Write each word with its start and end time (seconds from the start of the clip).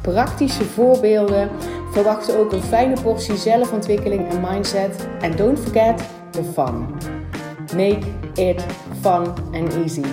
praktische 0.00 0.64
voorbeelden. 0.64 1.50
Verwacht 1.92 2.36
ook 2.36 2.52
een 2.52 2.62
fijne 2.62 3.00
portie 3.02 3.36
zelfontwikkeling 3.36 4.28
en 4.28 4.40
mindset. 4.40 5.08
En 5.20 5.36
don't 5.36 5.58
forget 5.58 6.02
the 6.30 6.42
fun. 6.44 6.86
Make 7.76 8.06
it 8.34 8.64
fun 9.00 9.26
and 9.52 9.74
easy. 9.74 10.04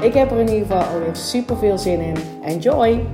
Ik 0.00 0.14
heb 0.14 0.30
er 0.30 0.38
in 0.38 0.48
ieder 0.48 0.66
geval 0.66 0.82
alweer 0.82 1.16
super 1.16 1.56
veel 1.56 1.78
zin 1.78 2.00
in. 2.00 2.16
Enjoy! 2.42 3.06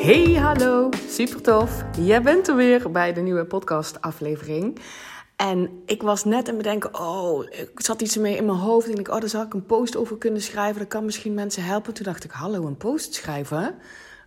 Hey, 0.00 0.34
hallo. 0.34 0.88
Super 1.08 1.42
tof. 1.42 1.84
Jij 1.98 2.22
bent 2.22 2.48
er 2.48 2.56
weer 2.56 2.90
bij 2.90 3.12
de 3.12 3.20
nieuwe 3.20 3.44
podcast 3.44 4.00
aflevering. 4.00 4.78
En 5.40 5.82
ik 5.86 6.02
was 6.02 6.24
net 6.24 6.48
aan 6.48 6.54
het 6.54 6.56
bedenken, 6.56 7.00
oh, 7.00 7.44
ik 7.44 7.70
zat 7.74 8.02
iets 8.02 8.16
mee 8.16 8.36
in 8.36 8.44
mijn 8.44 8.58
hoofd. 8.58 8.88
En 8.88 8.98
ik, 8.98 9.08
oh, 9.08 9.20
daar 9.20 9.28
zou 9.28 9.46
ik 9.46 9.54
een 9.54 9.66
post 9.66 9.96
over 9.96 10.18
kunnen 10.18 10.42
schrijven. 10.42 10.78
Dat 10.78 10.88
kan 10.88 11.04
misschien 11.04 11.34
mensen 11.34 11.64
helpen. 11.64 11.94
Toen 11.94 12.04
dacht 12.04 12.24
ik, 12.24 12.30
hallo, 12.30 12.66
een 12.66 12.76
post 12.76 13.14
schrijven? 13.14 13.74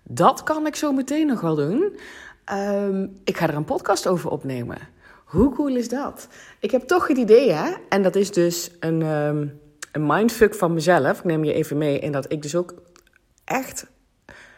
Dat 0.03 0.43
kan 0.43 0.67
ik 0.67 0.75
zo 0.75 0.91
meteen 0.91 1.27
nog 1.27 1.41
wel 1.41 1.55
doen. 1.55 1.97
Ehm, 2.45 3.07
ik 3.23 3.37
ga 3.37 3.47
er 3.47 3.55
een 3.55 3.65
podcast 3.65 4.07
over 4.07 4.29
opnemen. 4.29 4.77
Hoe 5.25 5.53
cool 5.53 5.75
is 5.75 5.89
dat? 5.89 6.27
Ik 6.59 6.71
heb 6.71 6.81
toch 6.81 7.07
het 7.07 7.17
idee, 7.17 7.51
hè? 7.51 7.73
En 7.89 8.03
dat 8.03 8.15
is 8.15 8.31
dus 8.31 8.71
een, 8.79 9.01
um, 9.01 9.59
een 9.91 10.05
mindfuck 10.05 10.55
van 10.55 10.73
mezelf. 10.73 11.17
Ik 11.17 11.23
neem 11.23 11.43
je 11.43 11.53
even 11.53 11.77
mee 11.77 11.99
in 11.99 12.11
dat 12.11 12.31
ik 12.31 12.41
dus 12.41 12.55
ook 12.55 12.73
echt 13.45 13.85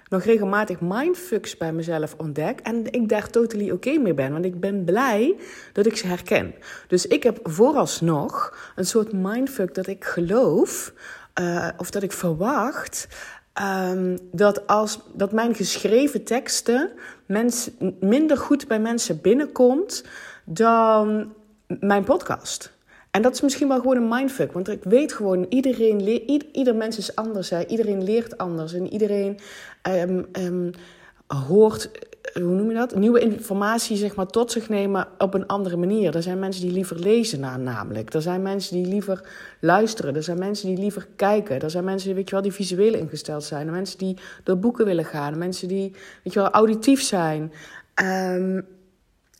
nog 0.10 0.24
regelmatig 0.24 0.82
mindfucks 0.82 1.58
bij 1.58 1.74
mezelf 1.74 2.16
ontdek. 2.18 2.60
En 2.60 2.92
ik 2.92 3.10
daar 3.10 3.30
totally 3.30 3.72
oké 3.72 3.98
mee 3.98 4.14
ben. 4.14 4.32
Want 4.32 4.46
ik 4.46 4.60
ben 4.60 4.84
blij 4.84 5.36
dat 5.74 5.86
ik 5.86 5.98
ze 5.98 6.08
herken. 6.08 6.56
Dus 6.88 7.08
ik 7.08 7.24
heb 7.24 7.40
vooralsnog 7.44 8.58
een 8.76 8.86
soort 8.86 9.14
mindfuck 9.14 9.74
dat 9.74 9.88
ik 9.88 10.04
geloof. 10.04 10.94
Uh, 11.42 11.70
of 11.78 11.90
dat 11.92 12.04
ik 12.04 12.12
verwacht. 12.12 13.08
Um, 13.92 14.18
dat, 14.32 14.68
als, 14.68 15.00
dat 15.14 15.32
mijn 15.32 15.56
geschreven 15.56 16.24
teksten 16.24 16.92
minder 18.00 18.38
goed 18.38 18.68
bij 18.68 18.80
mensen 18.80 19.22
binnenkomt 19.22 20.04
dan 20.46 21.34
mijn 21.68 22.04
podcast. 22.04 22.75
En 23.16 23.22
dat 23.22 23.34
is 23.34 23.42
misschien 23.42 23.68
wel 23.68 23.80
gewoon 23.80 23.96
een 23.96 24.08
mindfuck. 24.08 24.52
Want 24.52 24.70
ik 24.70 24.84
weet 24.84 25.14
gewoon, 25.14 25.46
iedereen 25.50 26.02
ieder, 26.02 26.48
ieder 26.52 26.76
mens 26.76 26.98
is 26.98 27.16
anders. 27.16 27.50
Hè? 27.50 27.66
Iedereen 27.66 28.04
leert 28.04 28.38
anders. 28.38 28.74
En 28.74 28.94
iedereen 28.94 29.40
um, 29.84 30.26
um, 30.32 30.72
hoort, 31.28 31.92
hoe 32.34 32.44
noem 32.44 32.70
je 32.70 32.76
dat? 32.76 32.96
Nieuwe 32.96 33.20
informatie 33.20 33.98
zeg 33.98 34.16
maar, 34.16 34.26
tot 34.26 34.52
zich 34.52 34.70
nemen 34.70 35.08
op 35.18 35.34
een 35.34 35.48
andere 35.48 35.78
manier. 35.78 36.16
Er 36.16 36.24
zijn 36.24 36.40
mensen 36.40 36.62
die 36.62 36.72
liever 36.72 37.00
lezen 37.00 37.40
naar 37.40 37.60
namelijk. 37.60 38.14
Er 38.14 38.22
zijn 38.22 38.42
mensen 38.42 38.76
die 38.76 38.86
liever 38.86 39.30
luisteren. 39.60 40.16
Er 40.16 40.24
zijn 40.24 40.40
mensen 40.40 40.68
die 40.68 40.78
liever 40.78 41.08
kijken. 41.16 41.62
Er 41.62 41.70
zijn 41.70 41.84
mensen 41.84 42.16
weet 42.16 42.30
je 42.30 42.36
wel, 42.36 42.44
die 42.44 42.54
visueel 42.54 42.94
ingesteld 42.94 43.44
zijn. 43.44 43.68
Er 43.68 43.74
mensen 43.74 43.98
die 43.98 44.18
door 44.44 44.58
boeken 44.58 44.86
willen 44.86 45.06
gaan. 45.06 45.38
Mensen 45.38 45.68
die 45.68 45.92
weet 46.24 46.34
je 46.34 46.40
wel, 46.40 46.50
auditief 46.50 47.02
zijn. 47.02 47.52
Um, 48.04 48.66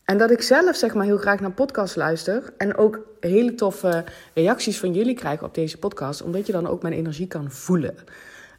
en 0.06 0.18
dat 0.18 0.30
ik 0.30 0.42
zelf 0.42 0.76
zeg 0.76 0.94
maar 0.94 1.04
heel 1.04 1.16
graag 1.16 1.40
naar 1.40 1.50
podcasts 1.50 1.96
luister. 1.96 2.52
En 2.56 2.76
ook 2.76 3.00
hele 3.20 3.54
toffe 3.54 4.04
reacties 4.34 4.78
van 4.78 4.92
jullie 4.92 5.14
krijg 5.14 5.42
op 5.42 5.54
deze 5.54 5.78
podcast. 5.78 6.22
Omdat 6.22 6.46
je 6.46 6.52
dan 6.52 6.66
ook 6.66 6.82
mijn 6.82 6.94
energie 6.94 7.26
kan 7.26 7.50
voelen. 7.50 7.94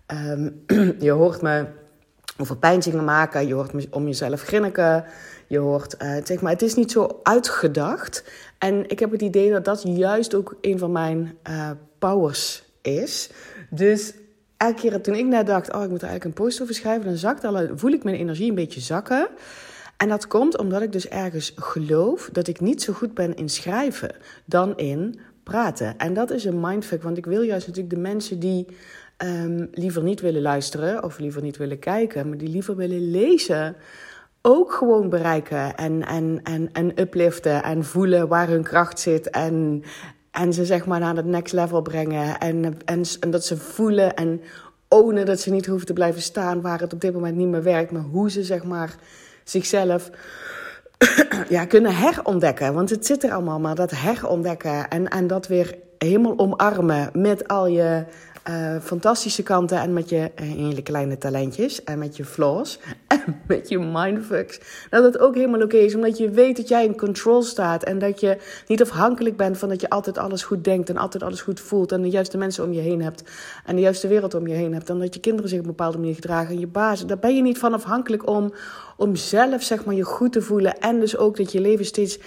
Um, 0.08 0.64
je 1.00 1.12
hoort 1.12 1.42
me 1.42 1.66
over 2.38 2.58
pijnzingen 2.58 3.04
maken. 3.04 3.48
Je 3.48 3.54
hoort 3.54 3.74
me 3.74 3.88
om 3.92 4.06
jezelf 4.06 4.42
grinniken. 4.42 5.06
Je 5.48 5.58
hoort, 5.58 5.96
uh, 6.02 6.16
zeg 6.24 6.42
maar, 6.42 6.52
het 6.52 6.62
is 6.62 6.74
niet 6.74 6.92
zo 6.92 7.20
uitgedacht. 7.24 8.24
En 8.58 8.90
ik 8.90 9.00
heb 9.00 9.12
het 9.12 9.22
idee 9.22 9.52
dat 9.52 9.66
dat 9.66 9.82
juist 9.86 10.36
ook 10.36 10.58
een 10.62 10.80
van 10.80 10.92
mijn 10.92 11.38
uh, 11.50 11.72
powers 12.00 12.64
is. 12.82 13.30
Dus 13.70 14.14
elke 14.58 14.82
keer 14.82 15.02
toen 15.02 15.16
ik 15.16 15.26
net 15.26 15.48
dacht, 15.48 15.74
oh, 15.74 15.84
ik 15.84 15.90
moet 15.90 16.02
er 16.02 16.08
eigenlijk 16.08 16.38
een 16.38 16.46
post 16.46 16.62
over 16.62 16.76
schrijven, 16.76 17.06
dan 17.06 17.16
zakt 17.16 17.44
al, 17.44 17.68
voel 17.76 17.92
ik 17.92 18.04
mijn 18.04 18.16
energie 18.16 18.50
een 18.50 18.56
beetje 18.56 18.82
zakken. 18.82 19.28
En 19.98 20.10
dat 20.10 20.28
komt 20.28 20.58
omdat 20.58 20.82
ik 20.82 20.92
dus 20.92 21.08
ergens 21.08 21.54
geloof 21.56 22.30
dat 22.32 22.48
ik 22.48 22.60
niet 22.60 22.82
zo 22.82 22.94
goed 22.94 23.14
ben 23.14 23.36
in 23.36 23.50
schrijven 23.50 24.16
dan 24.46 24.78
in 24.78 25.20
praten. 25.44 25.98
En 25.98 26.14
dat 26.14 26.32
is 26.32 26.46
een 26.46 26.60
mindfuck, 26.60 27.04
want 27.04 27.18
ik 27.18 27.26
wil 27.26 27.42
juist 27.42 27.68
natuurlijk 27.68 27.96
de 27.96 28.02
mensen 28.02 28.40
die 28.40 28.66
um, 29.18 29.68
liever 29.72 30.04
niet 30.04 30.22
willen 30.22 30.42
luisteren 30.42 31.04
of 31.04 31.20
liever 31.20 31.42
niet 31.42 31.58
willen 31.58 31.80
kijken, 31.80 32.30
maar 32.30 32.38
die 32.38 32.50
liever 32.50 32.76
willen 32.76 33.12
lezen, 33.12 33.76
ook 34.42 34.74
gewoon 34.74 35.10
bereiken 35.10 35.76
en, 35.76 36.06
en, 36.06 36.40
en, 36.44 36.70
en 36.74 37.02
upliften 37.02 37.64
en 37.64 37.84
voelen 37.84 38.28
waar 38.28 38.48
hun 38.48 38.64
kracht 38.64 39.00
zit 39.00 39.30
en, 39.30 39.84
en 40.32 40.54
ze 40.54 40.66
zeg 40.66 40.86
maar 40.86 41.00
naar 41.00 41.16
het 41.16 41.26
next 41.26 41.54
level 41.54 41.82
brengen 41.82 42.40
en, 42.40 42.78
en, 42.86 43.04
en 43.20 43.32
dat 43.32 43.46
ze 43.46 43.58
voelen 43.58 44.16
en 44.16 44.42
ownen 44.88 45.26
dat 45.26 45.40
ze 45.40 45.52
niet 45.52 45.66
hoeven 45.66 45.88
te 45.88 45.94
blijven 45.94 46.22
staan 46.22 46.62
waar 46.62 46.80
het 46.80 46.94
op 46.94 47.02
dit 47.02 47.14
moment 47.14 47.36
niet 47.36 47.48
meer 47.48 47.64
werkt, 47.64 47.92
maar 47.92 48.02
hoe 48.02 48.32
ze 48.32 48.44
zeg 48.44 48.64
maar 48.64 48.96
zichzelf 49.50 50.10
ja, 51.50 51.66
kunnen 51.66 51.96
herontdekken. 51.96 52.74
Want 52.74 52.90
het 52.90 53.06
zit 53.06 53.24
er 53.24 53.32
allemaal, 53.32 53.60
maar 53.60 53.76
dat 53.76 53.92
herontdekken 53.92 54.88
en, 54.88 55.08
en 55.08 55.28
dat 55.28 55.48
weer 55.48 55.76
helemaal 55.98 56.40
omarmen 56.40 57.10
met 57.14 57.48
al 57.48 57.68
je 57.68 58.06
uh, 58.50 58.76
fantastische 58.82 59.44
kanten 59.44 59.80
en 59.80 59.94
met 59.94 60.10
je 60.10 60.32
uh, 60.42 60.52
hele 60.52 60.82
kleine 60.82 61.18
talentjes 61.18 61.84
en 61.84 62.00
met 62.00 62.18
je 62.18 62.26
flaws 62.26 62.80
en 63.08 63.42
met 63.48 63.70
je 63.70 63.80
mindfucks. 63.80 64.60
Dat 64.90 65.04
het 65.04 65.20
ook 65.20 65.36
helemaal 65.36 65.62
oké 65.62 65.78
is, 65.78 65.96
omdat 65.96 66.18
je 66.18 66.30
weet 66.30 66.58
dat 66.58 66.68
jij 66.68 66.86
in 66.86 66.98
control 66.98 67.44
staat 67.44 67.84
en 67.84 68.00
dat 68.00 68.20
je 68.20 68.38
niet 68.68 68.82
afhankelijk 68.82 69.38
bent 69.38 69.58
van 69.58 69.70
dat 69.70 69.82
je 69.82 69.90
altijd 69.90 70.18
alles 70.18 70.44
goed 70.44 70.64
denkt 70.64 70.90
en 70.90 70.98
altijd 70.98 71.24
alles 71.24 71.42
goed 71.42 71.60
voelt 71.60 71.92
en 71.92 72.02
de 72.02 72.10
juiste 72.10 72.38
mensen 72.38 72.64
om 72.64 72.74
je 72.74 72.82
heen 72.82 73.02
hebt 73.02 73.24
en 73.66 73.76
de 73.76 73.82
juiste 73.82 74.08
wereld 74.08 74.34
om 74.34 74.48
je 74.48 74.54
heen 74.54 74.74
hebt 74.74 74.90
en 74.90 75.00
dat 75.00 75.14
je 75.14 75.20
kinderen 75.20 75.50
zich 75.50 75.60
op 75.60 75.66
een 75.66 75.72
bepaalde 75.72 75.98
manier 75.98 76.16
gedragen 76.16 76.54
en 76.54 76.60
je 76.60 76.68
baas. 76.68 77.06
Daar 77.06 77.20
ben 77.20 77.36
je 77.36 77.42
niet 77.42 77.58
van 77.58 77.74
afhankelijk 77.74 78.30
om, 78.30 78.54
om 78.98 79.16
zelf 79.16 79.64
zeg 79.64 79.86
maar 79.86 79.96
je 79.96 80.04
goed 80.04 80.32
te 80.32 80.42
voelen 80.42 80.80
en 80.80 81.00
dus 81.00 81.18
ook 81.18 81.38
dat 81.38 81.52
je 81.52 81.62
leven 81.62 81.86
steeds 81.86 82.20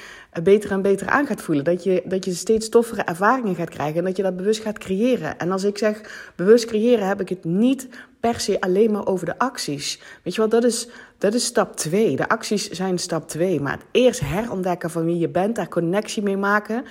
beter 0.43 0.71
en 0.71 0.83
beter 0.83 1.07
aan 1.09 1.27
gaat 1.27 1.43
voelen. 1.43 1.65
Dat 1.65 1.85
je, 1.85 2.03
dat 2.05 2.25
je 2.25 2.35
steeds 2.35 2.69
toffere 2.69 3.03
ervaringen 3.03 3.55
gaat 3.55 3.71
krijgen 3.71 3.99
en 3.99 4.05
dat 4.05 4.17
je 4.17 4.23
dat 4.23 4.37
bewust 4.37 4.63
gaat 4.63 4.79
creëren. 4.79 5.39
En 5.39 5.53
als 5.53 5.65
ik 5.65 5.79
zeg 5.79 6.31
bewust 6.37 6.65
creëren, 6.65 7.07
heb 7.07 7.21
ik 7.21 7.29
het 7.29 7.45
niet 7.45 7.89
per 8.21 8.41
se 8.41 8.61
alleen 8.61 8.93
maar 8.93 9.07
over 9.07 9.27
de 9.27 9.39
acties. 9.39 10.01
Weet 10.23 10.35
je 10.35 10.41
wel, 10.41 10.51
dat 10.51 10.65
is, 10.65 10.89
dat 11.21 11.35
is 11.35 11.45
stap 11.45 11.77
2. 11.77 12.17
De 12.17 12.29
acties 12.29 12.71
zijn 12.71 12.99
stap 12.99 13.29
2. 13.29 13.61
Maar 13.61 13.73
het 13.73 13.85
eerst 13.91 14.21
herontdekken 14.21 14.91
van 14.91 15.05
wie 15.05 15.19
je 15.19 15.29
bent, 15.29 15.57
daar 15.57 15.69
connectie 15.69 16.23
mee 16.23 16.37
maken. 16.37 16.85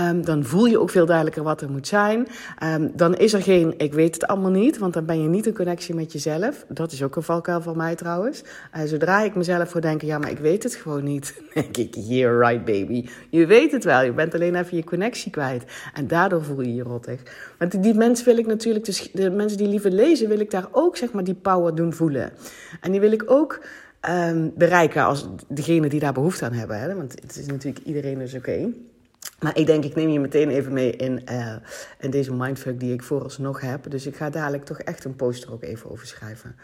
Um, 0.00 0.24
dan 0.24 0.44
voel 0.44 0.64
je 0.64 0.80
ook 0.80 0.90
veel 0.90 1.06
duidelijker 1.06 1.42
wat 1.42 1.60
er 1.60 1.70
moet 1.70 1.86
zijn. 1.86 2.28
Um, 2.62 2.92
dan 2.94 3.14
is 3.16 3.32
er 3.32 3.42
geen, 3.42 3.74
ik 3.76 3.92
weet 3.94 4.14
het 4.14 4.26
allemaal 4.26 4.50
niet, 4.50 4.78
want 4.78 4.94
dan 4.94 5.04
ben 5.04 5.22
je 5.22 5.28
niet 5.28 5.46
in 5.46 5.54
connectie 5.54 5.94
met 5.94 6.12
jezelf. 6.12 6.64
Dat 6.68 6.92
is 6.92 7.02
ook 7.02 7.16
een 7.16 7.22
valkuil 7.22 7.60
van 7.62 7.76
mij 7.76 7.94
trouwens. 7.94 8.42
Uh, 8.76 8.82
zodra 8.84 9.22
ik 9.22 9.34
mezelf 9.34 9.70
voor 9.70 9.80
denken, 9.80 10.06
ja, 10.06 10.18
maar 10.18 10.30
ik 10.30 10.38
weet 10.38 10.62
het 10.62 10.74
gewoon 10.74 11.04
niet. 11.04 11.40
denk 11.54 11.76
ik, 11.76 11.94
you're 11.94 12.48
right 12.48 12.64
baby. 12.64 13.08
Je 13.30 13.46
weet 13.46 13.72
het 13.72 13.84
wel, 13.84 14.02
je 14.02 14.12
bent 14.12 14.34
alleen 14.34 14.54
even 14.54 14.76
je 14.76 14.84
connectie 14.84 15.30
kwijt. 15.30 15.64
En 15.94 16.06
daardoor 16.06 16.44
voel 16.44 16.60
je 16.60 16.74
je 16.74 16.82
rottig. 16.82 17.20
Want 17.62 17.82
die 17.82 17.94
mensen 17.94 18.24
wil 18.24 18.38
ik 18.38 18.46
natuurlijk, 18.46 19.10
de 19.12 19.30
mensen 19.30 19.58
die 19.58 19.68
liever 19.68 19.90
lezen, 19.90 20.28
wil 20.28 20.40
ik 20.40 20.50
daar 20.50 20.68
ook 20.70 20.96
zeg 20.96 21.12
maar 21.12 21.24
die 21.24 21.34
power 21.34 21.74
doen 21.74 21.92
voelen. 21.92 22.32
En 22.80 22.90
die 22.90 23.00
wil 23.00 23.12
ik 23.12 23.30
ook 23.30 23.64
um, 24.10 24.52
bereiken 24.56 25.04
als 25.04 25.28
degene 25.48 25.88
die 25.88 26.00
daar 26.00 26.12
behoefte 26.12 26.44
aan 26.44 26.52
hebben. 26.52 26.80
Hè? 26.80 26.94
Want 26.94 27.12
het 27.22 27.36
is 27.36 27.46
natuurlijk 27.46 27.84
iedereen 27.84 28.18
dus 28.18 28.34
oké. 28.34 28.72
Maar 29.40 29.58
ik 29.58 29.66
denk, 29.66 29.84
ik 29.84 29.94
neem 29.94 30.08
je 30.08 30.20
meteen 30.20 30.48
even 30.48 30.72
mee 30.72 30.90
in, 30.90 31.22
uh, 31.30 31.54
in 32.00 32.10
deze 32.10 32.34
mindfuck 32.34 32.80
die 32.80 32.92
ik 32.92 33.02
vooralsnog 33.02 33.60
heb. 33.60 33.90
Dus 33.90 34.06
ik 34.06 34.16
ga 34.16 34.30
dadelijk 34.30 34.64
toch 34.64 34.78
echt 34.78 35.04
een 35.04 35.16
poster 35.16 35.52
ook 35.52 35.62
even 35.62 35.90
over 35.90 36.06
schrijven. 36.06 36.56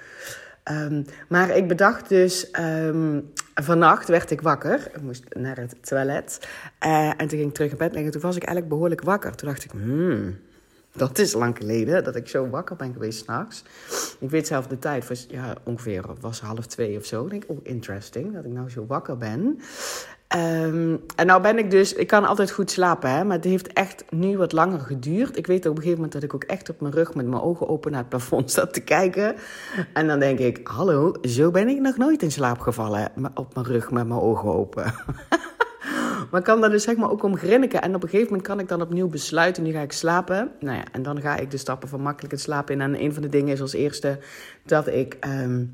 Um, 0.70 1.04
maar 1.28 1.56
ik 1.56 1.68
bedacht 1.68 2.08
dus, 2.08 2.50
um, 2.60 3.32
vannacht 3.54 4.08
werd 4.08 4.30
ik 4.30 4.40
wakker. 4.40 4.90
Ik 4.94 5.02
moest 5.02 5.24
naar 5.34 5.56
het 5.56 5.74
toilet. 5.80 6.48
Uh, 6.86 7.08
en 7.08 7.16
toen 7.16 7.28
ging 7.28 7.48
ik 7.48 7.54
terug 7.54 7.70
in 7.70 7.76
bed 7.76 7.92
liggen. 7.92 8.12
Toen 8.12 8.20
was 8.20 8.36
ik 8.36 8.42
eigenlijk 8.42 8.74
behoorlijk 8.74 9.02
wakker. 9.02 9.34
Toen 9.34 9.48
dacht 9.48 9.64
ik, 9.64 9.70
hmm, 9.70 10.36
dat 10.98 11.18
is 11.18 11.32
lang 11.32 11.56
geleden 11.56 12.04
dat 12.04 12.16
ik 12.16 12.28
zo 12.28 12.48
wakker 12.48 12.76
ben 12.76 12.92
geweest 12.92 13.18
s'nachts. 13.18 13.62
Ik 14.18 14.30
weet 14.30 14.46
zelf 14.46 14.66
de 14.66 14.78
tijd, 14.78 15.08
was, 15.08 15.26
ja, 15.30 15.54
ongeveer 15.62 16.04
was 16.20 16.40
half 16.40 16.66
twee 16.66 16.98
of 16.98 17.04
zo. 17.04 17.24
Ik 17.24 17.30
denk, 17.30 17.44
oh, 17.46 17.58
interesting 17.62 18.34
dat 18.34 18.44
ik 18.44 18.52
nou 18.52 18.70
zo 18.70 18.86
wakker 18.86 19.16
ben. 19.16 19.60
Ehm, 20.28 20.96
en 21.16 21.26
nou 21.26 21.42
ben 21.42 21.58
ik 21.58 21.70
dus, 21.70 21.92
ik 21.92 22.06
kan 22.06 22.24
altijd 22.24 22.50
goed 22.50 22.70
slapen, 22.70 23.10
hè, 23.10 23.24
maar 23.24 23.36
het 23.36 23.44
heeft 23.44 23.72
echt 23.72 24.04
nu 24.10 24.36
wat 24.36 24.52
langer 24.52 24.80
geduurd. 24.80 25.36
Ik 25.36 25.46
weet 25.46 25.66
op 25.66 25.70
een 25.70 25.82
gegeven 25.82 25.94
moment 25.94 26.12
dat 26.12 26.22
ik 26.22 26.34
ook 26.34 26.44
echt 26.44 26.70
op 26.70 26.80
mijn 26.80 26.92
rug 26.92 27.14
met 27.14 27.26
mijn 27.26 27.42
ogen 27.42 27.68
open 27.68 27.90
naar 27.90 28.00
het 28.00 28.08
plafond 28.08 28.50
zat 28.58 28.74
te 28.74 28.80
kijken. 28.80 29.34
En 29.92 30.06
dan 30.06 30.18
denk 30.18 30.38
ik, 30.38 30.60
hallo, 30.62 31.14
zo 31.22 31.50
ben 31.50 31.68
ik 31.68 31.80
nog 31.80 31.96
nooit 31.96 32.22
in 32.22 32.32
slaap 32.32 32.58
gevallen 32.58 33.12
op 33.34 33.54
mijn 33.54 33.66
rug 33.66 33.90
met 33.90 34.06
mijn 34.06 34.20
ogen 34.20 34.54
open. 34.54 34.94
maar 36.30 36.40
ik 36.40 36.46
kan 36.46 36.60
daar 36.60 36.70
dus 36.70 36.82
zeg 36.82 36.96
maar 36.96 37.10
ook 37.10 37.22
om 37.22 37.36
grinniken. 37.36 37.82
En 37.82 37.94
op 37.94 38.02
een 38.02 38.08
gegeven 38.08 38.30
moment 38.30 38.48
kan 38.48 38.60
ik 38.60 38.68
dan 38.68 38.82
opnieuw 38.82 39.08
besluiten, 39.08 39.62
nu 39.62 39.72
ga 39.72 39.80
ik 39.80 39.92
slapen. 39.92 40.50
Nou 40.60 40.76
ja, 40.76 40.84
en 40.92 41.02
dan 41.02 41.20
ga 41.20 41.36
ik 41.36 41.50
de 41.50 41.56
stappen 41.56 41.88
van 41.88 42.00
makkelijk 42.00 42.32
het 42.32 42.42
slapen 42.42 42.74
in. 42.74 42.80
En 42.80 43.02
een 43.02 43.12
van 43.12 43.22
de 43.22 43.28
dingen 43.28 43.52
is 43.52 43.60
als 43.60 43.72
eerste 43.72 44.18
dat 44.64 44.86
ik... 44.86 45.16
Ehm, 45.20 45.64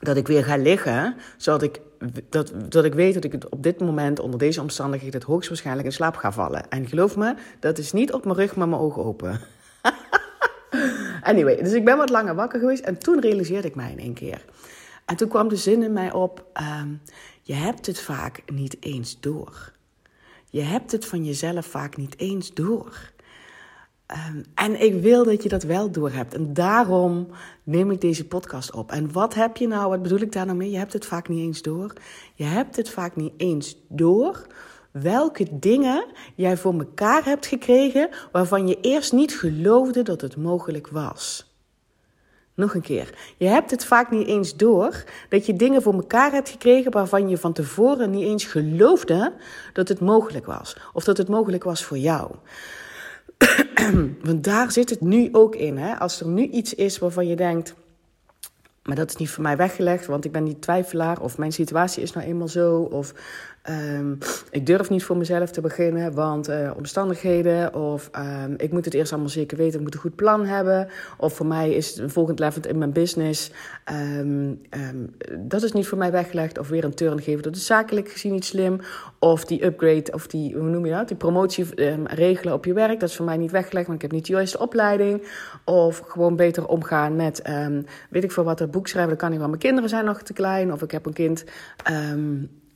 dat 0.00 0.16
ik 0.16 0.26
weer 0.26 0.44
ga 0.44 0.56
liggen, 0.56 1.16
zodat 1.36 1.62
ik, 1.62 1.80
dat, 2.28 2.52
dat 2.68 2.84
ik 2.84 2.94
weet 2.94 3.14
dat 3.14 3.24
ik 3.24 3.46
op 3.50 3.62
dit 3.62 3.80
moment 3.80 4.20
onder 4.20 4.38
deze 4.38 4.60
omstandigheden 4.60 5.14
het 5.14 5.28
hoogstwaarschijnlijk 5.28 5.86
in 5.86 5.94
slaap 5.94 6.16
ga 6.16 6.32
vallen. 6.32 6.70
En 6.70 6.86
geloof 6.86 7.16
me, 7.16 7.34
dat 7.60 7.78
is 7.78 7.92
niet 7.92 8.12
op 8.12 8.24
mijn 8.24 8.36
rug 8.36 8.56
met 8.56 8.68
mijn 8.68 8.80
ogen 8.80 9.04
open. 9.04 9.40
anyway, 11.22 11.56
dus 11.56 11.72
ik 11.72 11.84
ben 11.84 11.96
wat 11.96 12.10
langer 12.10 12.34
wakker 12.34 12.60
geweest 12.60 12.84
en 12.84 12.98
toen 12.98 13.20
realiseerde 13.20 13.68
ik 13.68 13.74
mij 13.74 13.90
in 13.90 13.98
één 13.98 14.14
keer. 14.14 14.44
En 15.04 15.16
toen 15.16 15.28
kwam 15.28 15.48
de 15.48 15.56
zin 15.56 15.82
in 15.82 15.92
mij 15.92 16.12
op, 16.12 16.44
ehm, 16.52 16.88
je 17.42 17.54
hebt 17.54 17.86
het 17.86 18.00
vaak 18.00 18.42
niet 18.52 18.76
eens 18.80 19.20
door. 19.20 19.72
Je 20.56 20.62
hebt 20.62 20.92
het 20.92 21.06
van 21.06 21.24
jezelf 21.24 21.66
vaak 21.66 21.96
niet 21.96 22.18
eens 22.18 22.54
door. 22.54 23.12
Ehm, 24.06 24.42
en 24.54 24.82
ik 24.82 25.02
wil 25.02 25.24
dat 25.24 25.42
je 25.42 25.48
dat 25.48 25.62
wel 25.62 25.90
doorhebt. 25.90 26.34
En 26.34 26.52
daarom 26.52 27.28
neem 27.62 27.90
ik 27.90 28.00
deze 28.00 28.26
podcast 28.26 28.72
op. 28.72 28.92
En 28.92 29.12
wat 29.12 29.34
heb 29.34 29.56
je 29.56 29.66
nou, 29.66 29.88
wat 29.88 30.02
bedoel 30.02 30.20
ik 30.20 30.32
daar 30.32 30.46
nou 30.46 30.58
mee? 30.58 30.70
Je 30.70 30.76
hebt 30.76 30.92
het 30.92 31.06
vaak 31.06 31.28
niet 31.28 31.40
eens 31.40 31.62
door. 31.62 31.92
Je 32.34 32.44
hebt 32.44 32.76
het 32.76 32.90
vaak 32.90 33.16
niet 33.16 33.32
eens 33.36 33.76
door 33.88 34.46
welke 34.90 35.58
dingen 35.58 36.04
jij 36.34 36.56
voor 36.56 36.78
elkaar 36.78 37.24
hebt 37.24 37.46
gekregen 37.46 38.08
waarvan 38.32 38.68
je 38.68 38.80
eerst 38.80 39.12
niet 39.12 39.38
geloofde 39.38 40.02
dat 40.02 40.20
het 40.20 40.36
mogelijk 40.36 40.88
was. 40.88 41.45
Nog 42.56 42.74
een 42.74 42.80
keer. 42.80 43.14
Je 43.36 43.46
hebt 43.46 43.70
het 43.70 43.84
vaak 43.84 44.10
niet 44.10 44.26
eens 44.26 44.56
door 44.56 45.04
dat 45.28 45.46
je 45.46 45.56
dingen 45.56 45.82
voor 45.82 45.94
elkaar 45.94 46.32
hebt 46.32 46.48
gekregen 46.48 46.92
waarvan 46.92 47.28
je 47.28 47.38
van 47.38 47.52
tevoren 47.52 48.10
niet 48.10 48.24
eens 48.24 48.44
geloofde 48.44 49.32
dat 49.72 49.88
het 49.88 50.00
mogelijk 50.00 50.46
was. 50.46 50.76
Of 50.92 51.04
dat 51.04 51.16
het 51.16 51.28
mogelijk 51.28 51.64
was 51.64 51.84
voor 51.84 51.98
jou. 51.98 52.30
Want 54.22 54.44
daar 54.44 54.72
zit 54.72 54.90
het 54.90 55.00
nu 55.00 55.28
ook 55.32 55.54
in. 55.54 55.78
Hè? 55.78 55.98
Als 55.98 56.20
er 56.20 56.26
nu 56.26 56.42
iets 56.42 56.74
is 56.74 56.98
waarvan 56.98 57.26
je 57.26 57.36
denkt. 57.36 57.74
Maar 58.82 58.96
dat 58.96 59.10
is 59.10 59.16
niet 59.16 59.30
voor 59.30 59.42
mij 59.42 59.56
weggelegd, 59.56 60.06
want 60.06 60.24
ik 60.24 60.32
ben 60.32 60.44
niet 60.44 60.62
twijfelaar. 60.62 61.20
Of 61.20 61.38
mijn 61.38 61.52
situatie 61.52 62.02
is 62.02 62.12
nou 62.12 62.26
eenmaal 62.26 62.48
zo. 62.48 62.78
Of 62.80 63.14
Um, 63.70 64.18
ik 64.50 64.66
durf 64.66 64.90
niet 64.90 65.04
voor 65.04 65.16
mezelf 65.16 65.50
te 65.50 65.60
beginnen, 65.60 66.14
want 66.14 66.48
uh, 66.48 66.70
omstandigheden. 66.76 67.74
Of 67.74 68.10
um, 68.44 68.54
ik 68.56 68.72
moet 68.72 68.84
het 68.84 68.94
eerst 68.94 69.12
allemaal 69.12 69.30
zeker 69.30 69.56
weten. 69.56 69.78
Ik 69.78 69.84
moet 69.84 69.94
een 69.94 70.00
goed 70.00 70.16
plan 70.16 70.46
hebben. 70.46 70.88
Of 71.18 71.34
voor 71.34 71.46
mij 71.46 71.70
is 71.70 71.96
het 71.96 72.12
volgend 72.12 72.38
level 72.38 72.62
in 72.68 72.78
mijn 72.78 72.92
business. 72.92 73.50
Um, 74.18 74.60
dat 75.38 75.62
is 75.62 75.72
niet 75.72 75.86
voor 75.86 75.98
mij 75.98 76.10
weggelegd. 76.10 76.58
Of 76.58 76.68
weer 76.68 76.84
een 76.84 76.94
turn 76.94 77.22
geven. 77.22 77.42
Dat 77.42 77.56
is 77.56 77.66
zakelijk 77.66 78.08
gezien 78.08 78.32
niet 78.32 78.44
slim. 78.44 78.80
Of 79.18 79.44
die 79.44 79.64
upgrade, 79.64 80.12
of 80.12 80.26
die, 80.26 80.54
hoe 80.54 80.68
noem 80.68 80.86
je 80.86 80.92
dat? 80.92 81.08
Die 81.08 81.16
promotie 81.16 81.66
regelen 82.04 82.54
op 82.54 82.64
je 82.64 82.72
werk. 82.72 83.00
Dat 83.00 83.08
is 83.08 83.16
voor 83.16 83.26
mij 83.26 83.36
niet 83.36 83.50
weggelegd, 83.50 83.86
want 83.86 84.02
ik 84.02 84.10
heb 84.10 84.18
niet 84.18 84.26
de 84.26 84.32
juiste 84.32 84.58
opleiding. 84.58 85.22
Of 85.64 85.98
gewoon 85.98 86.36
beter 86.36 86.66
omgaan 86.66 87.16
met, 87.16 87.42
weet 88.10 88.24
ik 88.24 88.32
veel 88.32 88.44
wat, 88.44 88.58
het 88.58 88.70
boek 88.70 88.88
schrijven. 88.88 89.10
Dat 89.10 89.20
kan 89.20 89.30
niet, 89.30 89.38
want 89.38 89.50
mijn 89.50 89.62
kinderen 89.62 89.90
zijn 89.90 90.04
nog 90.04 90.22
te 90.22 90.32
klein. 90.32 90.72
Of 90.72 90.82
ik 90.82 90.90
heb 90.90 91.06
een 91.06 91.12
kind. 91.12 91.44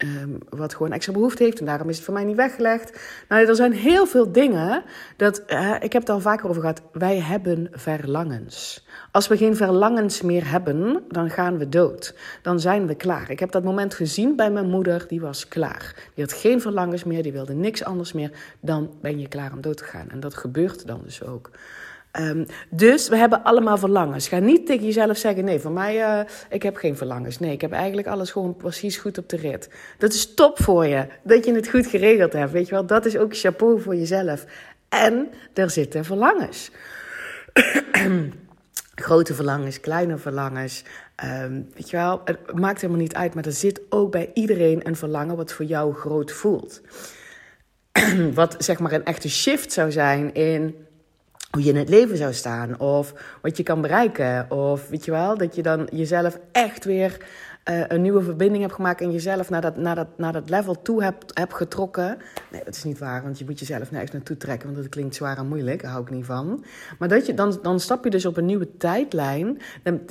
Um, 0.05 0.39
wat 0.49 0.75
gewoon 0.75 0.93
extra 0.93 1.13
behoefte 1.13 1.43
heeft. 1.43 1.61
En 1.61 1.67
daarom 1.67 1.89
is 1.89 1.97
het 1.97 2.05
voor 2.05 2.15
mij 2.15 2.25
niet 2.25 2.37
weggelegd. 2.37 3.01
Nou, 3.29 3.47
er 3.47 3.55
zijn 3.55 3.73
heel 3.73 4.07
veel 4.07 4.33
dingen. 4.33 4.83
Dat, 5.17 5.43
uh, 5.49 5.75
ik 5.81 5.93
heb 5.93 6.03
het 6.03 6.11
al 6.11 6.21
vaker 6.21 6.49
over 6.49 6.61
gehad. 6.61 6.83
Wij 6.93 7.21
hebben 7.21 7.69
verlangens. 7.73 8.87
Als 9.13 9.29
we 9.29 9.37
geen 9.37 9.57
verlangens 9.57 10.23
meer 10.23 10.51
hebben, 10.51 11.03
dan 11.09 11.31
gaan 11.31 11.59
we 11.59 11.69
dood. 11.69 12.15
Dan 12.43 12.61
zijn 12.61 12.87
we 12.87 12.95
klaar. 12.95 13.31
Ik 13.31 13.41
heb 13.41 13.51
dat 13.51 13.65
moment 13.65 13.95
gezien 13.95 14.37
bij 14.37 14.51
mijn 14.51 14.69
moeder. 14.69 15.05
Die 15.09 15.21
was 15.21 15.49
klaar. 15.49 15.95
Die 16.15 16.25
had 16.25 16.33
geen 16.33 16.61
verlangens 16.61 17.05
meer. 17.05 17.23
Die 17.23 17.33
wilde 17.33 17.55
niks 17.55 17.85
anders 17.85 18.13
meer. 18.13 18.31
Dan 18.61 18.91
ben 19.01 19.21
je 19.21 19.29
klaar 19.29 19.53
om 19.53 19.61
dood 19.61 19.77
te 19.77 19.85
gaan. 19.85 20.11
En 20.11 20.21
dat 20.21 20.35
gebeurt 20.35 20.87
dan 20.87 21.01
dus 21.05 21.23
ook. 21.25 21.51
Um, 22.19 22.47
dus 22.71 23.09
we 23.09 23.17
hebben 23.17 23.43
allemaal 23.43 23.79
verlangens. 23.79 24.29
Ga 24.29 24.39
niet 24.39 24.67
tegen 24.67 24.85
jezelf 24.85 25.17
zeggen: 25.17 25.45
nee, 25.45 25.59
voor 25.59 25.71
mij, 25.71 25.97
uh, 25.97 26.21
ik 26.49 26.63
heb 26.63 26.77
geen 26.77 26.97
verlangens. 26.97 27.39
Nee, 27.39 27.53
ik 27.53 27.61
heb 27.61 27.73
eigenlijk 27.73 28.09
alles 28.09 28.31
gewoon 28.31 28.57
precies 28.57 28.97
goed 28.97 29.19
op 29.19 29.29
de 29.29 29.37
rit. 29.37 29.69
Dat 29.99 30.13
is 30.13 30.35
top 30.35 30.63
voor 30.63 30.87
je, 30.87 31.07
dat 31.23 31.45
je 31.45 31.55
het 31.55 31.69
goed 31.69 31.87
geregeld 31.87 32.33
hebt. 32.33 32.53
Weet 32.53 32.67
je 32.69 32.75
wel, 32.75 32.87
dat 32.87 33.05
is 33.05 33.17
ook 33.17 33.37
chapeau 33.37 33.81
voor 33.81 33.97
jezelf. 33.97 34.45
En 34.89 35.29
er 35.55 35.71
zitten 35.71 36.05
verlangens. 36.05 36.71
Grote 38.95 39.35
verlangens, 39.35 39.81
kleine 39.81 40.17
verlangens. 40.17 40.85
Um, 41.25 41.69
weet 41.75 41.91
je 41.91 41.97
wel, 41.97 42.21
het 42.25 42.39
maakt 42.55 42.81
helemaal 42.81 43.03
niet 43.03 43.15
uit, 43.15 43.35
maar 43.35 43.45
er 43.45 43.53
zit 43.53 43.81
ook 43.89 44.11
bij 44.11 44.31
iedereen 44.35 44.87
een 44.87 44.97
verlangen 44.97 45.37
wat 45.37 45.53
voor 45.53 45.65
jou 45.65 45.95
groot 45.95 46.33
voelt. 46.33 46.81
wat 48.35 48.55
zeg 48.59 48.79
maar 48.79 48.93
een 48.93 49.05
echte 49.05 49.29
shift 49.29 49.73
zou 49.73 49.93
zijn 49.93 50.35
in 50.35 50.87
hoe 51.51 51.63
je 51.63 51.71
in 51.71 51.77
het 51.77 51.89
leven 51.89 52.17
zou 52.17 52.33
staan 52.33 52.81
of 52.81 53.15
wat 53.43 53.57
je 53.57 53.63
kan 53.63 53.81
bereiken. 53.81 54.51
Of 54.51 54.89
weet 54.89 55.05
je 55.05 55.11
wel, 55.11 55.37
dat 55.37 55.55
je 55.55 55.63
dan 55.63 55.89
jezelf 55.93 56.39
echt 56.53 56.85
weer 56.85 57.17
uh, 57.65 57.83
een 57.89 58.03
nieuwe 58.03 58.23
verbinding 58.23 58.63
hebt 58.63 58.75
gemaakt 58.75 59.01
en 59.01 59.13
jezelf 59.13 59.51
naar 59.51 59.61
dat, 59.61 59.77
naar 59.77 59.95
dat, 59.95 60.07
naar 60.17 60.33
dat 60.33 60.51
level 60.51 60.83
toe 60.83 61.03
hebt, 61.03 61.39
hebt 61.39 61.55
getrokken. 61.55 62.19
Nee, 62.51 62.65
dat 62.65 62.75
is 62.75 62.85
niet 62.85 62.99
waar, 62.99 63.23
want 63.23 63.39
je 63.39 63.45
moet 63.45 63.59
jezelf 63.59 63.91
nergens 63.91 64.13
naartoe 64.13 64.37
trekken, 64.37 64.69
want 64.69 64.83
dat 64.83 64.89
klinkt 64.89 65.15
zwaar 65.15 65.39
en 65.39 65.49
moeilijk, 65.49 65.83
daar 65.83 65.91
hou 65.91 66.03
ik 66.05 66.11
niet 66.11 66.25
van. 66.25 66.65
Maar 66.99 67.09
dat 67.09 67.27
je, 67.27 67.35
dan, 67.35 67.59
dan 67.63 67.81
stap 67.81 68.05
je 68.05 68.11
dus 68.11 68.27
op 68.27 68.37
een 68.37 68.47
nieuwe 68.47 68.77
tijdlijn 68.77 69.61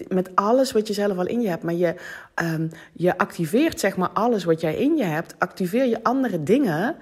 met 0.07 0.29
alles 0.35 0.71
wat 0.71 0.87
je 0.87 0.93
zelf 0.93 1.17
al 1.17 1.27
in 1.27 1.41
je 1.41 1.49
hebt. 1.49 1.63
Maar 1.63 1.73
je, 1.73 1.95
um, 2.43 2.69
je 2.93 3.17
activeert 3.17 3.79
zeg 3.79 3.97
maar 3.97 4.09
alles 4.09 4.43
wat 4.43 4.61
jij 4.61 4.75
in 4.75 4.97
je 4.97 5.03
hebt, 5.03 5.35
activeer 5.37 5.85
je 5.85 6.03
andere 6.03 6.43
dingen 6.43 6.95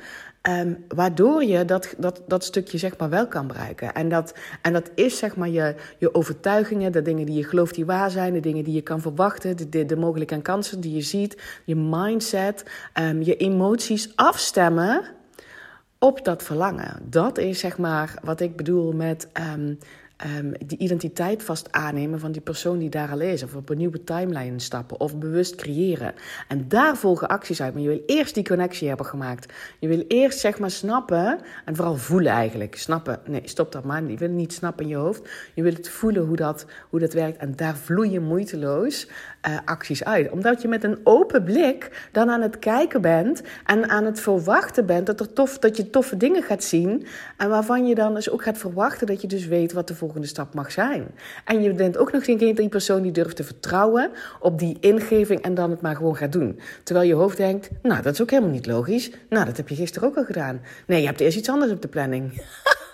Um, 0.50 0.86
waardoor 0.88 1.44
je 1.44 1.66
dat, 1.66 1.96
dat, 1.98 2.22
dat 2.28 2.44
stukje 2.44 2.78
zeg 2.78 2.98
maar 2.98 3.10
wel 3.10 3.28
kan 3.28 3.48
bereiken. 3.48 3.94
En 3.94 4.10
dat, 4.10 4.34
en 4.62 4.74
dat 4.74 4.92
is 4.96 5.18
zeg 5.18 5.36
maar 5.36 5.50
je, 5.50 5.76
je 5.98 6.14
overtuigingen, 6.14 6.92
de 6.92 7.02
dingen 7.02 7.26
die 7.26 7.36
je 7.36 7.44
gelooft 7.44 7.76
die 7.76 7.86
waar 7.86 8.12
zijn, 8.12 8.34
de 8.34 8.40
dingen 8.40 8.64
die 8.64 8.74
je 8.74 8.82
kan 8.82 9.02
verwachten, 9.02 9.70
de, 9.70 9.86
de, 9.86 9.96
mogelijke 9.96 10.42
kansen 10.42 10.80
die 10.80 10.96
je 10.96 11.02
ziet, 11.02 11.42
je 11.66 11.76
mindset, 11.76 12.64
um, 13.00 13.22
je 13.22 13.36
emoties 13.36 14.12
afstemmen 14.16 15.04
op 16.00 16.26
dat 16.26 16.44
verlangen. 16.44 17.00
Dat 17.04 17.38
is 17.38 17.60
zeg 17.60 17.78
maar 17.78 18.14
wat 18.24 18.40
ik 18.40 18.56
bedoel 18.56 18.92
met 18.92 19.28
um, 19.54 19.78
um, 20.26 20.54
die 20.66 20.78
identiteit 20.78 21.44
vast 21.44 21.72
aannemen 21.72 22.20
van 22.20 22.32
die 22.32 22.42
persoon 22.42 22.80
die 22.80 22.90
daar 22.90 23.12
al 23.12 23.20
is. 23.20 23.44
Of 23.44 23.56
op 23.56 23.70
een 23.70 23.78
nieuwe 23.78 24.04
timeline 24.04 24.60
stappen. 24.60 25.00
Of 25.00 25.18
bewust 25.18 25.56
creëren. 25.56 26.14
En 26.48 26.68
daar 26.68 26.98
volgen 26.98 27.28
acties 27.28 27.62
uit. 27.62 27.74
Maar 27.74 27.82
je 27.84 27.90
wil 27.90 28.04
eerst 28.06 28.34
die 28.34 28.44
connectie 28.44 28.88
hebben 28.88 29.06
gemaakt. 29.06 29.54
Je 29.80 29.88
wil 29.88 30.04
eerst 30.08 30.40
zeg 30.40 30.60
maar 30.60 30.72
snappen. 30.72 31.40
En 31.66 31.76
vooral 31.76 31.96
voelen 31.96 32.32
eigenlijk. 32.32 32.76
Snappen. 32.76 33.20
Nee, 33.26 33.42
stop 33.44 33.72
dat 33.72 33.84
maar. 33.84 34.04
Je 34.04 34.18
wil 34.18 34.30
niet 34.30 34.54
snappen 34.54 34.84
in 34.84 34.90
je 34.90 34.96
hoofd. 34.96 35.30
Je 35.54 35.64
wil 35.64 35.74
het 35.74 35.90
voelen 35.90 36.26
hoe 36.26 36.36
dat, 36.36 36.66
hoe 36.90 37.00
dat 37.00 37.14
werkt. 37.14 37.38
En 37.38 37.56
daar 37.56 37.78
vloeien 37.78 38.24
moeiteloos 38.24 39.08
uh, 39.48 39.58
acties 39.66 40.04
uit. 40.04 40.30
Omdat 40.30 40.62
je 40.62 40.68
met 40.68 40.84
een 40.84 41.00
open 41.04 41.44
blik 41.44 42.10
dan 42.12 42.30
aan 42.30 42.42
het 42.42 42.60
kijken 42.60 43.02
bent. 43.02 43.42
En 43.66 43.90
aan 43.90 44.06
het 44.06 44.20
verwachten 44.20 44.86
bent 44.86 45.06
dat, 45.06 45.20
er 45.20 45.34
tof, 45.34 45.60
dat 45.60 45.78
je 45.78 45.90
toffe 45.90 46.18
dingen 46.18 46.44
gaat 46.44 46.64
zien. 46.64 47.06
En 47.38 47.50
waarvan 47.50 47.88
je 47.88 47.96
dan 47.96 48.14
dus 48.14 48.30
ook 48.30 48.44
gaat 48.44 48.58
verwachten 48.58 49.08
dat 49.08 49.22
je 49.22 49.28
dus 49.28 49.48
weet 49.48 49.74
wat 49.74 49.88
de 49.88 49.96
volgende 49.96 50.28
stap 50.28 50.54
mag 50.54 50.72
zijn. 50.72 51.08
En 51.46 51.62
je 51.62 51.74
bent 51.74 51.98
ook 51.98 52.12
nog 52.12 52.26
geen 52.26 52.38
die 52.38 52.70
persoon 52.70 53.02
die 53.02 53.12
durft 53.12 53.36
te 53.36 53.44
vertrouwen 53.44 54.10
op 54.40 54.60
die 54.60 54.78
ingeving 54.80 55.42
en 55.42 55.54
dan 55.54 55.70
het 55.70 55.82
maar 55.82 55.96
gewoon 55.96 56.16
gaat 56.16 56.32
doen. 56.32 56.60
Terwijl 56.84 57.08
je 57.08 57.14
hoofd 57.14 57.38
denkt, 57.38 57.70
nou 57.82 58.02
dat 58.02 58.14
is 58.14 58.22
ook 58.22 58.30
helemaal 58.30 58.52
niet 58.52 58.66
logisch. 58.66 59.12
Nou 59.30 59.46
dat 59.46 59.58
heb 59.58 59.70
je 59.70 59.76
gisteren 59.76 60.08
ook 60.08 60.18
al 60.18 60.26
gedaan. 60.26 60.62
Nee, 60.88 61.02
je 61.02 61.08
hebt 61.08 61.20
eerst 61.20 61.38
iets 61.38 61.50
anders 61.50 61.72
op 61.72 61.82
de 61.82 61.88
planning. 61.88 62.32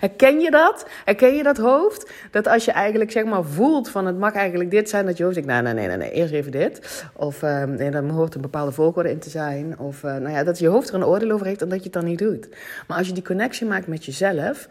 Herken 0.00 0.40
je 0.40 0.50
dat? 0.50 0.86
Herken 1.04 1.34
je 1.34 1.42
dat 1.42 1.56
hoofd? 1.56 2.10
Dat 2.30 2.46
als 2.46 2.64
je 2.64 2.72
eigenlijk 2.72 3.10
zeg 3.10 3.24
maar 3.24 3.44
voelt 3.44 3.88
van 3.88 4.06
het 4.06 4.18
mag 4.18 4.34
eigenlijk 4.34 4.70
dit 4.70 4.88
zijn, 4.88 5.06
dat 5.06 5.16
je 5.16 5.22
hoofd 5.22 5.34
zegt, 5.34 5.46
nou 5.46 5.62
nee, 5.62 5.74
nee, 5.74 5.86
nee, 5.86 5.96
nee 5.96 6.10
eerst 6.10 6.32
even 6.32 6.52
dit. 6.52 7.04
Of 7.16 7.42
uh, 7.42 7.64
nee, 7.64 7.90
dan 7.90 8.10
hoort 8.10 8.34
een 8.34 8.40
bepaalde 8.40 8.72
volgorde 8.72 9.10
in 9.10 9.18
te 9.18 9.30
zijn. 9.30 9.78
Of 9.78 10.02
uh, 10.02 10.16
nou 10.16 10.30
ja, 10.30 10.44
dat 10.44 10.58
je 10.58 10.68
hoofd 10.68 10.88
er 10.88 10.94
een 10.94 11.04
oordeel 11.04 11.30
over 11.30 11.46
heeft 11.46 11.62
en 11.62 11.68
dat 11.68 11.78
je 11.78 11.84
het 11.84 11.92
dan 11.92 12.04
niet 12.04 12.18
doet. 12.18 12.48
Maar 12.86 12.98
als 12.98 13.06
je 13.06 13.12
die 13.12 13.22
connectie 13.22 13.66
maakt 13.66 13.86
met 13.86 14.04
jezelf, 14.04 14.68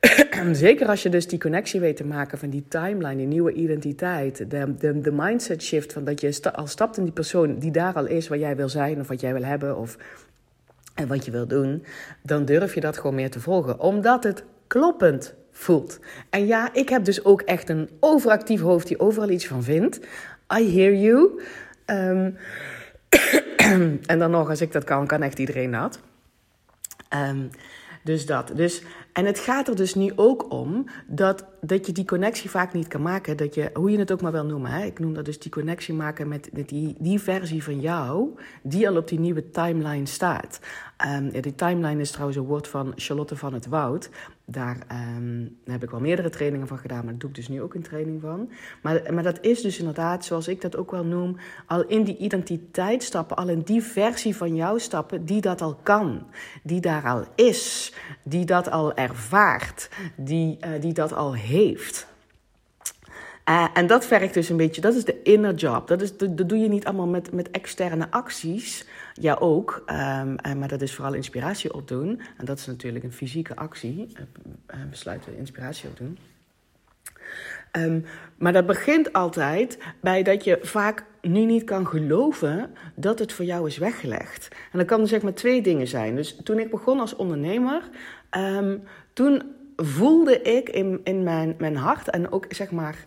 Zeker 0.52 0.86
als 0.86 1.02
je 1.02 1.08
dus 1.08 1.26
die 1.26 1.38
connectie 1.38 1.80
weet 1.80 1.96
te 1.96 2.04
maken 2.04 2.38
van 2.38 2.50
die 2.50 2.64
timeline, 2.68 3.16
die 3.16 3.26
nieuwe 3.26 3.52
identiteit, 3.52 4.50
de, 4.50 4.74
de, 4.78 5.00
de 5.00 5.12
mindset 5.12 5.62
shift 5.62 5.92
van 5.92 6.04
dat 6.04 6.20
je 6.20 6.52
al 6.52 6.66
stapt 6.66 6.96
in 6.96 7.04
die 7.04 7.12
persoon 7.12 7.58
die 7.58 7.70
daar 7.70 7.94
al 7.94 8.06
is, 8.06 8.28
waar 8.28 8.38
jij 8.38 8.56
wil 8.56 8.68
zijn 8.68 9.00
of 9.00 9.08
wat 9.08 9.20
jij 9.20 9.32
wil 9.32 9.44
hebben 9.44 9.76
of 9.76 9.96
en 10.94 11.08
wat 11.08 11.24
je 11.24 11.30
wil 11.30 11.46
doen, 11.46 11.84
dan 12.22 12.44
durf 12.44 12.74
je 12.74 12.80
dat 12.80 12.96
gewoon 12.96 13.14
meer 13.14 13.30
te 13.30 13.40
volgen, 13.40 13.80
omdat 13.80 14.24
het 14.24 14.44
kloppend 14.66 15.34
voelt. 15.52 15.98
En 16.30 16.46
ja, 16.46 16.72
ik 16.72 16.88
heb 16.88 17.04
dus 17.04 17.24
ook 17.24 17.40
echt 17.40 17.68
een 17.68 17.90
overactief 18.00 18.60
hoofd 18.60 18.86
die 18.86 19.00
overal 19.00 19.30
iets 19.30 19.46
van 19.46 19.62
vindt. 19.62 20.00
I 20.58 20.76
hear 20.76 20.94
you. 20.94 21.40
Um, 21.86 22.36
en 24.06 24.18
dan 24.18 24.30
nog, 24.30 24.48
als 24.48 24.60
ik 24.60 24.72
dat 24.72 24.84
kan, 24.84 25.06
kan 25.06 25.22
echt 25.22 25.38
iedereen 25.38 25.70
dat. 25.70 26.00
Um, 27.14 27.50
dus 28.04 28.26
dat. 28.26 28.52
Dus, 28.54 28.82
en 29.20 29.26
het 29.26 29.38
gaat 29.38 29.68
er 29.68 29.76
dus 29.76 29.94
nu 29.94 30.12
ook 30.16 30.52
om 30.52 30.86
dat, 31.06 31.44
dat 31.60 31.86
je 31.86 31.92
die 31.92 32.04
connectie 32.04 32.50
vaak 32.50 32.72
niet 32.72 32.88
kan 32.88 33.02
maken. 33.02 33.36
Dat 33.36 33.54
je, 33.54 33.70
hoe 33.74 33.90
je 33.90 33.98
het 33.98 34.12
ook 34.12 34.20
maar 34.20 34.32
wil 34.32 34.44
noemen. 34.44 34.70
Hè? 34.70 34.84
Ik 34.84 34.98
noem 34.98 35.14
dat 35.14 35.24
dus 35.24 35.38
die 35.38 35.50
connectie 35.50 35.94
maken 35.94 36.28
met 36.28 36.50
die, 36.52 36.96
die 36.98 37.20
versie 37.20 37.62
van 37.62 37.80
jou, 37.80 38.28
die 38.62 38.88
al 38.88 38.96
op 38.96 39.08
die 39.08 39.20
nieuwe 39.20 39.50
timeline 39.50 40.06
staat. 40.06 40.60
Um, 41.06 41.30
die 41.30 41.54
timeline 41.54 42.00
is 42.00 42.10
trouwens 42.10 42.38
een 42.38 42.44
woord 42.44 42.68
van 42.68 42.92
Charlotte 42.96 43.36
van 43.36 43.52
het 43.54 43.66
Woud. 43.66 44.10
Daar, 44.44 44.76
um, 45.16 45.56
daar, 45.64 45.74
heb 45.74 45.82
ik 45.82 45.90
wel 45.90 46.00
meerdere 46.00 46.30
trainingen 46.30 46.66
van 46.66 46.78
gedaan, 46.78 46.98
maar 46.98 47.06
daar 47.06 47.18
doe 47.18 47.28
ik 47.28 47.36
dus 47.36 47.48
nu 47.48 47.62
ook 47.62 47.74
een 47.74 47.82
training 47.82 48.20
van. 48.20 48.50
Maar, 48.82 49.14
maar 49.14 49.22
dat 49.22 49.38
is 49.40 49.62
dus 49.62 49.78
inderdaad, 49.78 50.24
zoals 50.24 50.48
ik 50.48 50.60
dat 50.60 50.76
ook 50.76 50.90
wel 50.90 51.04
noem, 51.04 51.36
al 51.66 51.84
in 51.86 52.04
die 52.04 52.16
identiteit 52.16 53.02
stappen, 53.02 53.36
al 53.36 53.48
in 53.48 53.60
die 53.60 53.82
versie 53.82 54.36
van 54.36 54.54
jou 54.54 54.80
stappen, 54.80 55.24
die 55.24 55.40
dat 55.40 55.60
al 55.60 55.74
kan, 55.82 56.26
die 56.62 56.80
daar 56.80 57.04
al 57.04 57.24
is, 57.34 57.92
die 58.22 58.44
dat 58.44 58.70
al 58.70 58.94
ervaart, 59.10 59.88
die, 60.16 60.58
uh, 60.60 60.80
die 60.80 60.92
dat 60.92 61.12
al 61.12 61.34
heeft. 61.34 62.08
Uh, 63.48 63.66
en 63.74 63.86
dat 63.86 64.06
vergt 64.06 64.34
dus 64.34 64.48
een 64.48 64.56
beetje, 64.56 64.80
dat 64.80 64.94
is 64.94 65.04
de 65.04 65.22
inner 65.22 65.54
job. 65.54 65.88
Dat, 65.88 66.02
is, 66.02 66.16
dat, 66.16 66.48
doe 66.48 66.58
je 66.58 66.68
niet 66.68 66.84
allemaal 66.84 67.06
met, 67.06 67.32
met 67.32 67.50
externe 67.50 68.10
acties. 68.10 68.86
Ja, 69.14 69.34
ook. 69.34 69.82
Um, 69.86 70.58
maar 70.58 70.68
dat 70.68 70.82
is 70.82 70.94
vooral 70.94 71.14
inspiratie 71.14 71.74
opdoen. 71.74 72.20
En 72.36 72.44
dat 72.44 72.58
is 72.58 72.66
natuurlijk 72.66 73.04
een 73.04 73.12
fysieke 73.12 73.56
actie. 73.56 74.12
Uh, 74.16 74.76
besluiten 74.90 75.36
inspiratie 75.36 75.88
opdoen. 75.88 76.18
Um, 77.72 78.04
maar 78.36 78.52
dat 78.52 78.66
begint 78.66 79.12
altijd 79.12 79.78
bij 80.00 80.22
dat 80.22 80.44
je 80.44 80.58
vaak 80.62 81.04
nu 81.20 81.44
niet 81.44 81.64
kan 81.64 81.86
geloven 81.86 82.74
dat 82.94 83.18
het 83.18 83.32
voor 83.32 83.44
jou 83.44 83.66
is 83.66 83.78
weggelegd. 83.78 84.48
En 84.72 84.78
dat 84.78 84.86
kan 84.86 85.06
zeg 85.06 85.22
maar 85.22 85.34
twee 85.34 85.62
dingen 85.62 85.86
zijn. 85.86 86.16
Dus 86.16 86.36
toen 86.44 86.58
ik 86.58 86.70
begon 86.70 87.00
als 87.00 87.16
ondernemer, 87.16 87.82
um, 88.36 88.82
toen 89.12 89.42
voelde 89.76 90.42
ik 90.42 90.68
in, 90.68 91.00
in 91.04 91.22
mijn, 91.22 91.54
mijn 91.58 91.76
hart 91.76 92.10
en 92.10 92.32
ook 92.32 92.46
zeg 92.48 92.70
maar 92.70 93.06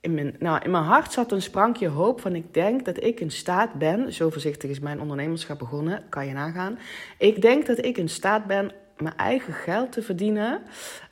in 0.00 0.14
mijn, 0.14 0.36
nou, 0.38 0.64
in 0.64 0.70
mijn 0.70 0.84
hart 0.84 1.12
zat 1.12 1.32
een 1.32 1.42
sprankje 1.42 1.88
hoop 1.88 2.20
van 2.20 2.34
ik 2.34 2.54
denk 2.54 2.84
dat 2.84 3.02
ik 3.02 3.20
in 3.20 3.30
staat 3.30 3.74
ben, 3.74 4.12
zo 4.12 4.30
voorzichtig 4.30 4.70
is 4.70 4.80
mijn 4.80 5.00
ondernemerschap 5.00 5.58
begonnen, 5.58 6.02
kan 6.08 6.26
je 6.26 6.32
nagaan. 6.32 6.78
Ik 7.18 7.42
denk 7.42 7.66
dat 7.66 7.84
ik 7.84 7.98
in 7.98 8.08
staat 8.08 8.46
ben 8.46 8.72
mijn 8.98 9.16
eigen 9.16 9.52
geld 9.52 9.92
te 9.92 10.02
verdienen, 10.02 10.62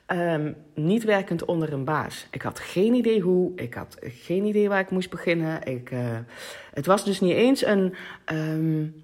um, 0.07 0.55
niet 0.73 1.03
werkend 1.03 1.45
onder 1.45 1.73
een 1.73 1.83
baas. 1.83 2.27
Ik 2.31 2.41
had 2.41 2.59
geen 2.59 2.93
idee 2.93 3.19
hoe, 3.21 3.51
ik 3.55 3.73
had 3.73 3.97
geen 4.01 4.45
idee 4.45 4.69
waar 4.69 4.79
ik 4.79 4.89
moest 4.89 5.09
beginnen. 5.09 5.63
Ik, 5.63 5.91
uh, 5.91 5.99
het 6.73 6.85
was 6.85 7.05
dus 7.05 7.19
niet 7.19 7.33
eens 7.33 7.65
een, 7.65 7.93
um, 8.33 9.03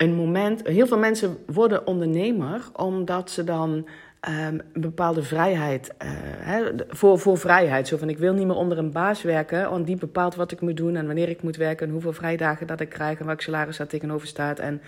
een 0.00 0.14
moment. 0.14 0.66
Heel 0.66 0.86
veel 0.86 0.98
mensen 0.98 1.36
worden 1.46 1.86
ondernemer 1.86 2.62
omdat 2.72 3.30
ze 3.30 3.44
dan 3.44 3.70
um, 4.28 4.60
een 4.72 4.80
bepaalde 4.80 5.22
vrijheid. 5.22 5.94
Hè, 6.38 6.62
voor, 6.88 7.18
voor 7.18 7.38
vrijheid. 7.38 7.88
Zo 7.88 7.96
van 7.96 8.08
ik 8.08 8.18
wil 8.18 8.32
niet 8.32 8.46
meer 8.46 8.56
onder 8.56 8.78
een 8.78 8.92
baas 8.92 9.22
werken. 9.22 9.70
Want 9.70 9.86
die 9.86 9.96
bepaalt 9.96 10.34
wat 10.34 10.52
ik 10.52 10.60
moet 10.60 10.76
doen 10.76 10.96
en 10.96 11.06
wanneer 11.06 11.28
ik 11.28 11.42
moet 11.42 11.56
werken. 11.56 11.86
En 11.86 11.92
hoeveel 11.92 12.12
vrijdagen 12.12 12.66
dat 12.66 12.80
ik 12.80 12.88
krijg. 12.88 13.18
En 13.18 13.26
welk 13.26 13.40
salaris 13.40 13.76
daar 13.76 13.86
tegenover 13.86 14.26
staat. 14.26 14.58
En, 14.58 14.82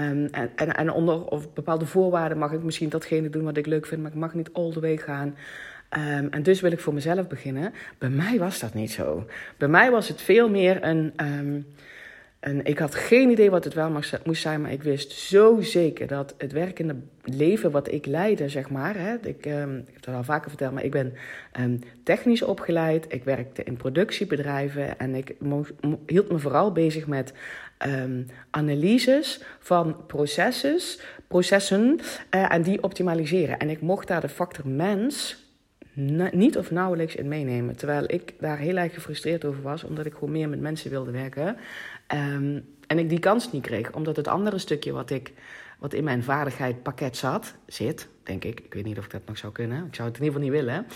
um, 0.00 0.28
en, 0.56 0.76
en, 0.76 0.92
onder 0.92 1.24
of 1.24 1.52
bepaalde 1.52 1.86
voorwaarden 1.86 2.38
mag 2.38 2.52
ik 2.52 2.62
misschien 2.62 2.88
datgene 2.88 3.30
doen 3.30 3.44
wat 3.44 3.56
ik 3.56 3.66
leuk 3.66 3.86
vind. 3.86 4.02
Maar 4.02 4.10
ik 4.10 4.18
mag 4.18 4.34
niet 4.34 4.52
all 4.52 4.72
the 4.72 4.80
way 4.80 4.96
gaan. 4.96 5.36
Um, 5.90 6.28
en 6.30 6.42
dus 6.42 6.60
wil 6.60 6.72
ik 6.72 6.80
voor 6.80 6.94
mezelf 6.94 7.26
beginnen. 7.26 7.72
Bij 7.98 8.10
mij 8.10 8.38
was 8.38 8.58
dat 8.58 8.74
niet 8.74 8.90
zo. 8.90 9.26
Bij 9.56 9.68
mij 9.68 9.90
was 9.90 10.08
het 10.08 10.20
veel 10.20 10.50
meer 10.50 10.84
een. 10.84 11.12
En 12.46 12.64
ik 12.64 12.78
had 12.78 12.94
geen 12.94 13.30
idee 13.30 13.50
wat 13.50 13.64
het 13.64 13.74
wel 13.74 13.90
moest 14.24 14.42
zijn, 14.42 14.60
maar 14.60 14.72
ik 14.72 14.82
wist 14.82 15.12
zo 15.12 15.60
zeker 15.60 16.06
dat 16.06 16.34
het 16.38 16.52
werkende 16.52 16.96
leven 17.22 17.70
wat 17.70 17.92
ik 17.92 18.06
leidde, 18.06 18.48
zeg 18.48 18.70
maar. 18.70 18.96
Hè, 18.98 19.14
ik, 19.14 19.46
um, 19.46 19.78
ik 19.78 19.92
heb 19.92 20.04
het 20.04 20.14
al 20.14 20.24
vaker 20.24 20.48
verteld, 20.48 20.72
maar 20.72 20.84
ik 20.84 20.90
ben 20.90 21.14
um, 21.60 21.78
technisch 22.02 22.42
opgeleid. 22.42 23.06
Ik 23.08 23.24
werkte 23.24 23.64
in 23.64 23.76
productiebedrijven 23.76 24.98
en 24.98 25.14
ik 25.14 25.34
hield 26.06 26.30
me 26.30 26.38
vooral 26.38 26.72
bezig 26.72 27.06
met 27.06 27.32
um, 27.86 28.26
analyses 28.50 29.42
van 29.58 30.06
processen, 30.06 30.78
processen 31.28 32.00
uh, 32.34 32.52
en 32.52 32.62
die 32.62 32.82
optimaliseren. 32.82 33.58
En 33.58 33.70
ik 33.70 33.80
mocht 33.80 34.08
daar 34.08 34.20
de 34.20 34.28
factor 34.28 34.68
mens 34.68 35.44
niet 36.32 36.56
of 36.56 36.70
nauwelijks 36.70 37.14
in 37.14 37.28
meenemen. 37.28 37.76
Terwijl 37.76 38.04
ik 38.06 38.34
daar 38.40 38.58
heel 38.58 38.76
erg 38.76 38.94
gefrustreerd 38.94 39.44
over 39.44 39.62
was, 39.62 39.84
omdat 39.84 40.06
ik 40.06 40.12
gewoon 40.12 40.30
meer 40.30 40.48
met 40.48 40.60
mensen 40.60 40.90
wilde 40.90 41.10
werken. 41.10 41.56
Um, 42.14 42.64
en 42.86 42.98
ik 42.98 43.08
die 43.08 43.18
kans 43.18 43.52
niet 43.52 43.62
kreeg, 43.62 43.92
omdat 43.92 44.16
het 44.16 44.28
andere 44.28 44.58
stukje 44.58 44.92
wat, 44.92 45.10
ik, 45.10 45.32
wat 45.78 45.92
in 45.92 46.04
mijn 46.04 46.22
vaardigheidpakket 46.22 47.16
zat, 47.16 47.54
zit, 47.66 48.08
denk 48.22 48.44
ik, 48.44 48.60
ik 48.60 48.74
weet 48.74 48.84
niet 48.84 48.98
of 48.98 49.04
ik 49.04 49.10
dat 49.10 49.26
nog 49.26 49.38
zou 49.38 49.52
kunnen, 49.52 49.86
ik 49.86 49.94
zou 49.94 50.08
het 50.08 50.18
in 50.18 50.24
ieder 50.24 50.40
geval 50.40 50.54
niet 50.54 50.64
willen, 50.64 50.86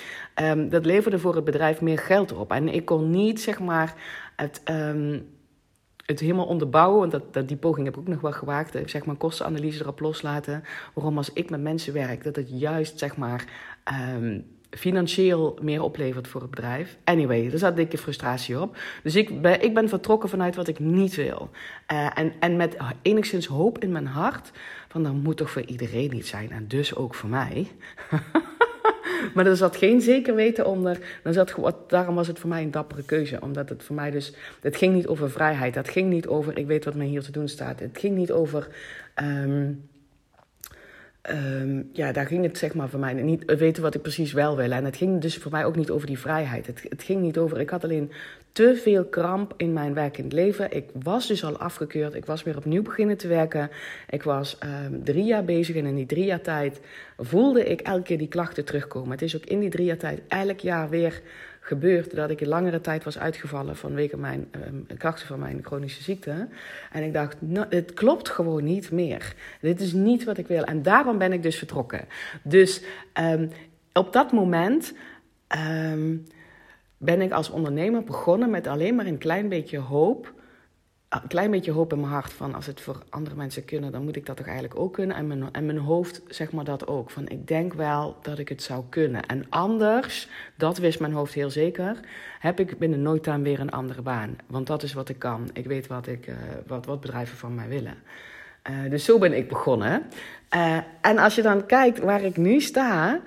um, 0.58 0.68
dat 0.68 0.86
leverde 0.86 1.18
voor 1.18 1.34
het 1.34 1.44
bedrijf 1.44 1.80
meer 1.80 1.98
geld 1.98 2.32
op. 2.32 2.52
En 2.52 2.68
ik 2.68 2.84
kon 2.84 3.10
niet, 3.10 3.40
zeg 3.40 3.60
maar, 3.60 3.94
het. 4.36 4.60
Um, 4.70 5.28
het 6.10 6.20
helemaal 6.20 6.46
onderbouwen, 6.46 6.98
want 6.98 7.12
dat, 7.12 7.32
dat, 7.32 7.48
die 7.48 7.56
poging 7.56 7.84
heb 7.84 7.94
ik 7.94 8.00
ook 8.00 8.08
nog 8.08 8.20
wel 8.20 8.32
gewaagd, 8.32 8.78
zeg 8.84 9.04
maar 9.04 9.16
kostenanalyse 9.16 9.82
erop 9.82 10.00
loslaten. 10.00 10.64
Waarom 10.94 11.16
als 11.16 11.32
ik 11.32 11.50
met 11.50 11.60
mensen 11.60 11.92
werk, 11.92 12.24
dat 12.24 12.36
het 12.36 12.60
juist 12.60 12.98
zeg 12.98 13.16
maar 13.16 13.44
financieel 14.70 15.58
meer 15.62 15.82
oplevert 15.82 16.28
voor 16.28 16.40
het 16.40 16.50
bedrijf. 16.50 16.96
Anyway, 17.04 17.50
er 17.52 17.58
zat 17.58 17.76
dikke 17.76 17.98
frustratie 17.98 18.60
op. 18.60 18.76
Dus 19.02 19.16
ik 19.16 19.42
ben, 19.42 19.62
ik 19.62 19.74
ben 19.74 19.88
vertrokken 19.88 20.28
vanuit 20.28 20.56
wat 20.56 20.68
ik 20.68 20.78
niet 20.78 21.14
wil. 21.14 21.50
Uh, 21.92 22.18
en, 22.18 22.32
en 22.40 22.56
met 22.56 22.76
enigszins 23.02 23.46
hoop 23.46 23.78
in 23.78 23.92
mijn 23.92 24.06
hart 24.06 24.50
van 24.88 25.02
dat 25.02 25.12
moet 25.12 25.36
toch 25.36 25.50
voor 25.50 25.64
iedereen 25.64 26.10
niet 26.10 26.26
zijn. 26.26 26.50
En 26.50 26.68
dus 26.68 26.94
ook 26.94 27.14
voor 27.14 27.28
mij. 27.28 27.66
maar 29.34 29.46
er 29.46 29.56
zat 29.56 29.76
geen 29.76 30.00
zeker 30.00 30.34
weten 30.34 30.66
onder. 30.66 31.20
Daarom 31.86 32.14
was 32.14 32.26
het 32.26 32.38
voor 32.38 32.48
mij 32.48 32.62
een 32.62 32.70
dappere 32.70 33.02
keuze. 33.02 33.40
Omdat 33.40 33.68
het 33.68 33.82
voor 33.82 33.96
mij 33.96 34.10
dus... 34.10 34.34
Het 34.60 34.76
ging 34.76 34.94
niet 34.94 35.06
over 35.06 35.30
vrijheid. 35.30 35.74
Het 35.74 35.88
ging 35.88 36.10
niet 36.10 36.26
over 36.26 36.58
ik 36.58 36.66
weet 36.66 36.84
wat 36.84 36.94
mij 36.94 37.06
hier 37.06 37.22
te 37.22 37.32
doen 37.32 37.48
staat. 37.48 37.80
Het 37.80 37.98
ging 37.98 38.16
niet 38.16 38.32
over... 38.32 38.68
Um, 39.22 39.88
Um, 41.28 41.88
ja, 41.92 42.12
daar 42.12 42.26
ging 42.26 42.42
het 42.42 42.58
zeg 42.58 42.74
maar 42.74 42.88
voor 42.88 43.00
mij 43.00 43.12
niet 43.12 43.56
weten 43.58 43.82
wat 43.82 43.94
ik 43.94 44.02
precies 44.02 44.32
wel 44.32 44.56
wil. 44.56 44.70
En 44.70 44.84
het 44.84 44.96
ging 44.96 45.20
dus 45.20 45.36
voor 45.36 45.50
mij 45.50 45.64
ook 45.64 45.76
niet 45.76 45.90
over 45.90 46.06
die 46.06 46.18
vrijheid. 46.18 46.66
Het, 46.66 46.82
het 46.88 47.02
ging 47.02 47.20
niet 47.20 47.38
over, 47.38 47.60
ik 47.60 47.70
had 47.70 47.84
alleen 47.84 48.12
te 48.52 48.76
veel 48.82 49.04
kramp 49.04 49.54
in 49.56 49.72
mijn 49.72 49.94
werkend 49.94 50.32
leven. 50.32 50.76
Ik 50.76 50.84
was 51.02 51.26
dus 51.26 51.44
al 51.44 51.58
afgekeurd. 51.58 52.14
Ik 52.14 52.26
was 52.26 52.42
weer 52.42 52.56
opnieuw 52.56 52.82
beginnen 52.82 53.16
te 53.16 53.28
werken. 53.28 53.70
Ik 54.08 54.22
was 54.22 54.58
um, 54.86 55.04
drie 55.04 55.24
jaar 55.24 55.44
bezig 55.44 55.76
en 55.76 55.86
in 55.86 55.94
die 55.94 56.06
drie 56.06 56.24
jaar 56.24 56.40
tijd 56.40 56.80
voelde 57.18 57.64
ik 57.64 57.80
elke 57.80 58.02
keer 58.02 58.18
die 58.18 58.28
klachten 58.28 58.64
terugkomen. 58.64 59.10
Het 59.10 59.22
is 59.22 59.36
ook 59.36 59.44
in 59.44 59.60
die 59.60 59.70
drie 59.70 59.86
jaar 59.86 59.96
tijd 59.96 60.20
elk 60.28 60.60
jaar 60.60 60.88
weer 60.88 61.20
gebeurd 61.70 62.14
dat 62.14 62.30
ik 62.30 62.40
een 62.40 62.48
langere 62.48 62.80
tijd 62.80 63.04
was 63.04 63.18
uitgevallen 63.18 63.76
vanwege 63.76 64.16
mijn 64.16 64.48
um, 64.66 64.86
krachten 64.98 65.26
van 65.26 65.38
mijn 65.38 65.60
chronische 65.62 66.02
ziekte. 66.02 66.48
En 66.92 67.02
ik 67.02 67.12
dacht, 67.12 67.36
nou, 67.38 67.66
het 67.68 67.94
klopt 67.94 68.28
gewoon 68.28 68.64
niet 68.64 68.90
meer. 68.90 69.34
Dit 69.60 69.80
is 69.80 69.92
niet 69.92 70.24
wat 70.24 70.38
ik 70.38 70.46
wil. 70.46 70.64
En 70.64 70.82
daarom 70.82 71.18
ben 71.18 71.32
ik 71.32 71.42
dus 71.42 71.56
vertrokken. 71.56 72.04
Dus 72.42 72.82
um, 73.20 73.50
op 73.92 74.12
dat 74.12 74.32
moment 74.32 74.94
um, 75.82 76.26
ben 76.96 77.20
ik 77.20 77.32
als 77.32 77.50
ondernemer 77.50 78.04
begonnen 78.04 78.50
met 78.50 78.66
alleen 78.66 78.94
maar 78.94 79.06
een 79.06 79.18
klein 79.18 79.48
beetje 79.48 79.78
hoop 79.78 80.32
een 81.10 81.28
klein 81.28 81.50
beetje 81.50 81.72
hoop 81.72 81.92
in 81.92 82.00
mijn 82.00 82.12
hart 82.12 82.32
van 82.32 82.54
als 82.54 82.66
het 82.66 82.80
voor 82.80 83.02
andere 83.08 83.36
mensen 83.36 83.64
kunnen, 83.64 83.92
dan 83.92 84.04
moet 84.04 84.16
ik 84.16 84.26
dat 84.26 84.36
toch 84.36 84.46
eigenlijk 84.46 84.78
ook 84.78 84.92
kunnen. 84.92 85.16
En 85.16 85.26
mijn, 85.26 85.48
en 85.52 85.66
mijn 85.66 85.78
hoofd 85.78 86.22
zeg 86.28 86.52
maar 86.52 86.64
dat 86.64 86.86
ook. 86.86 87.10
Van 87.10 87.28
ik 87.28 87.48
denk 87.48 87.74
wel 87.74 88.16
dat 88.22 88.38
ik 88.38 88.48
het 88.48 88.62
zou 88.62 88.84
kunnen. 88.88 89.26
En 89.26 89.44
anders, 89.48 90.28
dat 90.56 90.78
wist 90.78 91.00
mijn 91.00 91.12
hoofd 91.12 91.34
heel 91.34 91.50
zeker, 91.50 91.96
heb 92.38 92.60
ik 92.60 92.78
binnen 92.78 93.02
nooit 93.02 93.28
aan 93.28 93.42
weer 93.42 93.60
een 93.60 93.70
andere 93.70 94.02
baan. 94.02 94.36
Want 94.46 94.66
dat 94.66 94.82
is 94.82 94.92
wat 94.92 95.08
ik 95.08 95.18
kan. 95.18 95.50
Ik 95.52 95.66
weet 95.66 95.86
wat, 95.86 96.06
ik, 96.06 96.26
uh, 96.26 96.34
wat, 96.66 96.86
wat 96.86 97.00
bedrijven 97.00 97.36
van 97.36 97.54
mij 97.54 97.68
willen. 97.68 97.94
Uh, 98.70 98.90
dus 98.90 99.04
zo 99.04 99.18
ben 99.18 99.32
ik 99.32 99.48
begonnen. 99.48 100.02
Uh, 100.54 100.78
en 101.00 101.18
als 101.18 101.34
je 101.34 101.42
dan 101.42 101.66
kijkt 101.66 101.98
waar 101.98 102.22
ik 102.22 102.36
nu 102.36 102.60
sta, 102.60 103.20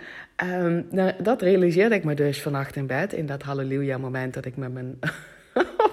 um, 0.44 0.88
dat 1.24 1.42
realiseerde 1.42 1.96
ik 1.96 2.04
me 2.04 2.14
dus 2.14 2.42
vannacht 2.42 2.76
in 2.76 2.88
bed. 2.88 3.14
In 3.14 3.26
dat 3.26 3.44
halleluja 3.44 3.98
moment 3.98 4.34
dat 4.34 4.46
ik 4.46 4.58
met 4.58 4.74
mijn 4.74 5.00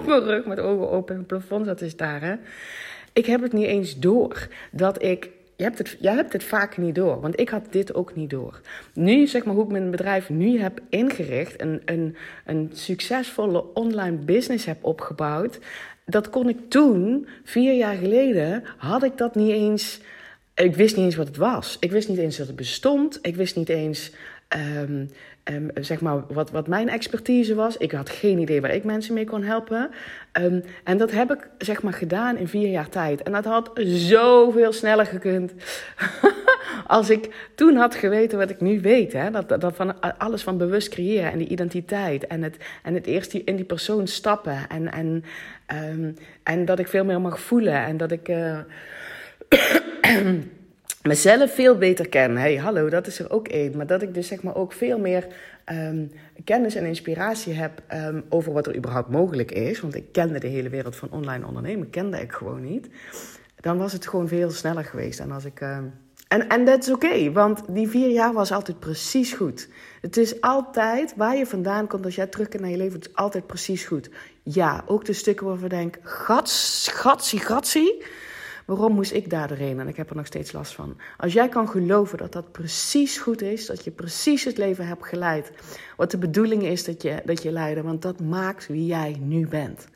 mijn 0.06 0.24
rug 0.24 0.44
met 0.44 0.58
ogen 0.58 0.90
open 0.90 1.14
in 1.14 1.18
het 1.18 1.28
plafond 1.28 1.66
zat 1.66 1.78
te 1.78 1.88
staren. 1.88 2.40
Ik 3.12 3.26
heb 3.26 3.42
het 3.42 3.52
niet 3.52 3.66
eens 3.66 3.98
door 3.98 4.48
dat 4.70 5.02
ik. 5.02 5.30
Je 5.56 5.66
hebt, 5.66 5.78
het, 5.78 5.96
jij 6.00 6.14
hebt 6.14 6.32
het 6.32 6.44
vaak 6.44 6.76
niet 6.76 6.94
door, 6.94 7.20
want 7.20 7.40
ik 7.40 7.48
had 7.48 7.66
dit 7.70 7.94
ook 7.94 8.14
niet 8.14 8.30
door. 8.30 8.60
Nu, 8.94 9.26
zeg 9.26 9.44
maar, 9.44 9.54
hoe 9.54 9.64
ik 9.64 9.70
mijn 9.70 9.90
bedrijf 9.90 10.28
nu 10.28 10.60
heb 10.60 10.80
ingericht, 10.88 11.60
een, 11.60 11.82
een, 11.84 12.16
een 12.44 12.70
succesvolle 12.72 13.74
online 13.74 14.16
business 14.16 14.64
heb 14.64 14.84
opgebouwd, 14.84 15.58
dat 16.10 16.30
kon 16.30 16.48
ik 16.48 16.58
toen, 16.68 17.28
vier 17.44 17.74
jaar 17.74 17.96
geleden, 17.96 18.64
had 18.76 19.02
ik 19.02 19.18
dat 19.18 19.34
niet 19.34 19.50
eens. 19.50 20.00
Ik 20.54 20.76
wist 20.76 20.96
niet 20.96 21.04
eens 21.04 21.16
wat 21.16 21.26
het 21.26 21.36
was. 21.36 21.76
Ik 21.80 21.90
wist 21.90 22.08
niet 22.08 22.18
eens 22.18 22.36
dat 22.36 22.46
het 22.46 22.56
bestond. 22.56 23.18
Ik 23.22 23.36
wist 23.36 23.56
niet 23.56 23.68
eens 23.68 24.12
ehm, 24.48 25.04
ehm, 25.42 25.68
zeg 25.74 26.00
maar 26.00 26.26
wat, 26.28 26.50
wat 26.50 26.68
mijn 26.68 26.88
expertise 26.88 27.54
was. 27.54 27.76
Ik 27.76 27.92
had 27.92 28.10
geen 28.10 28.38
idee 28.38 28.60
waar 28.60 28.74
ik 28.74 28.84
mensen 28.84 29.14
mee 29.14 29.24
kon 29.24 29.42
helpen. 29.42 29.90
Ehm, 30.32 30.60
en 30.84 30.98
dat 30.98 31.10
heb 31.10 31.32
ik 31.32 31.48
zeg 31.58 31.82
maar 31.82 31.92
gedaan 31.92 32.36
in 32.36 32.48
vier 32.48 32.68
jaar 32.68 32.88
tijd. 32.88 33.22
En 33.22 33.32
dat 33.32 33.44
had 33.44 33.70
zoveel 33.84 34.72
sneller 34.72 35.06
gekund. 35.06 35.52
Als 36.86 37.10
ik 37.10 37.50
toen 37.54 37.76
had 37.76 37.94
geweten 37.94 38.38
wat 38.38 38.50
ik 38.50 38.60
nu 38.60 38.80
weet, 38.80 39.12
hè, 39.12 39.30
dat, 39.30 39.48
dat 39.48 39.76
van 39.76 40.00
alles 40.18 40.42
van 40.42 40.58
bewust 40.58 40.88
creëren 40.88 41.32
en 41.32 41.38
die 41.38 41.48
identiteit 41.48 42.26
en 42.26 42.42
het, 42.42 42.56
en 42.82 42.94
het 42.94 43.06
eerst 43.06 43.34
in 43.34 43.56
die 43.56 43.64
persoon 43.64 44.06
stappen 44.06 44.68
en, 44.68 44.92
en, 44.92 45.24
en 46.42 46.64
dat 46.64 46.78
ik 46.78 46.88
veel 46.88 47.04
meer 47.04 47.20
mag 47.20 47.40
voelen 47.40 47.84
en 47.84 47.96
dat 47.96 48.10
ik. 48.10 48.28
Uh, 48.28 48.58
mezelf 51.02 51.54
veel 51.54 51.78
beter 51.78 52.08
ken. 52.08 52.36
Hey, 52.36 52.56
hallo, 52.56 52.88
dat 52.88 53.06
is 53.06 53.18
er 53.18 53.30
ook 53.30 53.48
één. 53.48 53.76
Maar 53.76 53.86
dat 53.86 54.02
ik 54.02 54.14
dus 54.14 54.26
zeg 54.26 54.42
maar 54.42 54.56
ook 54.56 54.72
veel 54.72 54.98
meer 54.98 55.26
ehm, 55.64 56.06
kennis 56.44 56.74
en 56.74 56.84
inspiratie 56.84 57.52
heb 57.52 57.82
um, 57.92 58.24
over 58.28 58.52
wat 58.52 58.66
er 58.66 58.76
überhaupt 58.76 59.10
mogelijk 59.10 59.52
is. 59.52 59.80
Want 59.80 59.94
ik 59.94 60.12
kende 60.12 60.38
de 60.38 60.46
hele 60.46 60.68
wereld 60.68 60.96
van 60.96 61.10
online 61.10 61.46
ondernemen, 61.46 61.90
kende 61.90 62.20
ik 62.20 62.32
gewoon 62.32 62.64
niet. 62.64 62.88
Dan 63.60 63.78
was 63.78 63.92
het 63.92 64.08
gewoon 64.08 64.28
veel 64.28 64.50
sneller 64.50 64.84
geweest. 64.84 65.20
En 65.20 65.30
als 65.30 65.44
ik. 65.44 65.60
Uh, 65.60 65.78
en, 66.28 66.48
en 66.48 66.64
dat 66.64 66.82
is 66.82 66.92
oké, 66.92 67.32
want 67.32 67.62
die 67.68 67.88
vier 67.88 68.10
jaar 68.10 68.32
was 68.32 68.52
altijd 68.52 68.78
precies 68.78 69.32
goed. 69.32 69.68
Het 70.00 70.16
is 70.16 70.40
altijd 70.40 71.14
waar 71.16 71.36
je 71.36 71.46
vandaan 71.46 71.86
komt 71.86 72.04
als 72.04 72.14
jij 72.14 72.26
terugkomt 72.26 72.62
naar 72.62 72.70
je 72.70 72.76
leven, 72.76 72.98
het 72.98 73.08
is 73.08 73.14
altijd 73.14 73.46
precies 73.46 73.84
goed. 73.84 74.10
Ja, 74.42 74.84
ook 74.86 75.04
de 75.04 75.12
stukken 75.12 75.46
waarvan 75.46 75.64
ik 75.64 75.70
denk, 75.70 75.98
gats, 76.02 76.88
gatsie, 76.92 77.38
gatsie. 77.38 78.04
Waarom 78.76 78.94
moest 78.94 79.12
ik 79.12 79.30
daar 79.30 79.48
doorheen? 79.48 79.80
En 79.80 79.88
ik 79.88 79.96
heb 79.96 80.10
er 80.10 80.16
nog 80.16 80.26
steeds 80.26 80.52
last 80.52 80.74
van. 80.74 80.96
Als 81.16 81.32
jij 81.32 81.48
kan 81.48 81.68
geloven 81.68 82.18
dat 82.18 82.32
dat 82.32 82.52
precies 82.52 83.18
goed 83.18 83.42
is, 83.42 83.66
dat 83.66 83.84
je 83.84 83.90
precies 83.90 84.44
het 84.44 84.58
leven 84.58 84.86
hebt 84.86 85.06
geleid, 85.06 85.52
wat 85.96 86.10
de 86.10 86.18
bedoeling 86.18 86.62
is 86.62 86.84
dat 86.84 87.02
je, 87.02 87.22
dat 87.24 87.42
je 87.42 87.52
leidt, 87.52 87.80
want 87.80 88.02
dat 88.02 88.20
maakt 88.20 88.66
wie 88.66 88.86
jij 88.86 89.16
nu 89.20 89.48
bent. 89.48 89.86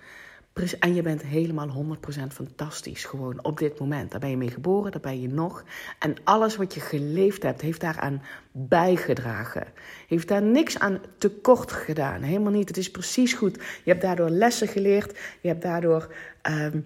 En 0.78 0.95
je 0.95 1.02
bent 1.02 1.23
helemaal 1.23 1.69
100% 1.69 1.99
fantastisch 2.33 3.04
gewoon 3.04 3.45
op 3.45 3.59
dit 3.59 3.78
moment. 3.78 4.11
Daar 4.11 4.21
ben 4.21 4.31
je 4.31 4.37
mee 4.37 4.50
geboren, 4.50 4.93
daar 4.93 5.00
ben 5.00 5.21
je 5.21 5.28
nog. 5.28 5.64
En 5.99 6.16
alles 6.25 6.57
wat 6.57 6.75
je 6.75 6.81
geleefd 6.81 7.43
hebt, 7.43 7.61
heeft 7.61 7.81
daaraan 7.81 8.23
bijgedragen. 8.52 9.66
Heeft 10.09 10.28
daar 10.28 10.43
niks 10.43 10.78
aan 10.78 11.00
tekort 11.19 11.73
gedaan. 11.73 12.23
Helemaal 12.23 12.52
niet. 12.52 12.69
Het 12.69 12.76
is 12.76 12.90
precies 12.90 13.33
goed. 13.33 13.54
Je 13.54 13.90
hebt 13.90 14.02
daardoor 14.02 14.31
lessen 14.31 14.69
geleerd. 14.69 15.19
Je 15.40 15.49
hebt 15.49 15.62
daardoor. 15.62 16.14
Ehm, 16.43 16.78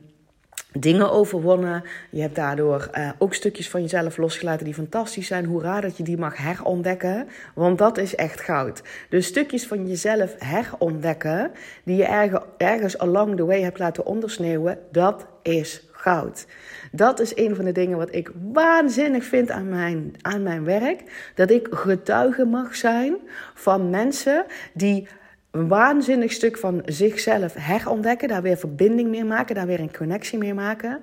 dingen 0.73 1.11
overwonnen. 1.11 1.85
Je 2.11 2.21
hebt 2.21 2.35
daardoor 2.35 2.91
uh, 2.95 3.11
ook 3.19 3.35
stukjes 3.35 3.71
van 3.71 3.81
jezelf 3.81 4.17
losgelaten 4.17 4.65
die 4.65 4.75
fantastisch 4.75 5.27
zijn. 5.27 5.45
Hoera 5.45 5.81
dat 5.81 5.97
je 5.97 6.03
die 6.03 6.19
mag 6.19 6.37
herontdekken, 6.37 7.29
want 7.55 7.79
dat 7.79 7.99
is 7.99 8.15
echt 8.15 8.41
goud. 8.41 8.83
Dus 9.09 9.27
stukjes 9.27 9.67
van 9.67 9.87
jezelf 9.87 10.35
herontdekken, 10.39 11.51
die 11.85 11.97
je 11.97 12.05
ergens, 12.05 12.43
ergens 12.57 12.99
along 12.99 13.37
the 13.37 13.45
way 13.45 13.61
hebt 13.61 13.79
laten 13.79 14.07
ondersneeuwen, 14.07 14.79
dat 14.91 15.27
is 15.43 15.89
goud. 15.93 16.47
Dat 16.93 17.21
is 17.21 17.37
een 17.37 17.57
van 17.57 17.65
de 17.65 17.73
dingen 17.73 17.99
wat 17.99 18.15
ik 18.15 18.31
waanzinnig 18.53 19.25
vind 19.25 19.51
aan 19.51 19.69
mijn, 19.69 20.15
aan 20.21 20.43
mijn 20.43 20.65
werk. 20.65 21.31
Dat 21.35 21.51
ik 21.51 21.69
getuige 21.71 22.45
mag 22.45 22.77
zijn 22.77 23.17
van 23.55 23.91
mensen 23.91 24.45
die 24.73 25.09
een 25.51 25.69
waanzinnig 25.69 26.33
stuk 26.33 26.59
van 26.59 26.83
zichzelf 26.85 27.55
herontdekken, 27.55 28.29
daar 28.29 28.43
weer 28.43 28.57
verbinding 28.57 29.11
mee 29.11 29.25
maken, 29.25 29.55
daar 29.55 29.67
weer 29.67 29.81
een 29.81 29.97
connectie 29.97 30.39
mee 30.39 30.55
maken. 30.55 31.01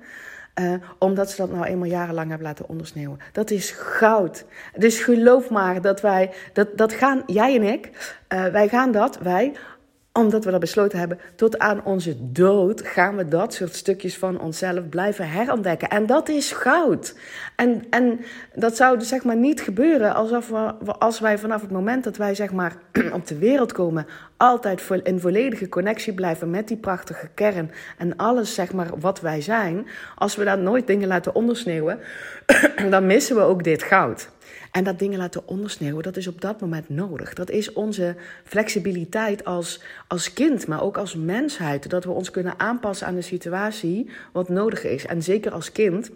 Uh, 0.60 0.74
omdat 0.98 1.30
ze 1.30 1.36
dat 1.36 1.50
nou 1.50 1.64
eenmaal 1.64 1.88
jarenlang 1.88 2.28
hebben 2.28 2.46
laten 2.46 2.68
ondersneeuwen. 2.68 3.18
Dat 3.32 3.50
is 3.50 3.70
goud. 3.70 4.44
Dus 4.76 4.98
geloof 4.98 5.50
maar 5.50 5.80
dat 5.80 6.00
wij, 6.00 6.30
dat, 6.52 6.78
dat 6.78 6.92
gaan, 6.92 7.22
jij 7.26 7.54
en 7.54 7.62
ik, 7.62 7.90
uh, 8.32 8.46
wij 8.46 8.68
gaan 8.68 8.92
dat, 8.92 9.18
wij, 9.18 9.52
omdat 10.16 10.44
we 10.44 10.50
dat 10.50 10.60
besloten 10.60 10.98
hebben, 10.98 11.18
tot 11.34 11.58
aan 11.58 11.84
onze 11.84 12.32
dood 12.32 12.80
gaan 12.86 13.16
we 13.16 13.28
dat 13.28 13.54
soort 13.54 13.74
stukjes 13.74 14.18
van 14.18 14.40
onszelf 14.40 14.88
blijven 14.88 15.28
herontdekken. 15.28 15.88
En 15.88 16.06
dat 16.06 16.28
is 16.28 16.52
goud. 16.52 17.14
En, 17.56 17.84
en 17.90 18.20
dat 18.54 18.76
zou 18.76 18.98
dus 18.98 19.08
zeg 19.08 19.24
maar 19.24 19.36
niet 19.36 19.60
gebeuren 19.60 20.14
alsof 20.14 20.48
we, 20.48 20.92
als 20.98 21.20
wij 21.20 21.38
vanaf 21.38 21.60
het 21.60 21.70
moment 21.70 22.04
dat 22.04 22.16
wij 22.16 22.34
zeg 22.34 22.52
maar 22.52 22.76
op 23.12 23.26
de 23.26 23.38
wereld 23.38 23.72
komen, 23.72 24.06
altijd 24.36 24.82
in 25.02 25.20
volledige 25.20 25.68
connectie 25.68 26.14
blijven 26.14 26.50
met 26.50 26.68
die 26.68 26.76
prachtige 26.76 27.28
kern 27.34 27.70
en 27.98 28.16
alles 28.16 28.54
zeg 28.54 28.72
maar 28.72 28.88
wat 28.98 29.20
wij 29.20 29.40
zijn. 29.40 29.86
Als 30.14 30.36
we 30.36 30.44
daar 30.44 30.58
nooit 30.58 30.86
dingen 30.86 31.08
laten 31.08 31.34
ondersneeuwen, 31.34 31.98
dan 32.90 33.06
missen 33.06 33.36
we 33.36 33.42
ook 33.42 33.64
dit 33.64 33.82
goud. 33.82 34.28
En 34.76 34.84
dat 34.84 34.98
dingen 34.98 35.18
laten 35.18 35.48
ondersneeuwen, 35.48 36.02
dat 36.02 36.16
is 36.16 36.26
op 36.26 36.40
dat 36.40 36.60
moment 36.60 36.88
nodig. 36.88 37.34
Dat 37.34 37.50
is 37.50 37.72
onze 37.72 38.16
flexibiliteit 38.44 39.44
als, 39.44 39.80
als 40.06 40.32
kind, 40.32 40.66
maar 40.66 40.82
ook 40.82 40.96
als 40.96 41.14
mensheid. 41.14 41.90
Dat 41.90 42.04
we 42.04 42.10
ons 42.10 42.30
kunnen 42.30 42.58
aanpassen 42.58 43.06
aan 43.06 43.14
de 43.14 43.22
situatie 43.22 44.10
wat 44.32 44.48
nodig 44.48 44.84
is. 44.84 45.06
En 45.06 45.22
zeker 45.22 45.52
als 45.52 45.72
kind 45.72 46.10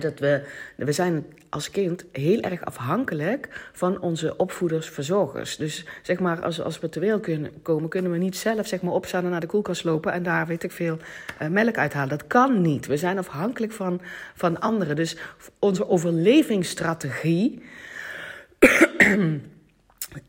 dat 0.00 0.18
we, 0.18 0.42
we 0.76 0.92
zijn 0.92 1.26
als 1.48 1.70
kind 1.70 2.04
heel 2.12 2.40
erg 2.40 2.64
afhankelijk 2.64 3.70
van 3.72 4.00
onze 4.00 4.36
opvoeders, 4.36 4.88
verzorgers. 4.88 5.56
Dus 5.56 5.84
zeg 6.02 6.18
maar, 6.18 6.42
als, 6.42 6.60
als 6.60 6.80
we 6.80 6.88
te 6.88 7.00
wereld 7.00 7.22
kunnen 7.22 7.62
komen, 7.62 7.88
kunnen 7.88 8.10
we 8.10 8.18
niet 8.18 8.36
zelf 8.36 8.66
zeg 8.66 8.82
maar, 8.82 8.92
opstaan 8.92 9.24
en 9.24 9.30
naar 9.30 9.40
de 9.40 9.46
koelkast 9.46 9.84
lopen 9.84 10.12
en 10.12 10.22
daar, 10.22 10.46
weet 10.46 10.62
ik 10.62 10.72
veel, 10.72 10.98
uh, 11.42 11.48
melk 11.48 11.76
uithalen. 11.76 12.08
Dat 12.08 12.26
kan 12.26 12.60
niet. 12.60 12.86
We 12.86 12.96
zijn 12.96 13.18
afhankelijk 13.18 13.72
van, 13.72 14.00
van 14.34 14.60
anderen. 14.60 14.96
Dus 14.96 15.16
onze 15.58 15.88
overlevingsstrategie 15.88 17.62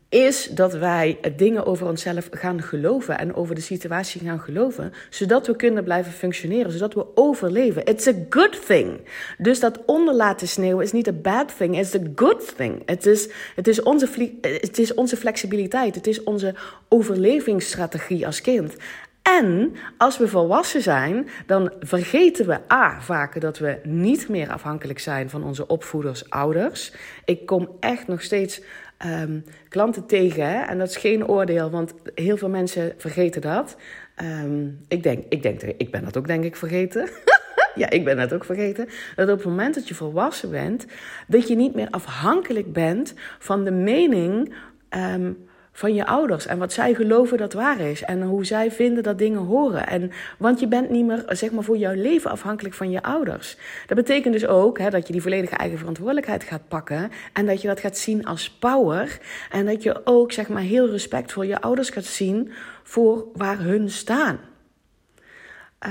is 0.08 0.46
dat 0.46 0.72
wij 0.72 1.18
dingen 1.36 1.66
over 1.66 1.86
onszelf 1.86 2.28
gaan 2.30 2.62
geloven 2.62 3.18
en 3.18 3.34
over 3.34 3.54
de 3.54 3.60
situatie 3.60 4.20
gaan 4.20 4.40
geloven, 4.40 4.92
zodat 5.10 5.46
we 5.46 5.56
kunnen 5.56 5.84
blijven 5.84 6.12
functioneren, 6.12 6.72
zodat 6.72 6.94
we 6.94 7.06
overleven. 7.14 7.84
It's 7.84 8.06
a 8.06 8.12
good 8.28 8.66
thing. 8.66 9.00
Dus 9.38 9.60
dat 9.60 9.84
onder 9.86 10.14
laten 10.14 10.48
sneeuwen 10.48 10.84
is 10.84 10.92
niet 10.92 11.06
een 11.06 11.20
bad 11.22 11.56
thing, 11.56 11.78
it's 11.78 11.94
a 11.94 12.00
good 12.14 12.56
thing. 12.56 12.82
Het 12.86 13.06
is, 13.06 13.28
het 13.54 13.68
is, 13.68 13.82
onze, 13.82 14.08
het 14.40 14.78
is 14.78 14.94
onze 14.94 15.16
flexibiliteit, 15.16 15.94
het 15.94 16.06
is 16.06 16.22
onze 16.22 16.54
overlevingsstrategie 16.88 18.26
als 18.26 18.40
kind. 18.40 18.76
En 19.22 19.74
als 19.96 20.18
we 20.18 20.28
volwassen 20.28 20.82
zijn, 20.82 21.28
dan 21.46 21.72
vergeten 21.80 22.46
we 22.46 22.58
A, 22.72 23.00
vaker 23.00 23.40
dat 23.40 23.58
we 23.58 23.78
niet 23.82 24.28
meer 24.28 24.50
afhankelijk 24.50 24.98
zijn 24.98 25.30
van 25.30 25.44
onze 25.44 25.66
opvoeders, 25.66 26.30
ouders. 26.30 26.92
Ik 27.24 27.46
kom 27.46 27.68
echt 27.80 28.06
nog 28.06 28.22
steeds 28.22 28.60
um, 29.06 29.44
klanten 29.68 30.06
tegen. 30.06 30.46
Hè? 30.46 30.60
En 30.60 30.78
dat 30.78 30.88
is 30.88 30.96
geen 30.96 31.28
oordeel, 31.28 31.70
want 31.70 31.94
heel 32.14 32.36
veel 32.36 32.48
mensen 32.48 32.94
vergeten 32.96 33.40
dat. 33.40 33.76
Um, 34.22 34.80
ik, 34.88 35.02
denk, 35.02 35.24
ik 35.28 35.42
denk, 35.42 35.62
ik 35.62 35.90
ben 35.90 36.04
dat 36.04 36.16
ook 36.16 36.26
denk 36.26 36.44
ik 36.44 36.56
vergeten. 36.56 37.08
ja, 37.74 37.90
ik 37.90 38.04
ben 38.04 38.16
dat 38.16 38.32
ook 38.32 38.44
vergeten. 38.44 38.88
Dat 39.16 39.28
op 39.28 39.36
het 39.36 39.46
moment 39.46 39.74
dat 39.74 39.88
je 39.88 39.94
volwassen 39.94 40.50
bent, 40.50 40.86
dat 41.26 41.48
je 41.48 41.56
niet 41.56 41.74
meer 41.74 41.88
afhankelijk 41.90 42.72
bent 42.72 43.14
van 43.38 43.64
de 43.64 43.70
mening 43.70 44.54
um, 44.90 45.48
van 45.80 45.94
je 45.94 46.06
ouders 46.06 46.46
en 46.46 46.58
wat 46.58 46.72
zij 46.72 46.94
geloven 46.94 47.38
dat 47.38 47.52
waar 47.52 47.80
is 47.80 48.02
en 48.02 48.22
hoe 48.22 48.44
zij 48.44 48.70
vinden 48.70 49.02
dat 49.02 49.18
dingen 49.18 49.40
horen. 49.40 49.86
En, 49.86 50.10
want 50.38 50.60
je 50.60 50.68
bent 50.68 50.90
niet 50.90 51.06
meer 51.06 51.22
zeg 51.26 51.50
maar, 51.50 51.64
voor 51.64 51.76
jouw 51.76 51.94
leven 51.94 52.30
afhankelijk 52.30 52.74
van 52.74 52.90
je 52.90 53.02
ouders. 53.02 53.56
Dat 53.86 53.96
betekent 53.96 54.32
dus 54.32 54.46
ook 54.46 54.78
hè, 54.78 54.90
dat 54.90 55.06
je 55.06 55.12
die 55.12 55.22
volledige 55.22 55.56
eigen 55.56 55.78
verantwoordelijkheid 55.78 56.44
gaat 56.44 56.68
pakken 56.68 57.10
en 57.32 57.46
dat 57.46 57.62
je 57.62 57.68
dat 57.68 57.80
gaat 57.80 57.96
zien 57.96 58.24
als 58.24 58.50
power 58.50 59.18
en 59.50 59.66
dat 59.66 59.82
je 59.82 60.00
ook 60.04 60.32
zeg 60.32 60.48
maar, 60.48 60.62
heel 60.62 60.90
respectvol 60.90 61.42
je 61.42 61.60
ouders 61.60 61.90
gaat 61.90 62.04
zien 62.04 62.52
voor 62.82 63.26
waar 63.34 63.58
hun 63.58 63.90
staan. 63.90 64.38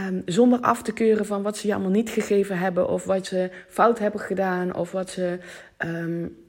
Um, 0.07 0.21
zonder 0.25 0.59
af 0.59 0.81
te 0.81 0.93
keuren 0.93 1.25
van 1.25 1.41
wat 1.41 1.57
ze 1.57 1.67
je 1.67 1.73
allemaal 1.73 1.91
niet 1.91 2.09
gegeven 2.09 2.57
hebben, 2.57 2.89
of 2.89 3.03
wat 3.03 3.25
ze 3.25 3.49
fout 3.67 3.99
hebben 3.99 4.19
gedaan, 4.19 4.75
of 4.75 4.91
wat 4.91 5.09
ze 5.09 5.39
um, 5.77 6.47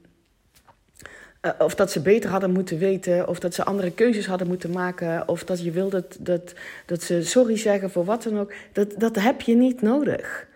uh, 1.41 1.51
of 1.59 1.75
dat 1.75 1.91
ze 1.91 2.01
beter 2.01 2.29
hadden 2.29 2.51
moeten 2.51 2.77
weten, 2.77 3.27
of 3.27 3.39
dat 3.39 3.53
ze 3.53 3.63
andere 3.63 3.91
keuzes 3.91 4.25
hadden 4.25 4.47
moeten 4.47 4.71
maken, 4.71 5.27
of 5.27 5.43
dat 5.43 5.63
je 5.63 5.71
wilde 5.71 5.89
dat, 6.01 6.17
dat, 6.19 6.53
dat 6.85 7.03
ze 7.03 7.23
sorry 7.23 7.57
zeggen 7.57 7.91
voor 7.91 8.05
wat 8.05 8.23
dan 8.23 8.39
ook. 8.39 8.53
Dat, 8.71 8.93
dat 8.97 9.15
heb 9.15 9.41
je 9.41 9.55
niet 9.55 9.81
nodig. 9.81 10.47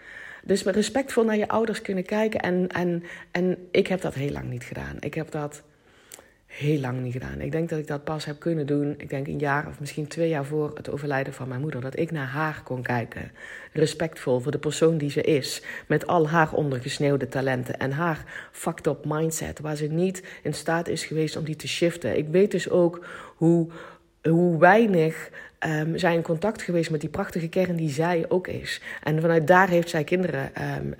Dus 0.43 0.63
met 0.63 0.75
respectvol 0.75 1.23
naar 1.23 1.37
je 1.37 1.47
ouders 1.47 1.81
kunnen 1.81 2.05
kijken. 2.05 2.39
En, 2.39 2.67
en, 2.67 3.03
en 3.31 3.67
ik 3.71 3.87
heb 3.87 4.01
dat 4.01 4.13
heel 4.13 4.31
lang 4.31 4.49
niet 4.49 4.63
gedaan. 4.63 4.97
Ik 4.99 5.13
heb 5.13 5.31
dat 5.31 5.61
heel 6.57 6.79
lang 6.79 7.01
niet 7.01 7.13
gedaan. 7.13 7.41
Ik 7.41 7.51
denk 7.51 7.69
dat 7.69 7.79
ik 7.79 7.87
dat 7.87 8.03
pas 8.03 8.25
heb 8.25 8.39
kunnen 8.39 8.65
doen, 8.65 8.93
ik 8.97 9.09
denk 9.09 9.27
een 9.27 9.39
jaar 9.39 9.67
of 9.67 9.79
misschien 9.79 10.07
twee 10.07 10.29
jaar 10.29 10.45
voor 10.45 10.71
het 10.73 10.89
overlijden 10.89 11.33
van 11.33 11.47
mijn 11.47 11.61
moeder. 11.61 11.81
Dat 11.81 11.99
ik 11.99 12.11
naar 12.11 12.27
haar 12.27 12.61
kon 12.63 12.81
kijken. 12.81 13.31
Respectvol 13.73 14.39
voor 14.39 14.51
de 14.51 14.57
persoon 14.57 14.97
die 14.97 15.09
ze 15.09 15.21
is. 15.21 15.61
Met 15.87 16.07
al 16.07 16.29
haar 16.29 16.53
ondergesneeuwde 16.53 17.27
talenten 17.27 17.77
en 17.77 17.91
haar 17.91 18.49
fucked 18.51 18.87
up 18.87 19.05
mindset. 19.05 19.59
Waar 19.59 19.75
ze 19.75 19.85
niet 19.85 20.23
in 20.43 20.53
staat 20.53 20.87
is 20.87 21.05
geweest 21.05 21.35
om 21.35 21.43
die 21.43 21.55
te 21.55 21.67
shiften. 21.67 22.17
Ik 22.17 22.27
weet 22.27 22.51
dus 22.51 22.69
ook 22.69 23.05
hoe, 23.35 23.69
hoe 24.21 24.59
weinig 24.59 25.29
um, 25.59 25.97
zij 25.97 26.13
in 26.13 26.21
contact 26.21 26.61
geweest 26.61 26.91
met 26.91 27.01
die 27.01 27.09
prachtige 27.09 27.47
kern 27.47 27.75
die 27.75 27.89
zij 27.89 28.25
ook 28.27 28.47
is. 28.47 28.81
En 29.03 29.21
vanuit 29.21 29.47
daar 29.47 29.69
heeft 29.69 29.89
zij 29.89 30.03
kinderen 30.03 30.51
um, 30.77 30.93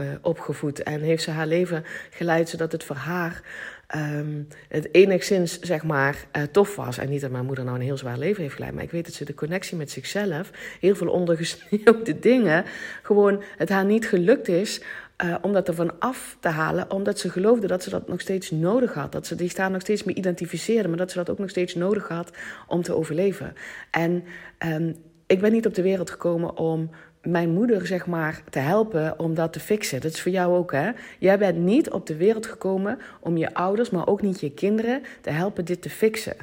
uh, 0.00 0.04
opgevoed 0.22 0.82
en 0.82 1.00
heeft 1.00 1.22
ze 1.22 1.30
haar 1.30 1.46
leven 1.46 1.84
geleid 2.10 2.48
zodat 2.48 2.72
het 2.72 2.84
voor 2.84 2.96
haar 2.96 3.42
um, 3.96 4.48
het 4.68 4.94
enigszins, 4.94 5.60
zeg 5.60 5.82
maar, 5.82 6.24
uh, 6.36 6.42
tof 6.42 6.76
was. 6.76 6.98
En 6.98 7.08
niet 7.08 7.20
dat 7.20 7.30
mijn 7.30 7.44
moeder 7.44 7.64
nou 7.64 7.76
een 7.76 7.84
heel 7.84 7.96
zwaar 7.96 8.18
leven 8.18 8.42
heeft 8.42 8.54
geleid. 8.54 8.74
Maar 8.74 8.82
ik 8.82 8.90
weet 8.90 9.04
dat 9.04 9.14
ze 9.14 9.24
de 9.24 9.34
connectie 9.34 9.76
met 9.76 9.90
zichzelf, 9.90 10.50
heel 10.80 10.94
veel 10.94 11.08
ondergesneeuwde 11.08 12.18
dingen, 12.30 12.64
gewoon 13.02 13.42
het 13.56 13.68
haar 13.68 13.84
niet 13.84 14.08
gelukt 14.08 14.48
is 14.48 14.80
uh, 15.24 15.34
om 15.42 15.52
dat 15.52 15.68
ervan 15.68 15.98
af 15.98 16.36
te 16.40 16.48
halen, 16.48 16.90
omdat 16.90 17.18
ze 17.18 17.30
geloofde 17.30 17.66
dat 17.66 17.82
ze 17.82 17.90
dat 17.90 18.08
nog 18.08 18.20
steeds 18.20 18.50
nodig 18.50 18.94
had. 18.94 19.12
Dat 19.12 19.26
ze 19.26 19.34
zich 19.38 19.54
daar 19.54 19.70
nog 19.70 19.80
steeds 19.80 20.04
mee 20.04 20.14
identificeerde, 20.14 20.88
maar 20.88 20.98
dat 20.98 21.10
ze 21.10 21.18
dat 21.18 21.30
ook 21.30 21.38
nog 21.38 21.50
steeds 21.50 21.74
nodig 21.74 22.08
had 22.08 22.30
om 22.66 22.82
te 22.82 22.94
overleven. 22.94 23.54
En 23.90 24.24
um, 24.66 24.96
ik 25.26 25.40
ben 25.40 25.52
niet 25.52 25.66
op 25.66 25.74
de 25.74 25.82
wereld 25.82 26.10
gekomen 26.10 26.56
om 26.56 26.90
mijn 27.22 27.50
moeder, 27.50 27.86
zeg 27.86 28.06
maar, 28.06 28.42
te 28.50 28.58
helpen 28.58 29.18
om 29.18 29.34
dat 29.34 29.52
te 29.52 29.60
fixen. 29.60 30.00
Dat 30.00 30.12
is 30.12 30.20
voor 30.20 30.32
jou 30.32 30.56
ook, 30.56 30.72
hè? 30.72 30.90
Jij 31.18 31.38
bent 31.38 31.58
niet 31.58 31.90
op 31.90 32.06
de 32.06 32.16
wereld 32.16 32.46
gekomen 32.46 32.98
om 33.20 33.36
je 33.36 33.54
ouders, 33.54 33.90
maar 33.90 34.06
ook 34.06 34.22
niet 34.22 34.40
je 34.40 34.50
kinderen, 34.50 35.02
te 35.20 35.30
helpen 35.30 35.64
dit 35.64 35.82
te 35.82 35.90
fixen. 35.90 36.36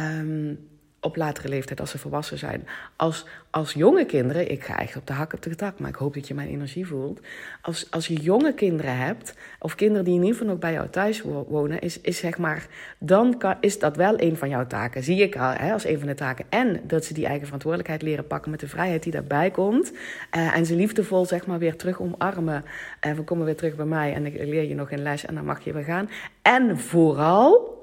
Um, 0.00 0.58
op 1.04 1.16
latere 1.16 1.48
leeftijd, 1.48 1.80
als 1.80 1.90
ze 1.90 1.98
volwassen 1.98 2.38
zijn. 2.38 2.68
Als, 2.96 3.26
als 3.50 3.72
jonge 3.72 4.04
kinderen, 4.04 4.50
ik 4.50 4.64
ga 4.64 4.78
echt 4.78 4.96
op 4.96 5.06
de 5.06 5.12
hak 5.12 5.32
op 5.32 5.42
de 5.42 5.54
tak, 5.54 5.78
maar 5.78 5.88
ik 5.88 5.96
hoop 5.96 6.14
dat 6.14 6.28
je 6.28 6.34
mijn 6.34 6.48
energie 6.48 6.86
voelt. 6.86 7.20
Als, 7.62 7.90
als 7.90 8.06
je 8.06 8.14
jonge 8.14 8.54
kinderen 8.54 8.96
hebt, 8.96 9.34
of 9.58 9.74
kinderen 9.74 10.04
die 10.04 10.14
in 10.14 10.20
ieder 10.20 10.36
geval 10.36 10.52
nog 10.52 10.58
bij 10.58 10.72
jou 10.72 10.88
thuis 10.88 11.22
wonen, 11.48 11.80
is, 11.80 12.00
is 12.00 12.18
zeg 12.18 12.38
maar, 12.38 12.66
dan 12.98 13.38
kan, 13.38 13.56
is 13.60 13.78
dat 13.78 13.96
wel 13.96 14.20
een 14.20 14.36
van 14.36 14.48
jouw 14.48 14.66
taken. 14.66 15.02
Zie 15.02 15.22
ik 15.22 15.36
al 15.36 15.52
hè, 15.52 15.72
als 15.72 15.84
een 15.84 15.98
van 15.98 16.08
de 16.08 16.14
taken. 16.14 16.44
En 16.48 16.80
dat 16.86 17.04
ze 17.04 17.14
die 17.14 17.26
eigen 17.26 17.44
verantwoordelijkheid 17.44 18.02
leren 18.02 18.26
pakken 18.26 18.50
met 18.50 18.60
de 18.60 18.68
vrijheid 18.68 19.02
die 19.02 19.12
daarbij 19.12 19.50
komt. 19.50 19.92
Uh, 19.92 20.56
en 20.56 20.66
ze 20.66 20.74
liefdevol, 20.74 21.26
zeg 21.26 21.46
maar, 21.46 21.58
weer 21.58 21.76
terug 21.76 22.00
omarmen. 22.00 22.64
En 23.00 23.10
uh, 23.10 23.16
we 23.16 23.22
komen 23.22 23.44
weer 23.44 23.56
terug 23.56 23.76
bij 23.76 23.86
mij 23.86 24.14
en 24.14 24.26
ik 24.26 24.34
leer 24.34 24.68
je 24.68 24.74
nog 24.74 24.90
een 24.90 25.02
les 25.02 25.24
en 25.24 25.34
dan 25.34 25.44
mag 25.44 25.64
je 25.64 25.72
weer 25.72 25.84
gaan. 25.84 26.10
En 26.42 26.78
vooral 26.78 27.74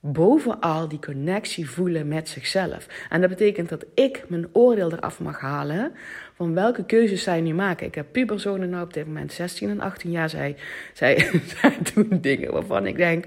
bovenal 0.00 0.88
die 0.88 0.98
connectie 0.98 1.70
voelen 1.70 2.08
met 2.08 2.28
zichzelf. 2.28 2.86
En 3.08 3.20
dat 3.20 3.30
betekent 3.30 3.68
dat 3.68 3.84
ik 3.94 4.24
mijn 4.28 4.48
oordeel 4.52 4.92
eraf 4.92 5.20
mag 5.20 5.40
halen 5.40 5.92
van 6.34 6.54
welke 6.54 6.84
keuzes 6.84 7.22
zij 7.22 7.40
nu 7.40 7.54
maken. 7.54 7.86
Ik 7.86 7.94
heb 7.94 8.06
puberzonen 8.12 8.70
nu 8.70 8.80
op 8.80 8.94
dit 8.94 9.06
moment 9.06 9.32
16 9.32 9.70
en 9.70 9.80
18 9.80 10.10
jaar. 10.10 10.30
Zij, 10.30 10.56
zij, 10.92 11.30
zij 11.60 11.78
doen 11.94 12.18
dingen 12.20 12.52
waarvan 12.52 12.86
ik 12.86 12.96
denk, 12.96 13.26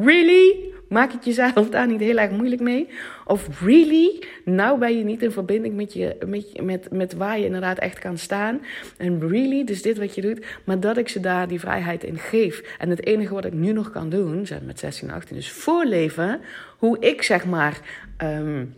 really? 0.00 0.70
Maak 0.88 1.12
het 1.12 1.24
jezelf 1.24 1.68
daar 1.70 1.86
niet 1.86 2.00
heel 2.00 2.18
erg 2.18 2.30
moeilijk 2.30 2.60
mee? 2.60 2.88
Of 3.24 3.60
really? 3.60 4.22
Nou 4.44 4.78
ben 4.78 4.98
je 4.98 5.04
niet 5.04 5.22
in 5.22 5.32
verbinding 5.32 5.76
met, 5.76 5.92
je, 5.92 6.16
met, 6.26 6.62
met, 6.62 6.90
met 6.90 7.12
waar 7.12 7.38
je 7.38 7.44
inderdaad 7.44 7.78
echt 7.78 7.98
kan 7.98 8.18
staan. 8.18 8.60
En 8.96 9.28
really, 9.28 9.64
dus 9.64 9.82
dit 9.82 9.98
wat 9.98 10.14
je 10.14 10.20
doet. 10.20 10.46
Maar 10.64 10.80
dat 10.80 10.96
ik 10.96 11.08
ze 11.08 11.20
daar 11.20 11.48
die 11.48 11.60
vrijheid 11.60 12.04
in 12.04 12.18
geef. 12.18 12.76
En 12.78 12.90
het 12.90 13.06
enige 13.06 13.34
wat 13.34 13.44
ik 13.44 13.52
nu 13.52 13.72
nog 13.72 13.90
kan 13.90 14.08
doen, 14.08 14.46
zijn 14.46 14.66
met 14.66 14.78
16 14.78 15.08
en 15.08 15.14
18, 15.14 15.36
dus 15.36 15.50
voorleven. 15.50 16.40
Hoe 16.78 16.98
ik 16.98 17.22
zeg 17.22 17.46
maar. 17.46 17.80
Um, 18.22 18.74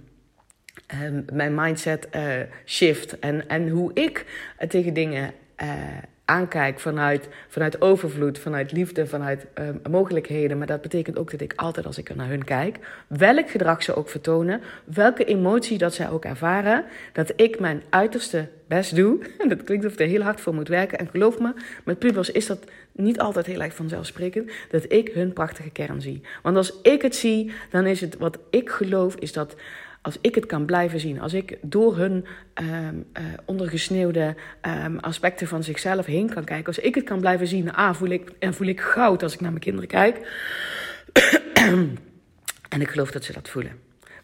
mijn 1.32 1.54
mindset 1.54 2.08
uh, 2.16 2.22
shift 2.64 3.18
en, 3.18 3.48
en 3.48 3.68
hoe 3.68 3.90
ik 3.94 4.24
tegen 4.68 4.94
dingen 4.94 5.32
uh, 5.62 5.68
aankijk 6.24 6.80
vanuit, 6.80 7.28
vanuit 7.48 7.80
overvloed, 7.80 8.38
vanuit 8.38 8.72
liefde, 8.72 9.06
vanuit 9.06 9.46
uh, 9.58 9.68
mogelijkheden. 9.90 10.58
Maar 10.58 10.66
dat 10.66 10.82
betekent 10.82 11.18
ook 11.18 11.30
dat 11.30 11.40
ik 11.40 11.52
altijd 11.56 11.86
als 11.86 11.98
ik 11.98 12.14
naar 12.14 12.28
hun 12.28 12.44
kijk, 12.44 12.78
welk 13.06 13.50
gedrag 13.50 13.82
ze 13.82 13.94
ook 13.94 14.08
vertonen, 14.08 14.60
welke 14.84 15.24
emotie 15.24 15.78
dat 15.78 15.94
zij 15.94 16.10
ook 16.10 16.24
ervaren, 16.24 16.84
dat 17.12 17.32
ik 17.36 17.60
mijn 17.60 17.82
uiterste 17.90 18.48
best 18.68 18.96
doe. 18.96 19.18
dat 19.48 19.64
klinkt 19.64 19.84
of 19.84 19.92
ik 19.92 20.00
er 20.00 20.06
heel 20.06 20.22
hard 20.22 20.40
voor 20.40 20.54
moet 20.54 20.68
werken. 20.68 20.98
En 20.98 21.08
geloof 21.08 21.38
me, 21.38 21.52
met 21.84 21.98
pubers 21.98 22.30
is 22.30 22.46
dat 22.46 22.64
niet 22.92 23.20
altijd 23.20 23.46
heel 23.46 23.62
erg 23.62 23.74
vanzelfsprekend, 23.74 24.50
dat 24.70 24.92
ik 24.92 25.08
hun 25.08 25.32
prachtige 25.32 25.70
kern 25.70 26.00
zie. 26.00 26.20
Want 26.42 26.56
als 26.56 26.80
ik 26.82 27.02
het 27.02 27.16
zie, 27.16 27.52
dan 27.70 27.86
is 27.86 28.00
het 28.00 28.16
wat 28.18 28.38
ik 28.50 28.70
geloof, 28.70 29.14
is 29.14 29.32
dat 29.32 29.56
als 30.04 30.18
ik 30.20 30.34
het 30.34 30.46
kan 30.46 30.64
blijven 30.64 31.00
zien, 31.00 31.20
als 31.20 31.32
ik 31.32 31.58
door 31.62 31.96
hun 31.96 32.26
um, 32.54 33.06
ondergesneeuwde 33.44 34.34
um, 34.84 34.98
aspecten 34.98 35.46
van 35.46 35.62
zichzelf 35.62 36.06
heen 36.06 36.28
kan 36.28 36.44
kijken, 36.44 36.66
als 36.66 36.78
ik 36.78 36.94
het 36.94 37.04
kan 37.04 37.20
blijven 37.20 37.46
zien, 37.46 37.72
ah, 37.72 37.94
voel 37.94 38.08
ik, 38.08 38.30
en 38.38 38.54
voel 38.54 38.66
ik 38.66 38.80
goud 38.80 39.22
als 39.22 39.34
ik 39.34 39.40
naar 39.40 39.50
mijn 39.50 39.62
kinderen 39.62 39.88
kijk. 39.88 40.16
en 42.74 42.80
ik 42.80 42.88
geloof 42.88 43.10
dat 43.10 43.24
ze 43.24 43.32
dat 43.32 43.48
voelen. 43.48 43.72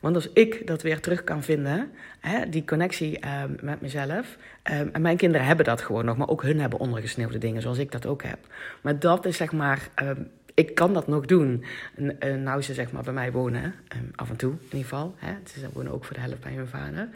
Want 0.01 0.15
als 0.15 0.31
ik 0.33 0.67
dat 0.67 0.83
weer 0.83 1.01
terug 1.01 1.25
kan 1.25 1.43
vinden, 1.43 1.91
hè, 2.21 2.49
die 2.49 2.65
connectie 2.65 3.19
um, 3.43 3.57
met 3.61 3.81
mezelf. 3.81 4.37
En 4.63 5.03
mijn 5.03 5.17
kinderen 5.17 5.47
hebben 5.47 5.65
dat 5.65 5.81
gewoon 5.81 6.05
nog, 6.05 6.17
maar 6.17 6.29
ook 6.29 6.43
hun 6.43 6.61
hebben 6.61 6.79
ondergesneeuwde 6.79 7.39
dingen, 7.39 7.63
zoals 7.63 7.79
ik 7.79 7.93
dat 7.93 8.07
ook 8.07 8.23
heb. 8.23 8.39
Maar 8.81 8.99
dat 8.99 9.27
is 9.27 9.37
zeg 9.37 9.53
maar 9.53 9.89
ik 10.61 10.75
kan 10.75 10.95
dat 10.95 11.07
nog 11.07 11.27
doen. 11.27 11.65
En, 12.19 12.43
nou 12.43 12.63
ze 12.63 12.75
zeg 12.75 12.93
maar 12.93 13.03
bij 13.03 13.13
mij 13.13 13.33
wonen, 13.33 13.63
um, 13.63 14.11
af 14.15 14.31
en 14.31 14.37
toe 14.37 14.53
in 14.53 14.59
ieder 14.65 14.81
geval. 14.81 15.15
Hè. 15.17 15.33
Ze 15.45 15.67
wonen 15.73 15.93
ook 15.93 16.05
voor 16.05 16.15
de 16.15 16.21
helft 16.21 16.41
bij 16.41 16.53
hun 16.53 16.69
vader. 16.69 17.09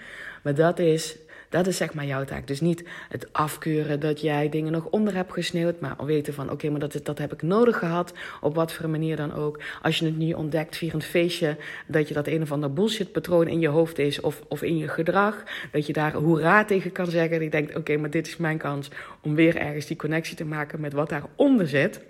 Maar 0.42 0.54
dat 0.54 0.78
is, 0.78 1.16
dat 1.48 1.66
is 1.66 1.76
zeg 1.76 1.94
maar 1.94 2.06
jouw 2.06 2.24
taak. 2.24 2.46
Dus 2.46 2.60
niet 2.60 2.84
het 3.08 3.32
afkeuren 3.32 4.00
dat 4.00 4.20
jij 4.20 4.48
dingen 4.48 4.72
nog 4.72 4.84
onder 4.84 5.14
hebt 5.14 5.32
gesneeuwd. 5.32 5.80
Maar 5.80 5.96
weten 6.04 6.34
van, 6.34 6.50
oké, 6.50 6.70
maar 6.70 6.80
dat, 6.80 7.00
dat 7.02 7.18
heb 7.18 7.32
ik 7.32 7.42
nodig 7.42 7.78
gehad. 7.78 8.12
Op 8.40 8.54
wat 8.54 8.72
voor 8.72 8.88
manier 8.88 9.16
dan 9.16 9.34
ook. 9.34 9.60
Als 9.82 9.98
je 9.98 10.04
het 10.04 10.16
nu 10.16 10.32
ontdekt 10.32 10.76
via 10.76 10.92
een 10.92 11.02
feestje. 11.02 11.56
Dat 11.86 12.08
je 12.08 12.14
dat 12.14 12.26
een 12.26 12.42
of 12.42 12.52
ander 12.52 12.72
bullshit 12.72 13.12
patroon 13.12 13.48
in 13.48 13.60
je 13.60 13.68
hoofd 13.68 13.98
is. 13.98 14.20
Of, 14.20 14.42
of 14.48 14.62
in 14.62 14.76
je 14.76 14.88
gedrag. 14.88 15.42
Dat 15.72 15.86
je 15.86 15.92
daar 15.92 16.12
hoera 16.12 16.64
tegen 16.64 16.92
kan 16.92 17.06
zeggen. 17.06 17.36
En 17.36 17.42
je 17.42 17.50
denkt, 17.50 17.76
oké, 17.76 17.96
maar 17.96 18.10
dit 18.10 18.26
is 18.26 18.36
mijn 18.36 18.58
kans. 18.58 18.90
Om 19.20 19.34
weer 19.34 19.56
ergens 19.56 19.86
die 19.86 19.96
connectie 19.96 20.36
te 20.36 20.44
maken 20.44 20.80
met 20.80 20.92
wat 20.92 21.08
daaronder 21.08 21.68
zit 21.68 22.00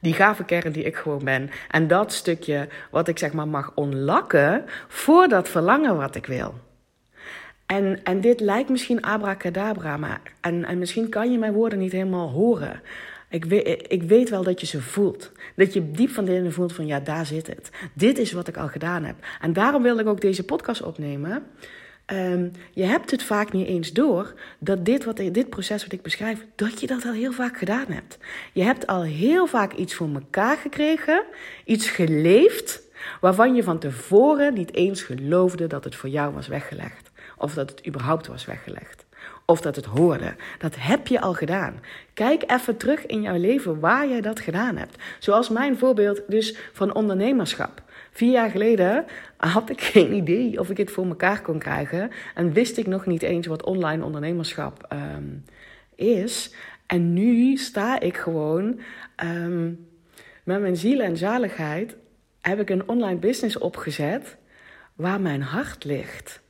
die 0.00 0.12
gave 0.12 0.44
kern 0.44 0.72
die 0.72 0.84
ik 0.84 0.96
gewoon 0.96 1.24
ben. 1.24 1.50
En 1.70 1.86
dat 1.86 2.12
stukje 2.12 2.68
wat 2.90 3.08
ik 3.08 3.18
zeg 3.18 3.32
maar 3.32 3.48
mag 3.48 3.72
onlakken 3.74 4.64
voor 4.88 5.28
dat 5.28 5.48
verlangen 5.48 5.96
wat 5.96 6.14
ik 6.14 6.26
wil. 6.26 6.54
En, 7.66 8.04
en 8.04 8.20
dit 8.20 8.40
lijkt 8.40 8.68
misschien 8.68 9.02
abracadabra, 9.02 9.96
maar 9.96 10.20
en, 10.40 10.64
en 10.64 10.78
misschien 10.78 11.08
kan 11.08 11.32
je 11.32 11.38
mijn 11.38 11.52
woorden 11.52 11.78
niet 11.78 11.92
helemaal 11.92 12.30
horen. 12.30 12.80
Ik 13.28 13.44
weet, 13.44 13.84
ik 13.88 14.02
weet 14.02 14.30
wel 14.30 14.42
dat 14.42 14.60
je 14.60 14.66
ze 14.66 14.82
voelt. 14.82 15.32
Dat 15.56 15.72
je 15.72 15.90
diep 15.90 16.10
van 16.10 16.24
binnen 16.24 16.52
voelt 16.52 16.72
van 16.72 16.86
ja, 16.86 17.00
daar 17.00 17.26
zit 17.26 17.46
het. 17.46 17.70
Dit 17.94 18.18
is 18.18 18.32
wat 18.32 18.48
ik 18.48 18.56
al 18.56 18.68
gedaan 18.68 19.04
heb. 19.04 19.16
En 19.40 19.52
daarom 19.52 19.82
wil 19.82 19.98
ik 19.98 20.06
ook 20.06 20.20
deze 20.20 20.44
podcast 20.44 20.82
opnemen. 20.82 21.46
Um, 22.12 22.50
je 22.72 22.82
hebt 22.82 23.10
het 23.10 23.22
vaak 23.22 23.52
niet 23.52 23.66
eens 23.66 23.92
door 23.92 24.34
dat 24.58 24.84
dit, 24.84 25.04
wat, 25.04 25.16
dit 25.16 25.48
proces 25.48 25.82
wat 25.82 25.92
ik 25.92 26.02
beschrijf, 26.02 26.46
dat 26.54 26.80
je 26.80 26.86
dat 26.86 27.04
al 27.04 27.12
heel 27.12 27.32
vaak 27.32 27.58
gedaan 27.58 27.86
hebt. 27.88 28.18
Je 28.52 28.62
hebt 28.62 28.86
al 28.86 29.02
heel 29.02 29.46
vaak 29.46 29.72
iets 29.72 29.94
voor 29.94 30.08
elkaar 30.14 30.56
gekregen, 30.56 31.24
iets 31.64 31.90
geleefd, 31.90 32.82
waarvan 33.20 33.54
je 33.54 33.62
van 33.62 33.78
tevoren 33.78 34.54
niet 34.54 34.74
eens 34.74 35.02
geloofde 35.02 35.66
dat 35.66 35.84
het 35.84 35.94
voor 35.94 36.08
jou 36.08 36.34
was 36.34 36.46
weggelegd. 36.46 37.10
Of 37.36 37.54
dat 37.54 37.70
het 37.70 37.86
überhaupt 37.86 38.26
was 38.26 38.44
weggelegd. 38.44 39.04
Of 39.46 39.60
dat 39.60 39.76
het 39.76 39.84
hoorde. 39.84 40.34
Dat 40.58 40.74
heb 40.78 41.06
je 41.06 41.20
al 41.20 41.34
gedaan. 41.34 41.80
Kijk 42.14 42.50
even 42.50 42.76
terug 42.76 43.06
in 43.06 43.22
jouw 43.22 43.36
leven 43.36 43.80
waar 43.80 44.08
jij 44.08 44.20
dat 44.20 44.40
gedaan 44.40 44.76
hebt. 44.76 44.96
Zoals 45.18 45.48
mijn 45.48 45.78
voorbeeld 45.78 46.22
dus 46.28 46.56
van 46.72 46.94
ondernemerschap. 46.94 47.82
Vier 48.14 48.32
jaar 48.32 48.50
geleden 48.50 49.04
had 49.36 49.70
ik 49.70 49.80
geen 49.80 50.12
idee 50.12 50.60
of 50.60 50.70
ik 50.70 50.76
het 50.76 50.90
voor 50.90 51.06
mekaar 51.06 51.42
kon 51.42 51.58
krijgen. 51.58 52.10
En 52.34 52.52
wist 52.52 52.76
ik 52.78 52.86
nog 52.86 53.06
niet 53.06 53.22
eens 53.22 53.46
wat 53.46 53.64
online 53.64 54.04
ondernemerschap 54.04 54.92
um, 54.92 55.44
is. 55.94 56.54
En 56.86 57.12
nu 57.12 57.56
sta 57.56 58.00
ik 58.00 58.16
gewoon 58.16 58.80
um, 59.24 59.86
met 60.44 60.60
mijn 60.60 60.76
ziel 60.76 61.00
en 61.00 61.16
zaligheid. 61.16 61.96
Heb 62.40 62.60
ik 62.60 62.70
een 62.70 62.88
online 62.88 63.18
business 63.18 63.58
opgezet 63.58 64.36
waar 64.94 65.20
mijn 65.20 65.42
hart 65.42 65.84
ligt. 65.84 66.40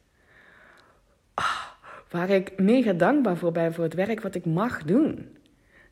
Oh, 1.35 1.63
waar 2.11 2.31
ik 2.31 2.53
mega 2.59 2.93
dankbaar 2.93 3.37
voor 3.37 3.53
ben 3.53 3.75
voor 3.75 3.85
het 3.85 3.95
werk 3.95 4.21
wat 4.21 4.35
ik 4.35 4.45
mag 4.45 4.83
doen. 4.83 5.37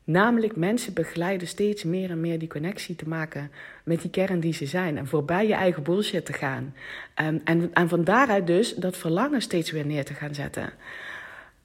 Namelijk 0.03 0.55
mensen 0.55 0.93
begeleiden 0.93 1.47
steeds 1.47 1.83
meer 1.83 2.09
en 2.09 2.21
meer 2.21 2.39
die 2.39 2.47
connectie 2.47 2.95
te 2.95 3.07
maken 3.07 3.51
met 3.83 4.01
die 4.01 4.09
kern 4.09 4.39
die 4.39 4.53
ze 4.53 4.65
zijn. 4.65 4.97
En 4.97 5.07
voorbij 5.07 5.47
je 5.47 5.53
eigen 5.53 5.83
bullshit 5.83 6.25
te 6.25 6.33
gaan. 6.33 6.75
Um, 7.21 7.41
en, 7.43 7.69
en 7.73 7.89
van 7.89 8.03
daaruit 8.03 8.47
dus 8.47 8.75
dat 8.75 8.97
verlangen 8.97 9.41
steeds 9.41 9.71
weer 9.71 9.85
neer 9.85 10.05
te 10.05 10.13
gaan 10.13 10.33
zetten. 10.33 10.69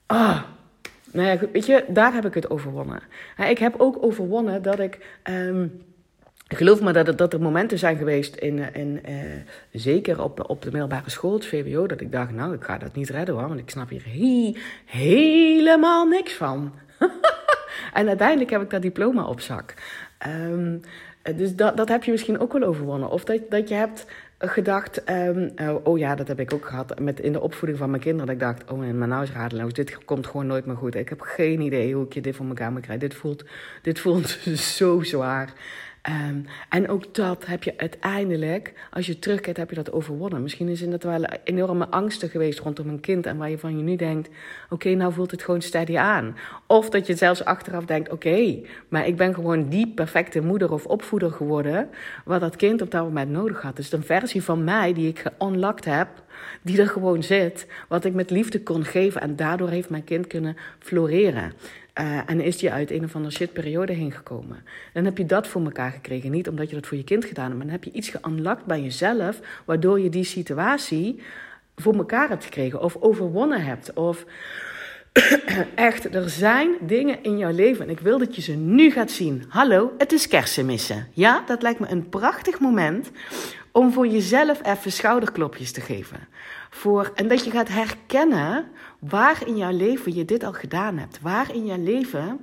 Ah, 0.05 0.41
nou 1.11 1.27
ja, 1.27 1.37
weet 1.51 1.65
je, 1.65 1.85
daar 1.87 2.13
heb 2.13 2.25
ik 2.25 2.33
het 2.33 2.49
overwonnen. 2.49 3.01
Ik 3.49 3.57
heb 3.57 3.75
ook 3.77 4.03
overwonnen 4.03 4.61
dat 4.61 4.79
ik. 4.79 5.19
Um, 5.23 5.81
geloof 6.47 6.81
me 6.81 6.91
dat, 6.91 7.17
dat 7.17 7.33
er 7.33 7.41
momenten 7.41 7.79
zijn 7.79 7.97
geweest, 7.97 8.35
in, 8.35 8.73
in, 8.73 9.01
uh, 9.09 9.15
zeker 9.71 10.23
op, 10.23 10.49
op 10.49 10.61
de 10.61 10.71
middelbare 10.71 11.09
school, 11.09 11.33
het 11.33 11.45
VWO, 11.45 11.87
dat 11.87 12.01
ik 12.01 12.11
dacht, 12.11 12.31
nou, 12.31 12.53
ik 12.53 12.63
ga 12.63 12.77
dat 12.77 12.95
niet 12.95 13.09
redden 13.09 13.35
hoor, 13.35 13.47
want 13.47 13.59
ik 13.59 13.69
snap 13.69 13.89
hier 13.89 14.03
he 14.05 14.55
helemaal 14.85 16.05
niks 16.05 16.33
van. 16.33 16.73
En 17.93 18.07
uiteindelijk 18.07 18.49
heb 18.49 18.61
ik 18.61 18.69
dat 18.69 18.81
diploma 18.81 19.25
op 19.25 19.39
zak. 19.39 19.73
Um, 20.27 20.81
dus 21.35 21.55
dat, 21.55 21.77
dat 21.77 21.89
heb 21.89 22.03
je 22.03 22.11
misschien 22.11 22.39
ook 22.39 22.53
wel 22.53 22.63
overwonnen. 22.63 23.09
Of 23.09 23.23
dat, 23.23 23.39
dat 23.49 23.69
je 23.69 23.75
hebt 23.75 24.05
gedacht, 24.37 25.09
um, 25.09 25.51
oh 25.83 25.97
ja, 25.97 26.15
dat 26.15 26.27
heb 26.27 26.39
ik 26.39 26.53
ook 26.53 26.65
gehad 26.65 26.99
met 26.99 27.19
in 27.19 27.31
de 27.31 27.41
opvoeding 27.41 27.79
van 27.79 27.89
mijn 27.89 28.01
kinderen. 28.01 28.25
Dat 28.27 28.35
ik 28.35 28.41
dacht, 28.41 28.71
oh 28.71 28.91
maar 28.91 29.07
nou 29.07 29.23
is 29.23 29.31
radeloos, 29.31 29.73
dit 29.73 30.05
komt 30.05 30.27
gewoon 30.27 30.47
nooit 30.47 30.65
meer 30.65 30.75
goed. 30.75 30.95
Ik 30.95 31.09
heb 31.09 31.21
geen 31.21 31.61
idee 31.61 31.93
hoe 31.93 32.05
ik 32.05 32.13
je 32.13 32.21
dit 32.21 32.35
voor 32.35 32.45
elkaar 32.45 32.71
moet 32.71 32.81
krijgen. 32.81 33.09
Dit 33.09 33.17
voelt, 33.17 33.43
dit 33.81 33.99
voelt 33.99 34.29
zo 34.77 35.01
zwaar. 35.01 35.53
Ehm, 36.01 36.39
en 36.69 36.89
ook 36.89 37.13
dat 37.15 37.45
heb 37.45 37.63
je 37.63 37.73
uiteindelijk, 37.77 38.73
als 38.91 39.05
je 39.05 39.19
terugkijkt, 39.19 39.57
heb 39.57 39.69
je 39.69 39.75
dat 39.75 39.91
overwonnen. 39.91 40.41
Misschien 40.41 40.67
is 40.67 40.81
het 40.81 41.03
wel 41.03 41.25
enorme 41.43 41.87
angsten 41.87 42.29
geweest 42.29 42.59
rondom 42.59 42.89
een 42.89 42.99
kind. 42.99 43.25
En 43.25 43.37
waar 43.37 43.49
je 43.49 43.57
van 43.57 43.77
je 43.77 43.83
nu 43.83 43.95
denkt: 43.95 44.29
oké, 44.69 44.89
nou 44.89 45.13
voelt 45.13 45.31
het 45.31 45.43
gewoon 45.43 45.61
steady 45.61 45.97
aan. 45.97 46.37
Of 46.67 46.89
dat 46.89 47.07
je 47.07 47.15
zelfs 47.15 47.45
achteraf 47.45 47.85
denkt: 47.85 48.11
oké, 48.11 48.59
maar 48.87 49.07
ik 49.07 49.17
ben 49.17 49.33
gewoon 49.33 49.69
die 49.69 49.87
perfecte 49.87 50.41
moeder 50.41 50.71
of 50.71 50.85
opvoeder 50.85 51.31
geworden. 51.31 51.89
Wat 52.25 52.39
dat 52.39 52.55
kind 52.55 52.81
op 52.81 52.91
dat 52.91 53.03
moment 53.03 53.31
nodig 53.31 53.61
had. 53.61 53.75
Dus 53.75 53.91
een 53.91 54.03
versie 54.03 54.43
van 54.43 54.63
mij 54.63 54.93
die 54.93 55.07
ik 55.07 55.19
geunlocked 55.37 55.85
heb 55.85 56.07
die 56.61 56.79
er 56.79 56.87
gewoon 56.87 57.23
zit, 57.23 57.67
wat 57.87 58.05
ik 58.05 58.13
met 58.13 58.29
liefde 58.29 58.63
kon 58.63 58.85
geven. 58.85 59.21
En 59.21 59.35
daardoor 59.35 59.69
heeft 59.69 59.89
mijn 59.89 60.03
kind 60.03 60.27
kunnen 60.27 60.57
floreren. 60.79 61.53
Uh, 61.99 62.17
en 62.25 62.41
is 62.41 62.57
die 62.57 62.71
uit 62.71 62.91
een 62.91 63.03
of 63.03 63.15
andere 63.15 63.35
shitperiode 63.35 63.93
heen 63.93 64.11
gekomen. 64.11 64.63
Dan 64.93 65.05
heb 65.05 65.17
je 65.17 65.25
dat 65.25 65.47
voor 65.47 65.63
elkaar 65.63 65.91
gekregen. 65.91 66.31
Niet 66.31 66.49
omdat 66.49 66.69
je 66.69 66.75
dat 66.75 66.87
voor 66.87 66.97
je 66.97 67.03
kind 67.03 67.25
gedaan 67.25 67.45
hebt, 67.45 67.57
maar 67.57 67.65
dan 67.65 67.75
heb 67.75 67.83
je 67.83 67.91
iets 67.91 68.09
geunlocked 68.09 68.65
bij 68.65 68.81
jezelf, 68.81 69.39
waardoor 69.65 69.99
je 69.99 70.09
die 70.09 70.23
situatie 70.23 71.21
voor 71.75 71.95
elkaar 71.95 72.29
hebt 72.29 72.43
gekregen 72.43 72.81
of 72.81 72.95
overwonnen 72.99 73.63
hebt. 73.63 73.93
Of 73.93 74.25
echt, 75.75 76.15
er 76.15 76.29
zijn 76.29 76.75
dingen 76.81 77.23
in 77.23 77.37
jouw 77.37 77.51
leven 77.51 77.85
en 77.85 77.91
ik 77.91 77.99
wil 77.99 78.17
dat 78.17 78.35
je 78.35 78.41
ze 78.41 78.51
nu 78.51 78.91
gaat 78.91 79.11
zien. 79.11 79.43
Hallo, 79.47 79.91
het 79.97 80.11
is 80.11 80.27
kersenmissen. 80.27 81.07
Ja, 81.13 81.43
dat 81.45 81.61
lijkt 81.61 81.79
me 81.79 81.87
een 81.89 82.09
prachtig 82.09 82.59
moment 82.59 83.11
om 83.71 83.91
voor 83.93 84.07
jezelf 84.07 84.65
even 84.65 84.91
schouderklopjes 84.91 85.71
te 85.71 85.81
geven. 85.81 86.27
Voor, 86.69 87.11
en 87.15 87.27
dat 87.27 87.43
je 87.43 87.51
gaat 87.51 87.67
herkennen 87.67 88.65
waar 88.99 89.47
in 89.47 89.57
jouw 89.57 89.71
leven 89.71 90.15
je 90.15 90.25
dit 90.25 90.43
al 90.43 90.53
gedaan 90.53 90.97
hebt. 90.97 91.21
Waar 91.21 91.55
in 91.55 91.65
jouw 91.65 91.83
leven 91.83 92.39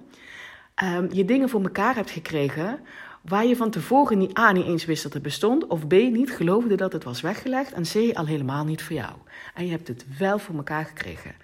um, 0.85 1.09
je 1.13 1.25
dingen 1.25 1.49
voor 1.49 1.63
elkaar 1.63 1.95
hebt 1.95 2.11
gekregen. 2.11 2.79
Waar 3.23 3.47
je 3.47 3.57
van 3.57 3.71
tevoren 3.71 4.19
niet 4.19 4.39
A 4.39 4.53
niet 4.53 4.67
eens 4.67 4.85
wist 4.85 5.03
dat 5.03 5.13
het 5.13 5.23
bestond. 5.23 5.67
Of 5.67 5.87
B 5.87 5.93
niet 5.93 6.31
geloofde 6.31 6.75
dat 6.75 6.93
het 6.93 7.05
was 7.05 7.21
weggelegd. 7.21 7.73
En 7.73 7.83
C 7.83 8.17
al 8.17 8.27
helemaal 8.27 8.65
niet 8.65 8.83
voor 8.83 8.97
jou. 8.97 9.13
En 9.55 9.65
je 9.65 9.71
hebt 9.71 9.89
het 9.89 10.05
wel 10.19 10.39
voor 10.39 10.55
elkaar 10.55 10.85
gekregen. 10.85 11.35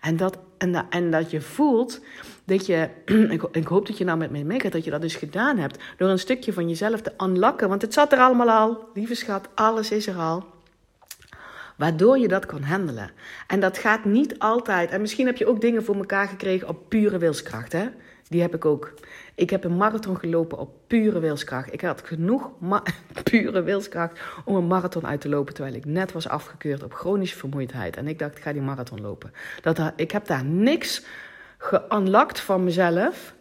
En 0.00 0.16
dat, 0.16 0.38
en, 0.58 0.86
en 0.90 1.10
dat 1.10 1.30
je 1.30 1.40
voelt 1.40 2.00
dat 2.44 2.66
je, 2.66 2.88
ik, 3.36 3.42
ik, 3.52 3.66
hoop 3.66 3.86
dat 3.86 3.98
je 3.98 4.04
nou 4.04 4.18
met 4.18 4.30
mij 4.30 4.44
meegaat, 4.44 4.72
dat 4.72 4.84
je 4.84 4.90
dat 4.90 5.00
dus 5.00 5.14
gedaan 5.14 5.58
hebt. 5.58 5.78
Door 5.96 6.08
een 6.08 6.18
stukje 6.18 6.52
van 6.52 6.68
jezelf 6.68 7.00
te 7.00 7.12
unlocken. 7.18 7.68
Want 7.68 7.82
het 7.82 7.92
zat 7.92 8.12
er 8.12 8.18
allemaal 8.18 8.50
al. 8.50 8.88
Lieve 8.94 9.14
schat, 9.14 9.48
alles 9.54 9.90
is 9.90 10.06
er 10.06 10.16
al. 10.16 10.44
Waardoor 11.76 12.18
je 12.18 12.28
dat 12.28 12.46
kan 12.46 12.62
handelen. 12.62 13.10
En 13.46 13.60
dat 13.60 13.78
gaat 13.78 14.04
niet 14.04 14.38
altijd. 14.38 14.90
En 14.90 15.00
misschien 15.00 15.26
heb 15.26 15.36
je 15.36 15.46
ook 15.46 15.60
dingen 15.60 15.84
voor 15.84 15.96
elkaar 15.96 16.28
gekregen 16.28 16.68
op 16.68 16.88
pure 16.88 17.18
wilskracht. 17.18 17.72
Hè? 17.72 17.88
Die 18.28 18.40
heb 18.40 18.54
ik 18.54 18.64
ook. 18.64 18.92
Ik 19.34 19.50
heb 19.50 19.64
een 19.64 19.76
marathon 19.76 20.16
gelopen 20.16 20.58
op 20.58 20.70
pure 20.86 21.18
wilskracht. 21.18 21.72
Ik 21.72 21.80
had 21.80 22.02
genoeg 22.04 22.50
pure 23.30 23.62
wilskracht 23.62 24.20
om 24.44 24.56
een 24.56 24.66
marathon 24.66 25.06
uit 25.06 25.20
te 25.20 25.28
lopen. 25.28 25.54
Terwijl 25.54 25.74
ik 25.76 25.84
net 25.84 26.12
was 26.12 26.28
afgekeurd 26.28 26.82
op 26.82 26.92
chronische 26.92 27.38
vermoeidheid. 27.38 27.96
En 27.96 28.08
ik 28.08 28.18
dacht, 28.18 28.36
ik 28.36 28.42
ga 28.42 28.52
die 28.52 28.62
marathon 28.62 29.00
lopen. 29.00 29.32
Dat, 29.62 29.92
ik 29.96 30.10
heb 30.10 30.26
daar 30.26 30.44
niks 30.44 31.04
geunlocked 31.58 32.40
van 32.40 32.64
mezelf. 32.64 33.34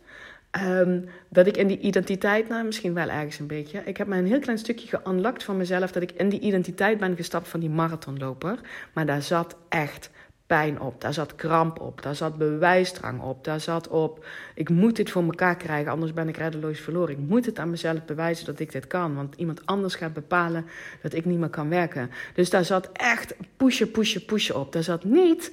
Um, 0.59 1.05
dat 1.29 1.47
ik 1.47 1.57
in 1.57 1.67
die 1.67 1.79
identiteit, 1.79 2.49
nou 2.49 2.65
misschien 2.65 2.93
wel 2.93 3.09
ergens 3.09 3.39
een 3.39 3.47
beetje. 3.47 3.81
Ik 3.85 3.97
heb 3.97 4.07
me 4.07 4.17
een 4.17 4.25
heel 4.25 4.39
klein 4.39 4.57
stukje 4.57 4.87
geunlocked 4.87 5.43
van 5.43 5.57
mezelf. 5.57 5.91
Dat 5.91 6.03
ik 6.03 6.11
in 6.11 6.29
die 6.29 6.39
identiteit 6.39 6.99
ben 6.99 7.15
gestapt 7.15 7.47
van 7.47 7.59
die 7.59 7.69
marathonloper. 7.69 8.59
Maar 8.93 9.05
daar 9.05 9.21
zat 9.21 9.55
echt 9.69 10.09
pijn 10.57 10.81
op. 10.81 11.01
Daar 11.01 11.13
zat 11.13 11.35
kramp 11.35 11.79
op. 11.79 12.01
Daar 12.01 12.15
zat 12.15 12.37
bewijsdrang 12.37 13.21
op. 13.21 13.43
Daar 13.43 13.59
zat 13.59 13.87
op, 13.87 14.25
ik 14.55 14.69
moet 14.69 14.95
dit 14.95 15.09
voor 15.09 15.23
elkaar 15.23 15.55
krijgen, 15.55 15.91
anders 15.91 16.13
ben 16.13 16.27
ik 16.27 16.37
reddeloos 16.37 16.79
verloren. 16.79 17.17
Ik 17.17 17.27
moet 17.27 17.45
het 17.45 17.59
aan 17.59 17.69
mezelf 17.69 18.05
bewijzen 18.05 18.45
dat 18.45 18.59
ik 18.59 18.71
dit 18.71 18.87
kan. 18.87 19.15
Want 19.15 19.35
iemand 19.35 19.65
anders 19.65 19.95
gaat 19.95 20.13
bepalen 20.13 20.65
dat 21.01 21.13
ik 21.13 21.25
niet 21.25 21.39
meer 21.39 21.49
kan 21.49 21.69
werken. 21.69 22.11
Dus 22.33 22.49
daar 22.49 22.65
zat 22.65 22.89
echt 22.93 23.35
pushen, 23.57 23.91
pushen, 23.91 24.25
pushen 24.25 24.59
op. 24.59 24.73
Daar 24.73 24.83
zat 24.83 25.03
niet 25.03 25.51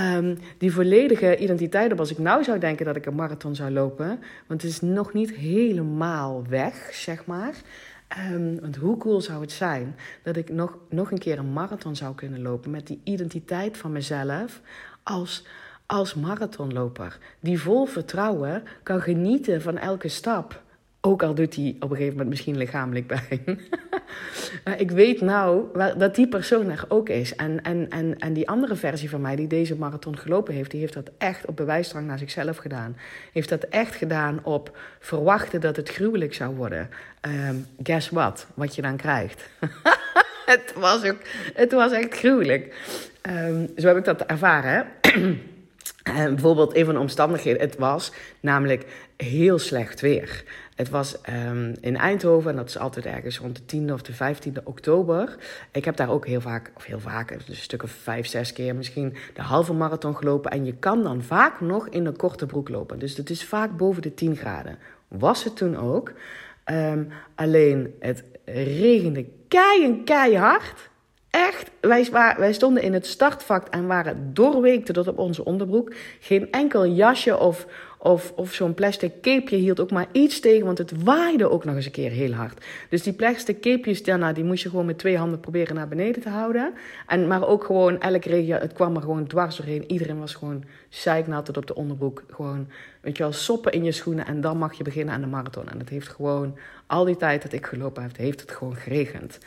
um, 0.00 0.38
die 0.58 0.72
volledige 0.72 1.36
identiteit 1.36 1.92
op. 1.92 1.98
Als 1.98 2.10
ik 2.10 2.18
nou 2.18 2.44
zou 2.44 2.58
denken 2.58 2.86
dat 2.86 2.96
ik 2.96 3.06
een 3.06 3.14
marathon 3.14 3.54
zou 3.54 3.70
lopen. 3.70 4.20
Want 4.46 4.62
het 4.62 4.70
is 4.70 4.80
nog 4.80 5.12
niet 5.12 5.30
helemaal 5.30 6.44
weg, 6.48 6.90
zeg 6.94 7.26
maar. 7.26 7.54
Um, 8.32 8.60
want 8.60 8.76
hoe 8.76 8.96
cool 8.96 9.20
zou 9.20 9.40
het 9.40 9.52
zijn 9.52 9.96
dat 10.22 10.36
ik 10.36 10.48
nog, 10.48 10.78
nog 10.88 11.10
een 11.10 11.18
keer 11.18 11.38
een 11.38 11.52
marathon 11.52 11.96
zou 11.96 12.14
kunnen 12.14 12.42
lopen 12.42 12.70
met 12.70 12.86
die 12.86 13.00
identiteit 13.04 13.76
van 13.76 13.92
mezelf 13.92 14.60
als, 15.02 15.46
als 15.86 16.14
marathonloper. 16.14 17.18
Die 17.40 17.60
vol 17.60 17.84
vertrouwen 17.84 18.62
kan 18.82 19.00
genieten 19.00 19.62
van 19.62 19.78
elke 19.78 20.08
stap. 20.08 20.62
Ook 21.04 21.22
al 21.22 21.34
doet 21.34 21.54
hij 21.54 21.76
op 21.80 21.90
een 21.90 21.96
gegeven 21.96 22.12
moment 22.12 22.28
misschien 22.28 22.56
lichamelijk 22.56 23.06
pijn. 23.06 23.60
ik 24.84 24.90
weet 24.90 25.20
nou 25.20 25.66
dat 25.98 26.14
die 26.14 26.28
persoon 26.28 26.70
er 26.70 26.84
ook 26.88 27.08
is. 27.08 27.34
En, 27.34 27.62
en, 27.62 27.88
en, 27.88 28.18
en 28.18 28.32
die 28.32 28.48
andere 28.48 28.76
versie 28.76 29.10
van 29.10 29.20
mij, 29.20 29.36
die 29.36 29.46
deze 29.46 29.76
marathon 29.76 30.18
gelopen 30.18 30.54
heeft, 30.54 30.70
die 30.70 30.80
heeft 30.80 30.94
dat 30.94 31.10
echt 31.18 31.46
op 31.46 31.56
bewijsdrang 31.56 32.06
naar 32.06 32.18
zichzelf 32.18 32.56
gedaan. 32.56 32.96
Heeft 33.32 33.48
dat 33.48 33.62
echt 33.62 33.94
gedaan 33.94 34.40
op 34.42 34.78
verwachten 35.00 35.60
dat 35.60 35.76
het 35.76 35.88
gruwelijk 35.88 36.34
zou 36.34 36.54
worden. 36.54 36.88
Um, 37.48 37.66
guess 37.82 38.10
what? 38.10 38.46
Wat 38.54 38.74
je 38.74 38.82
dan 38.82 38.96
krijgt. 38.96 39.48
het, 40.52 40.72
was 40.76 41.04
ook, 41.04 41.18
het 41.54 41.72
was 41.72 41.92
echt 41.92 42.14
gruwelijk. 42.14 42.74
Um, 43.28 43.68
zo 43.76 43.86
heb 43.86 43.96
ik 43.96 44.04
dat 44.04 44.20
ervaren. 44.20 44.86
Uh, 46.08 46.14
bijvoorbeeld 46.14 46.76
een 46.76 46.84
van 46.84 46.94
de 46.94 47.00
omstandigheden, 47.00 47.60
het 47.60 47.78
was 47.78 48.12
namelijk 48.40 48.86
heel 49.16 49.58
slecht 49.58 50.00
weer. 50.00 50.44
Het 50.74 50.88
was 50.90 51.16
um, 51.46 51.74
in 51.80 51.96
Eindhoven 51.96 52.50
en 52.50 52.56
dat 52.56 52.68
is 52.68 52.78
altijd 52.78 53.06
ergens 53.06 53.38
rond 53.38 53.62
de 53.66 53.76
10e 53.76 53.92
of 53.92 54.02
de 54.02 54.12
15e 54.12 54.62
oktober. 54.64 55.36
Ik 55.72 55.84
heb 55.84 55.96
daar 55.96 56.10
ook 56.10 56.26
heel 56.26 56.40
vaak, 56.40 56.70
of 56.76 56.84
heel 56.84 57.00
vaak, 57.00 57.30
een 57.30 57.42
stuk 57.48 57.82
of 57.82 57.90
vijf, 57.90 58.26
zes 58.26 58.52
keer 58.52 58.74
misschien 58.74 59.16
de 59.34 59.42
halve 59.42 59.72
marathon 59.72 60.16
gelopen. 60.16 60.50
En 60.50 60.64
je 60.64 60.74
kan 60.74 61.02
dan 61.02 61.22
vaak 61.22 61.60
nog 61.60 61.88
in 61.88 62.06
een 62.06 62.16
korte 62.16 62.46
broek 62.46 62.68
lopen. 62.68 62.98
Dus 62.98 63.16
het 63.16 63.30
is 63.30 63.44
vaak 63.44 63.76
boven 63.76 64.02
de 64.02 64.14
10 64.14 64.36
graden. 64.36 64.78
Was 65.08 65.44
het 65.44 65.56
toen 65.56 65.76
ook. 65.76 66.12
Um, 66.70 67.08
alleen 67.34 67.94
het 68.00 68.24
regende 68.44 69.26
kei 69.48 69.84
en 69.84 70.04
keihard. 70.04 70.90
Echt, 71.32 71.70
wij, 71.80 72.08
wij 72.36 72.52
stonden 72.52 72.82
in 72.82 72.92
het 72.92 73.06
startvak 73.06 73.68
en 73.68 73.86
waren 73.86 74.34
doorweekte 74.34 74.92
tot 74.92 75.08
op 75.08 75.18
onze 75.18 75.44
onderbroek. 75.44 75.94
Geen 76.20 76.50
enkel 76.50 76.86
jasje 76.86 77.38
of, 77.38 77.66
of, 77.98 78.32
of 78.36 78.52
zo'n 78.52 78.74
plastic 78.74 79.12
capeje 79.20 79.62
hield 79.62 79.80
ook 79.80 79.90
maar 79.90 80.06
iets 80.12 80.40
tegen, 80.40 80.66
want 80.66 80.78
het 80.78 81.02
waaide 81.02 81.50
ook 81.50 81.64
nog 81.64 81.74
eens 81.74 81.84
een 81.84 81.92
keer 81.92 82.10
heel 82.10 82.32
hard. 82.32 82.64
Dus 82.88 83.02
die 83.02 83.12
plastic 83.12 83.60
capejes, 83.60 84.02
daarna, 84.02 84.32
die 84.32 84.44
moest 84.44 84.62
je 84.62 84.68
gewoon 84.68 84.86
met 84.86 84.98
twee 84.98 85.16
handen 85.16 85.40
proberen 85.40 85.74
naar 85.74 85.88
beneden 85.88 86.22
te 86.22 86.28
houden. 86.28 86.72
En, 87.06 87.26
maar 87.26 87.48
ook 87.48 87.64
gewoon, 87.64 88.00
elk 88.00 88.24
regen, 88.24 88.60
het 88.60 88.72
kwam 88.72 88.96
er 88.96 89.02
gewoon 89.02 89.26
dwars 89.26 89.56
doorheen. 89.56 89.90
Iedereen 89.90 90.18
was 90.18 90.34
gewoon 90.34 90.64
zeiknat 90.88 91.44
tot 91.44 91.56
op 91.56 91.66
de 91.66 91.74
onderbroek. 91.74 92.24
Gewoon, 92.30 92.68
weet 93.00 93.16
je 93.16 93.22
wel, 93.22 93.32
soppen 93.32 93.72
in 93.72 93.84
je 93.84 93.92
schoenen 93.92 94.26
en 94.26 94.40
dan 94.40 94.58
mag 94.58 94.72
je 94.72 94.84
beginnen 94.84 95.14
aan 95.14 95.20
de 95.20 95.26
marathon. 95.26 95.68
En 95.68 95.78
het 95.78 95.88
heeft 95.88 96.08
gewoon, 96.08 96.58
al 96.86 97.04
die 97.04 97.16
tijd 97.16 97.42
dat 97.42 97.52
ik 97.52 97.66
gelopen 97.66 98.02
heb, 98.02 98.16
heeft 98.16 98.40
het 98.40 98.50
gewoon 98.50 98.76
geregend. 98.76 99.38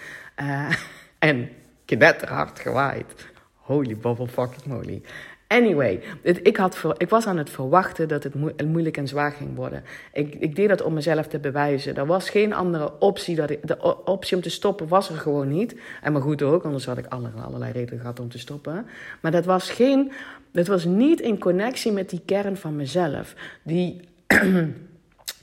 Uh, 0.41 0.69
en 1.19 1.49
knetterhard 1.85 2.59
gewaaid. 2.59 3.27
Holy 3.53 3.97
bubble 3.97 4.27
fucking 4.27 4.65
moly. 4.65 5.01
Anyway, 5.47 6.01
ik, 6.21 6.57
had 6.57 6.83
ik 6.97 7.09
was 7.09 7.27
aan 7.27 7.37
het 7.37 7.49
verwachten 7.49 8.07
dat 8.07 8.23
het 8.23 8.33
moeilijk 8.65 8.97
en 8.97 9.07
zwaar 9.07 9.31
ging 9.31 9.55
worden. 9.55 9.83
Ik, 10.13 10.35
ik 10.35 10.55
deed 10.55 10.69
dat 10.69 10.81
om 10.81 10.93
mezelf 10.93 11.27
te 11.27 11.39
bewijzen. 11.39 11.95
Er 11.95 12.05
was 12.05 12.29
geen 12.29 12.53
andere 12.53 12.99
optie. 12.99 13.35
Dat 13.35 13.47
de 13.63 14.03
optie 14.05 14.35
om 14.35 14.43
te 14.43 14.49
stoppen 14.49 14.87
was 14.87 15.09
er 15.09 15.17
gewoon 15.17 15.47
niet. 15.47 15.75
En 16.01 16.13
maar 16.13 16.21
goed 16.21 16.41
ook, 16.41 16.63
anders 16.63 16.85
had 16.85 16.97
ik 16.97 17.05
allerlei 17.07 17.71
redenen 17.71 17.99
gehad 17.99 18.19
om 18.19 18.29
te 18.29 18.39
stoppen. 18.39 18.85
Maar 19.21 19.31
dat 19.31 19.45
was, 19.45 19.69
geen, 19.69 20.11
dat 20.51 20.67
was 20.67 20.85
niet 20.85 21.19
in 21.21 21.39
connectie 21.39 21.91
met 21.91 22.09
die 22.09 22.21
kern 22.25 22.57
van 22.57 22.75
mezelf. 22.75 23.35
Die 23.63 24.01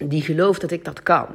die 0.09 0.23
gelooft 0.23 0.61
dat 0.61 0.71
ik 0.71 0.85
dat 0.85 1.03
kan. 1.03 1.27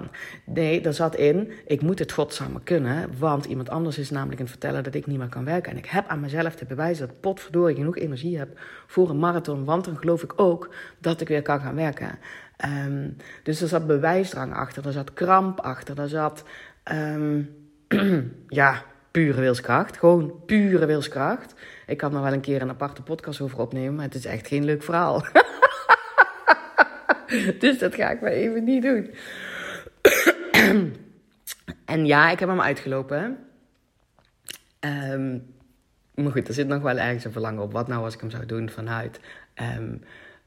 Nee, 0.46 0.82
er 0.82 0.94
zat 0.94 1.16
in, 1.16 1.52
ik 1.66 1.82
moet 1.82 2.00
het 2.00 2.12
godsamme 2.12 2.60
kunnen, 2.64 3.10
want 3.20 3.46
iemand 3.46 3.70
anders 3.70 3.98
is 3.98 4.10
namelijk 4.10 4.40
een 4.40 4.48
vertellen 4.48 4.84
dat 4.84 4.96
ik 4.96 5.06
niet 5.06 5.18
meer 5.18 5.30
kan 5.30 5.46
werken. 5.46 5.72
En 5.72 5.78
ik 5.78 5.86
heb 5.86 6.08
aan 6.08 6.20
mezelf 6.20 6.56
te 6.56 6.66
bewijzen 6.66 7.08
dat 7.08 7.20
potverdorie 7.20 7.76
genoeg 7.76 7.98
energie 7.98 8.38
heb 8.38 8.60
voor 8.88 9.10
een 9.10 9.20
marathon, 9.20 9.66
want 9.66 9.86
dan 9.86 9.98
geloof 9.98 10.24
ik 10.24 10.34
ook 10.36 10.74
dat 11.00 11.22
ik 11.22 11.28
weer 11.28 11.42
kan 11.42 11.60
gaan 11.60 11.76
werken. 11.76 12.20
Um, 12.86 13.16
dus 13.44 13.62
er 13.62 13.68
zat 13.68 13.88
bewijsdrang 13.88 14.54
achter, 14.54 14.86
er 14.86 14.92
zat 14.92 15.14
kramp 15.14 15.60
achter, 15.60 16.00
er 16.00 16.10
zat, 16.10 16.44
um, 16.92 17.56
ja, 18.48 18.84
pure 19.12 19.42
wilskracht. 19.42 19.98
Gewoon 19.98 20.34
pure 20.46 20.86
wilskracht. 20.86 21.54
Ik 21.88 21.98
kan 21.98 22.16
er 22.16 22.22
wel 22.22 22.34
een 22.34 22.42
keer 22.42 22.62
een 22.62 22.70
aparte 22.70 23.02
podcast 23.02 23.42
over 23.42 23.60
opnemen, 23.60 23.96
maar 23.96 24.06
het 24.06 24.16
is 24.16 24.26
echt 24.26 24.48
geen 24.48 24.66
leuk 24.66 24.84
verhaal. 24.84 25.24
dus 27.60 27.78
dat 27.80 27.96
ga 27.96 28.10
ik 28.10 28.22
maar 28.22 28.32
even 28.32 28.64
niet 28.64 28.82
doen. 28.82 29.10
en 31.86 32.06
ja, 32.06 32.30
ik 32.32 32.40
heb 32.40 32.50
hem 32.50 32.62
uitgelopen. 32.62 33.38
Um, 34.80 35.56
maar 36.16 36.32
goed, 36.32 36.48
er 36.48 36.54
zit 36.54 36.68
nog 36.68 36.82
wel 36.82 36.98
ergens 36.98 37.26
een 37.26 37.32
verlangen 37.32 37.64
op. 37.64 37.72
Wat 37.72 37.88
nou 37.88 38.04
als 38.04 38.14
ik 38.14 38.20
hem 38.20 38.30
zou 38.30 38.46
doen 38.46 38.70
vanuit 38.70 39.20
um, 39.78 40.02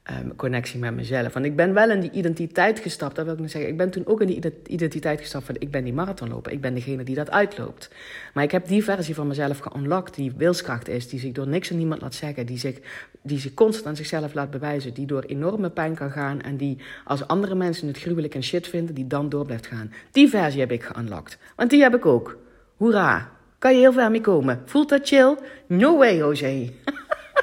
um, 0.09 0.35
connectie 0.35 0.79
met 0.79 0.95
mezelf. 0.95 1.33
Want 1.33 1.45
ik 1.45 1.55
ben 1.55 1.73
wel 1.73 1.89
in 1.89 1.99
die 1.99 2.11
identiteit 2.11 2.79
gestapt. 2.79 3.15
Dat 3.15 3.25
wil 3.25 3.33
ik 3.33 3.39
niet 3.39 3.51
zeggen. 3.51 3.71
Ik 3.71 3.77
ben 3.77 3.89
toen 3.89 4.05
ook 4.05 4.21
in 4.21 4.27
die 4.27 4.53
identiteit 4.67 5.19
gestapt 5.19 5.45
van 5.45 5.55
ik 5.59 5.71
ben 5.71 5.83
die 5.83 5.93
marathonloper. 5.93 6.51
Ik 6.51 6.61
ben 6.61 6.73
degene 6.73 7.03
die 7.03 7.15
dat 7.15 7.31
uitloopt. 7.31 7.89
Maar 8.33 8.43
ik 8.43 8.51
heb 8.51 8.67
die 8.67 8.83
versie 8.83 9.15
van 9.15 9.27
mezelf 9.27 9.59
geunlocked 9.59 10.15
die 10.15 10.33
wilskracht 10.37 10.87
is. 10.87 11.09
Die 11.09 11.19
zich 11.19 11.31
door 11.31 11.47
niks 11.47 11.69
en 11.69 11.77
niemand 11.77 12.01
laat 12.01 12.15
zeggen. 12.15 12.45
Die 12.45 12.57
zich, 12.57 12.79
die 13.21 13.39
zich 13.39 13.53
constant 13.53 13.87
aan 13.87 13.95
zichzelf 13.95 14.33
laat 14.33 14.51
bewijzen. 14.51 14.93
Die 14.93 15.05
door 15.05 15.23
enorme 15.23 15.69
pijn 15.69 15.95
kan 15.95 16.11
gaan. 16.11 16.41
En 16.41 16.57
die 16.57 16.77
als 17.05 17.27
andere 17.27 17.55
mensen 17.55 17.87
het 17.87 17.97
gruwelijk 17.97 18.35
en 18.35 18.43
shit 18.43 18.67
vinden. 18.67 18.95
Die 18.95 19.07
dan 19.07 19.29
door 19.29 19.45
blijft 19.45 19.67
gaan. 19.67 19.93
Die 20.11 20.29
versie 20.29 20.59
heb 20.59 20.71
ik 20.71 20.83
geunlocked. 20.83 21.37
Want 21.55 21.69
die 21.69 21.81
heb 21.81 21.95
ik 21.95 22.05
ook. 22.05 22.37
Hoera. 22.77 23.31
Kan 23.59 23.73
je 23.73 23.79
heel 23.79 23.93
ver 23.93 24.11
mee 24.11 24.21
komen. 24.21 24.61
Voelt 24.65 24.89
dat 24.89 25.07
chill? 25.07 25.37
No 25.67 25.97
way, 25.97 26.17
Jose. 26.17 26.73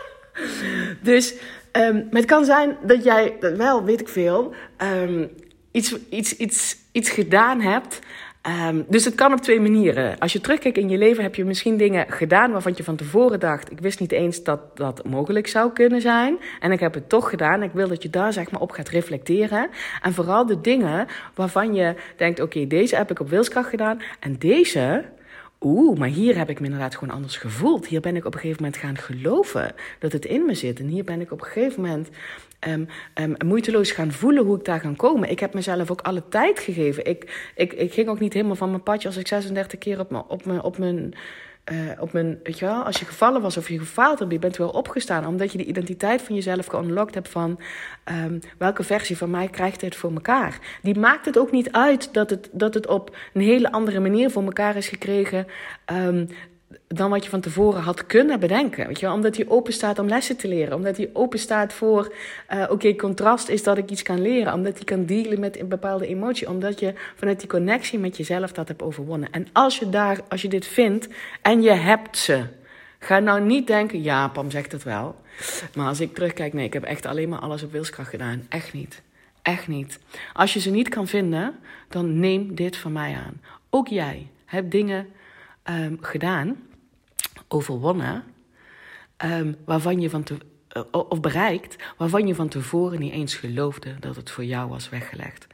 dus 1.02 1.34
Um, 1.78 1.94
maar 1.94 2.20
het 2.20 2.24
kan 2.24 2.44
zijn 2.44 2.76
dat 2.82 3.04
jij, 3.04 3.36
wel 3.56 3.84
weet 3.84 4.00
ik 4.00 4.08
veel, 4.08 4.54
um, 5.02 5.30
iets, 5.70 5.96
iets, 6.08 6.36
iets, 6.36 6.76
iets 6.92 7.10
gedaan 7.10 7.60
hebt. 7.60 7.98
Um, 8.68 8.84
dus 8.88 9.04
het 9.04 9.14
kan 9.14 9.32
op 9.32 9.40
twee 9.40 9.60
manieren. 9.60 10.18
Als 10.18 10.32
je 10.32 10.40
terugkijkt 10.40 10.78
in 10.78 10.88
je 10.88 10.98
leven, 10.98 11.22
heb 11.22 11.34
je 11.34 11.44
misschien 11.44 11.76
dingen 11.76 12.06
gedaan 12.08 12.52
waarvan 12.52 12.72
je 12.76 12.84
van 12.84 12.96
tevoren 12.96 13.40
dacht: 13.40 13.70
ik 13.70 13.80
wist 13.80 14.00
niet 14.00 14.12
eens 14.12 14.42
dat 14.42 14.76
dat 14.76 15.04
mogelijk 15.04 15.46
zou 15.46 15.72
kunnen 15.72 16.00
zijn. 16.00 16.38
En 16.60 16.72
ik 16.72 16.80
heb 16.80 16.94
het 16.94 17.08
toch 17.08 17.30
gedaan. 17.30 17.62
Ik 17.62 17.72
wil 17.72 17.88
dat 17.88 18.02
je 18.02 18.10
daar 18.10 18.32
zeg 18.32 18.50
maar 18.50 18.60
op 18.60 18.70
gaat 18.70 18.88
reflecteren. 18.88 19.68
En 20.02 20.12
vooral 20.12 20.46
de 20.46 20.60
dingen 20.60 21.06
waarvan 21.34 21.74
je 21.74 21.94
denkt: 22.16 22.40
oké, 22.40 22.66
deze 22.66 22.96
heb 22.96 23.10
ik 23.10 23.20
op 23.20 23.28
wilskracht 23.28 23.68
gedaan. 23.68 24.02
En 24.20 24.38
deze 24.38 25.04
Oeh, 25.60 25.98
maar 25.98 26.08
hier 26.08 26.36
heb 26.36 26.50
ik 26.50 26.60
me 26.60 26.64
inderdaad 26.64 26.96
gewoon 26.96 27.14
anders 27.14 27.36
gevoeld. 27.36 27.86
Hier 27.86 28.00
ben 28.00 28.16
ik 28.16 28.24
op 28.24 28.34
een 28.34 28.40
gegeven 28.40 28.62
moment 28.62 28.80
gaan 28.80 28.98
geloven 28.98 29.74
dat 29.98 30.12
het 30.12 30.24
in 30.24 30.46
me 30.46 30.54
zit. 30.54 30.80
En 30.80 30.86
hier 30.86 31.04
ben 31.04 31.20
ik 31.20 31.32
op 31.32 31.40
een 31.40 31.46
gegeven 31.46 31.82
moment 31.82 32.08
um, 32.68 32.88
um, 33.14 33.34
moeiteloos 33.46 33.90
gaan 33.90 34.12
voelen 34.12 34.44
hoe 34.44 34.58
ik 34.58 34.64
daar 34.64 34.80
kan 34.80 34.96
komen. 34.96 35.30
Ik 35.30 35.40
heb 35.40 35.54
mezelf 35.54 35.90
ook 35.90 36.00
alle 36.00 36.22
tijd 36.28 36.58
gegeven. 36.58 37.06
Ik, 37.06 37.50
ik, 37.54 37.72
ik 37.72 37.92
ging 37.92 38.08
ook 38.08 38.20
niet 38.20 38.32
helemaal 38.32 38.56
van 38.56 38.70
mijn 38.70 38.82
padje 38.82 39.08
als 39.08 39.16
ik 39.16 39.26
36 39.26 39.78
keer 39.78 40.00
op, 40.00 40.24
op, 40.28 40.44
mijn, 40.44 40.62
op 40.62 40.78
mijn 40.78 41.14
uh, 41.72 41.90
op 41.98 42.12
mijn, 42.12 42.40
weet 42.42 42.58
je 42.58 42.64
wel, 42.64 42.82
als 42.82 42.98
je 42.98 43.04
gevallen 43.04 43.40
was 43.40 43.56
of 43.56 43.68
je 43.68 43.78
gefaald 43.78 44.18
hebt, 44.18 44.32
je 44.32 44.38
bent 44.38 44.56
wel 44.56 44.68
opgestaan. 44.68 45.26
Omdat 45.26 45.52
je 45.52 45.58
de 45.58 45.64
identiteit 45.64 46.22
van 46.22 46.34
jezelf 46.34 46.66
geunlocked 46.66 47.14
hebt 47.14 47.28
van 47.28 47.60
um, 48.04 48.38
welke 48.58 48.82
versie 48.82 49.16
van 49.16 49.30
mij 49.30 49.48
krijgt 49.48 49.80
dit 49.80 49.96
voor 49.96 50.12
elkaar. 50.12 50.58
Die 50.82 50.98
maakt 50.98 51.26
het 51.26 51.38
ook 51.38 51.50
niet 51.50 51.72
uit 51.72 52.14
dat 52.14 52.30
het, 52.30 52.48
dat 52.52 52.74
het 52.74 52.86
op 52.86 53.16
een 53.32 53.42
hele 53.42 53.72
andere 53.72 54.00
manier 54.00 54.30
voor 54.30 54.44
elkaar 54.44 54.76
is 54.76 54.88
gekregen. 54.88 55.46
Um, 55.92 56.28
dan 56.88 57.10
wat 57.10 57.24
je 57.24 57.30
van 57.30 57.40
tevoren 57.40 57.82
had 57.82 58.06
kunnen 58.06 58.40
bedenken. 58.40 58.86
Weet 58.86 59.00
je 59.00 59.06
wel? 59.06 59.14
Omdat 59.14 59.36
hij 59.36 59.48
open 59.48 59.72
staat 59.72 59.98
om 59.98 60.08
lessen 60.08 60.36
te 60.36 60.48
leren. 60.48 60.76
Omdat 60.76 60.96
hij 60.96 61.10
open 61.12 61.38
staat 61.38 61.72
voor, 61.72 62.14
uh, 62.52 62.64
oké, 62.70 62.96
contrast 62.96 63.48
is 63.48 63.62
dat 63.62 63.78
ik 63.78 63.90
iets 63.90 64.02
kan 64.02 64.22
leren. 64.22 64.52
Omdat 64.52 64.74
hij 64.74 64.84
kan 64.84 65.04
dealen 65.04 65.40
met 65.40 65.58
een 65.58 65.68
bepaalde 65.68 66.06
emotie. 66.06 66.48
Omdat 66.48 66.80
je 66.80 66.94
vanuit 67.16 67.40
die 67.40 67.48
connectie 67.48 67.98
met 67.98 68.16
jezelf 68.16 68.52
dat 68.52 68.68
hebt 68.68 68.82
overwonnen. 68.82 69.32
En 69.32 69.46
als 69.52 69.78
je, 69.78 69.88
daar, 69.88 70.20
als 70.28 70.42
je 70.42 70.48
dit 70.48 70.66
vindt 70.66 71.08
en 71.42 71.62
je 71.62 71.70
hebt 71.70 72.16
ze, 72.16 72.44
ga 72.98 73.18
nou 73.18 73.40
niet 73.40 73.66
denken, 73.66 74.02
ja, 74.02 74.28
Pam 74.28 74.50
zegt 74.50 74.72
het 74.72 74.82
wel. 74.82 75.16
Maar 75.74 75.86
als 75.86 76.00
ik 76.00 76.14
terugkijk, 76.14 76.52
nee, 76.52 76.66
ik 76.66 76.72
heb 76.72 76.84
echt 76.84 77.06
alleen 77.06 77.28
maar 77.28 77.38
alles 77.38 77.62
op 77.62 77.72
wilskracht 77.72 78.10
gedaan. 78.10 78.46
Echt 78.48 78.72
niet. 78.72 79.02
Echt 79.42 79.68
niet. 79.68 79.98
Als 80.32 80.52
je 80.52 80.60
ze 80.60 80.70
niet 80.70 80.88
kan 80.88 81.06
vinden, 81.06 81.58
dan 81.88 82.18
neem 82.18 82.54
dit 82.54 82.76
van 82.76 82.92
mij 82.92 83.14
aan. 83.14 83.40
Ook 83.70 83.88
jij 83.88 84.26
hebt 84.44 84.70
dingen 84.70 85.06
um, 85.70 85.98
gedaan 86.00 86.56
overwonnen, 87.48 88.24
um, 89.24 89.56
waarvan 89.64 90.00
je 90.00 90.10
van 90.10 90.22
te, 90.22 90.38
uh, 90.76 90.82
of 91.08 91.20
bereikt, 91.20 91.76
waarvan 91.96 92.26
je 92.26 92.34
van 92.34 92.48
tevoren 92.48 93.00
niet 93.00 93.12
eens 93.12 93.34
geloofde 93.34 93.98
dat 93.98 94.16
het 94.16 94.30
voor 94.30 94.44
jou 94.44 94.68
was 94.68 94.88
weggelegd. 94.88 95.46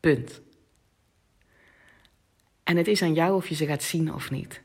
Punt. 0.00 0.40
En 2.62 2.76
het 2.76 2.86
is 2.86 3.02
aan 3.02 3.14
jou 3.14 3.34
of 3.34 3.48
je 3.48 3.54
ze 3.54 3.66
gaat 3.66 3.82
zien 3.82 4.14
of 4.14 4.30
niet. 4.30 4.62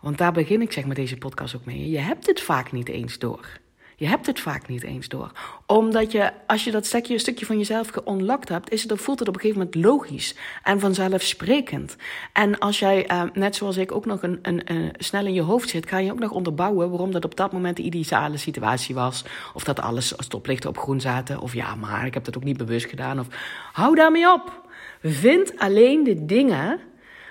Want 0.00 0.18
daar 0.18 0.32
begin 0.32 0.62
ik 0.62 0.72
zeg 0.72 0.86
met 0.86 0.96
deze 0.96 1.16
podcast 1.16 1.54
ook 1.54 1.64
mee. 1.64 1.90
Je 1.90 1.98
hebt 1.98 2.26
het 2.26 2.40
vaak 2.40 2.72
niet 2.72 2.88
eens 2.88 3.18
door. 3.18 3.60
Je 4.02 4.08
hebt 4.08 4.26
het 4.26 4.40
vaak 4.40 4.68
niet 4.68 4.82
eens 4.82 5.08
door. 5.08 5.32
Omdat 5.66 6.12
je, 6.12 6.32
als 6.46 6.64
je 6.64 6.70
dat 6.70 6.86
stukje, 6.86 7.18
stukje 7.18 7.46
van 7.46 7.58
jezelf 7.58 7.88
geonlocked 7.88 8.48
hebt, 8.48 8.70
is 8.70 8.82
het, 8.82 9.00
voelt 9.00 9.18
het 9.18 9.28
op 9.28 9.34
een 9.34 9.40
gegeven 9.40 9.62
moment 9.62 9.84
logisch 9.84 10.34
en 10.62 10.80
vanzelfsprekend. 10.80 11.96
En 12.32 12.58
als 12.58 12.78
jij, 12.78 13.10
uh, 13.10 13.22
net 13.32 13.56
zoals 13.56 13.76
ik, 13.76 13.92
ook 13.92 14.06
nog 14.06 14.22
een, 14.22 14.38
een, 14.42 14.62
een, 14.64 14.92
snel 14.98 15.26
in 15.26 15.32
je 15.32 15.40
hoofd 15.42 15.68
zit, 15.68 15.88
ga 15.88 15.98
je 15.98 16.12
ook 16.12 16.18
nog 16.18 16.30
onderbouwen 16.30 16.90
waarom 16.90 17.12
dat 17.12 17.24
op 17.24 17.36
dat 17.36 17.52
moment 17.52 17.76
de 17.76 17.82
ideale 17.82 18.36
situatie 18.36 18.94
was. 18.94 19.24
Of 19.54 19.64
dat 19.64 19.80
alles 19.80 20.14
stoplichten 20.16 20.70
op 20.70 20.78
groen 20.78 21.00
zaten. 21.00 21.40
Of 21.40 21.54
ja, 21.54 21.74
maar 21.74 22.06
ik 22.06 22.14
heb 22.14 22.24
dat 22.24 22.36
ook 22.36 22.44
niet 22.44 22.56
bewust 22.56 22.86
gedaan. 22.86 23.20
Of 23.20 23.26
hou 23.72 23.94
daarmee 23.94 24.32
op. 24.32 24.70
Vind 25.02 25.58
alleen 25.58 26.04
de 26.04 26.24
dingen 26.24 26.80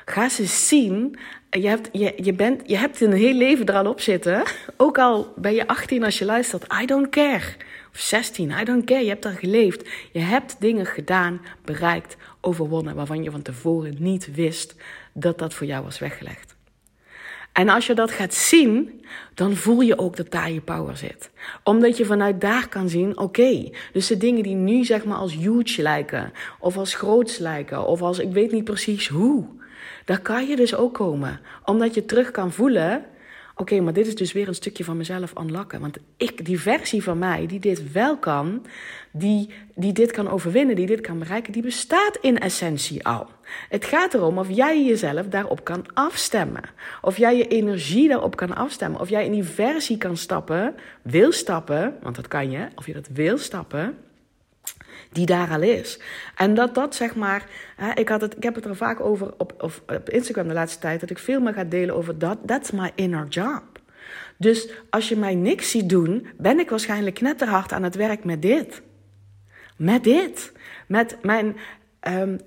Ga 0.05 0.29
ze 0.29 0.45
zien. 0.45 1.17
Je 1.59 1.67
hebt, 1.67 1.89
je, 1.91 2.13
je, 2.15 2.33
bent, 2.33 2.61
je 2.65 2.77
hebt 2.77 3.01
een 3.01 3.13
heel 3.13 3.33
leven 3.33 3.65
er 3.65 3.75
al 3.75 3.89
op 3.89 4.01
zitten. 4.01 4.43
Ook 4.77 4.97
al 4.97 5.33
ben 5.35 5.53
je 5.53 5.67
18 5.67 6.03
als 6.03 6.19
je 6.19 6.25
luistert. 6.25 6.73
I 6.81 6.85
don't 6.85 7.09
care. 7.09 7.55
Of 7.93 7.99
16, 7.99 8.49
I 8.61 8.63
don't 8.63 8.85
care. 8.85 9.03
Je 9.03 9.09
hebt 9.09 9.25
er 9.25 9.31
geleefd. 9.31 9.89
Je 10.11 10.19
hebt 10.19 10.55
dingen 10.59 10.85
gedaan, 10.85 11.41
bereikt, 11.65 12.17
overwonnen. 12.41 12.95
Waarvan 12.95 13.23
je 13.23 13.31
van 13.31 13.41
tevoren 13.41 13.95
niet 13.99 14.35
wist 14.35 14.75
dat 15.13 15.39
dat 15.39 15.53
voor 15.53 15.67
jou 15.67 15.83
was 15.83 15.99
weggelegd. 15.99 16.55
En 17.51 17.69
als 17.69 17.87
je 17.87 17.93
dat 17.93 18.11
gaat 18.11 18.33
zien, 18.33 19.05
dan 19.33 19.55
voel 19.55 19.81
je 19.81 19.97
ook 19.97 20.15
dat 20.15 20.31
daar 20.31 20.51
je 20.51 20.61
power 20.61 20.97
zit. 20.97 21.31
Omdat 21.63 21.97
je 21.97 22.05
vanuit 22.05 22.41
daar 22.41 22.67
kan 22.67 22.89
zien, 22.89 23.17
oké, 23.17 23.69
dus 23.93 24.07
de 24.07 24.17
dingen 24.17 24.43
die 24.43 24.55
nu 24.55 24.85
zeg 24.85 25.05
maar 25.05 25.17
als 25.17 25.33
huge 25.33 25.81
lijken, 25.81 26.31
of 26.59 26.77
als 26.77 26.95
groots 26.95 27.37
lijken, 27.37 27.85
of 27.85 28.01
als 28.01 28.19
ik 28.19 28.31
weet 28.31 28.51
niet 28.51 28.63
precies 28.63 29.07
hoe, 29.07 29.47
daar 30.05 30.19
kan 30.19 30.47
je 30.47 30.55
dus 30.55 30.75
ook 30.75 30.93
komen. 30.93 31.39
Omdat 31.65 31.93
je 31.93 32.05
terug 32.05 32.31
kan 32.31 32.51
voelen. 32.51 33.05
Oké, 33.55 33.79
maar 33.79 33.93
dit 33.93 34.07
is 34.07 34.15
dus 34.15 34.33
weer 34.33 34.47
een 34.47 34.55
stukje 34.55 34.83
van 34.83 34.97
mezelf 34.97 35.33
unlocken. 35.39 35.79
Want 35.79 35.97
ik, 36.17 36.45
die 36.45 36.59
versie 36.59 37.03
van 37.03 37.17
mij, 37.17 37.47
die 37.47 37.59
dit 37.59 37.91
wel 37.91 38.17
kan, 38.17 38.65
die, 39.11 39.49
die 39.75 39.93
dit 39.93 40.11
kan 40.11 40.29
overwinnen, 40.29 40.75
die 40.75 40.85
dit 40.85 41.01
kan 41.01 41.19
bereiken, 41.19 41.53
die 41.53 41.61
bestaat 41.61 42.17
in 42.21 42.39
essentie 42.39 43.05
al. 43.05 43.27
Het 43.69 43.85
gaat 43.85 44.13
erom 44.13 44.37
of 44.37 44.49
jij 44.49 44.85
jezelf 44.85 45.27
daarop 45.27 45.63
kan 45.63 45.85
afstemmen. 45.93 46.63
Of 47.01 47.17
jij 47.17 47.37
je 47.37 47.47
energie 47.47 48.07
daarop 48.07 48.35
kan 48.35 48.55
afstemmen. 48.55 48.99
Of 48.99 49.09
jij 49.09 49.25
in 49.25 49.31
die 49.31 49.43
versie 49.43 49.97
kan 49.97 50.17
stappen, 50.17 50.75
wil 51.01 51.31
stappen, 51.31 51.97
want 52.01 52.15
dat 52.15 52.27
kan 52.27 52.51
je, 52.51 52.67
of 52.75 52.85
je 52.85 52.93
dat 52.93 53.07
wil 53.13 53.37
stappen 53.37 53.97
die 55.11 55.25
daar 55.25 55.49
al 55.49 55.61
is. 55.61 55.99
En 56.35 56.53
dat 56.53 56.75
dat 56.75 56.95
zeg 56.95 57.15
maar, 57.15 57.45
hè, 57.75 57.93
ik, 57.93 58.09
had 58.09 58.21
het, 58.21 58.37
ik 58.37 58.43
heb 58.43 58.55
het 58.55 58.65
er 58.65 58.75
vaak 58.75 58.99
over 58.99 59.33
op, 59.37 59.53
op 59.87 60.09
Instagram 60.09 60.47
de 60.47 60.53
laatste 60.53 60.79
tijd, 60.79 60.99
dat 60.99 61.09
ik 61.09 61.19
veel 61.19 61.39
meer 61.39 61.53
ga 61.53 61.63
delen 61.63 61.95
over 61.95 62.17
dat. 62.17 62.37
That's 62.45 62.71
my 62.71 62.91
inner 62.95 63.27
job. 63.27 63.63
Dus 64.37 64.69
als 64.89 65.09
je 65.09 65.17
mij 65.17 65.35
niks 65.35 65.71
ziet 65.71 65.89
doen, 65.89 66.27
ben 66.37 66.59
ik 66.59 66.69
waarschijnlijk 66.69 67.15
knetterhard 67.15 67.71
aan 67.71 67.83
het 67.83 67.95
werk 67.95 68.23
met 68.23 68.41
dit. 68.41 68.81
Met 69.75 70.03
dit. 70.03 70.51
Met 70.87 71.17
mijn 71.21 71.57
um, 72.07 72.39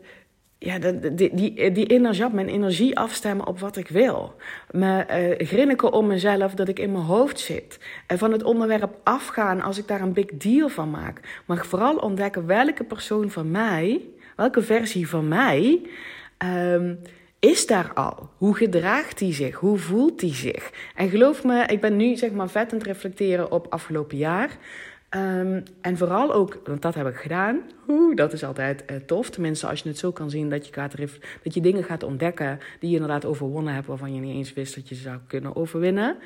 ja, 0.64 0.78
die, 0.78 1.34
die, 1.72 1.86
energie, 1.86 2.28
mijn 2.32 2.48
energie 2.48 2.98
afstemmen 2.98 3.46
op 3.46 3.58
wat 3.60 3.76
ik 3.76 3.88
wil. 3.88 4.34
Me 4.70 5.36
uh, 5.38 5.46
grinniken 5.46 5.92
om 5.92 6.06
mezelf 6.06 6.54
dat 6.54 6.68
ik 6.68 6.78
in 6.78 6.92
mijn 6.92 7.04
hoofd 7.04 7.40
zit. 7.40 7.78
En 8.06 8.18
van 8.18 8.32
het 8.32 8.42
onderwerp 8.42 8.96
afgaan 9.02 9.60
als 9.60 9.78
ik 9.78 9.88
daar 9.88 10.00
een 10.00 10.12
big 10.12 10.26
deal 10.26 10.68
van 10.68 10.90
maak. 10.90 11.42
Maar 11.44 11.66
vooral 11.66 11.96
ontdekken 11.96 12.46
welke 12.46 12.84
persoon 12.84 13.30
van 13.30 13.50
mij, 13.50 14.00
welke 14.36 14.62
versie 14.62 15.08
van 15.08 15.28
mij, 15.28 15.80
um, 16.72 16.98
is 17.38 17.66
daar 17.66 17.92
al? 17.94 18.30
Hoe 18.36 18.56
gedraagt 18.56 19.20
hij 19.20 19.32
zich? 19.32 19.54
Hoe 19.54 19.78
voelt 19.78 20.20
hij 20.20 20.34
zich? 20.34 20.70
En 20.94 21.08
geloof 21.08 21.44
me, 21.44 21.66
ik 21.66 21.80
ben 21.80 21.96
nu 21.96 22.16
zeg 22.16 22.30
maar 22.30 22.48
vet 22.48 22.72
aan 22.72 22.78
het 22.78 22.86
reflecteren 22.86 23.50
op 23.50 23.66
afgelopen 23.70 24.16
jaar. 24.16 24.50
Um, 25.16 25.62
en 25.80 25.96
vooral 25.96 26.32
ook, 26.32 26.60
want 26.64 26.82
dat 26.82 26.94
heb 26.94 27.06
ik 27.06 27.14
gedaan. 27.14 27.60
Oeh, 27.88 28.16
dat 28.16 28.32
is 28.32 28.44
altijd 28.44 28.84
uh, 28.90 28.96
tof. 28.96 29.30
Tenminste, 29.30 29.66
als 29.66 29.82
je 29.82 29.88
het 29.88 29.98
zo 29.98 30.12
kan 30.12 30.30
zien 30.30 30.50
dat 30.50 30.66
je, 30.66 30.72
gaat, 30.72 30.96
dat 31.42 31.54
je 31.54 31.60
dingen 31.60 31.84
gaat 31.84 32.02
ontdekken 32.02 32.58
die 32.80 32.88
je 32.90 32.96
inderdaad 32.96 33.24
overwonnen 33.24 33.74
hebt, 33.74 33.86
waarvan 33.86 34.14
je 34.14 34.20
niet 34.20 34.34
eens 34.34 34.52
wist 34.52 34.74
dat 34.74 34.88
je 34.88 34.94
ze 34.94 35.02
zou 35.02 35.18
kunnen 35.26 35.56
overwinnen. 35.56 36.16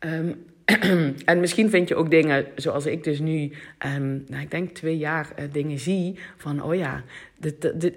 Um, 0.00 0.44
en 1.24 1.40
misschien 1.40 1.70
vind 1.70 1.88
je 1.88 1.94
ook 1.94 2.10
dingen 2.10 2.46
zoals 2.54 2.86
ik 2.86 3.04
dus 3.04 3.18
nu, 3.18 3.52
um, 3.96 4.24
nou, 4.26 4.42
ik 4.42 4.50
denk 4.50 4.70
twee 4.70 4.98
jaar 4.98 5.32
uh, 5.38 5.44
dingen 5.52 5.78
zie. 5.78 6.18
Van, 6.36 6.62
oh 6.62 6.74
ja, 6.74 7.02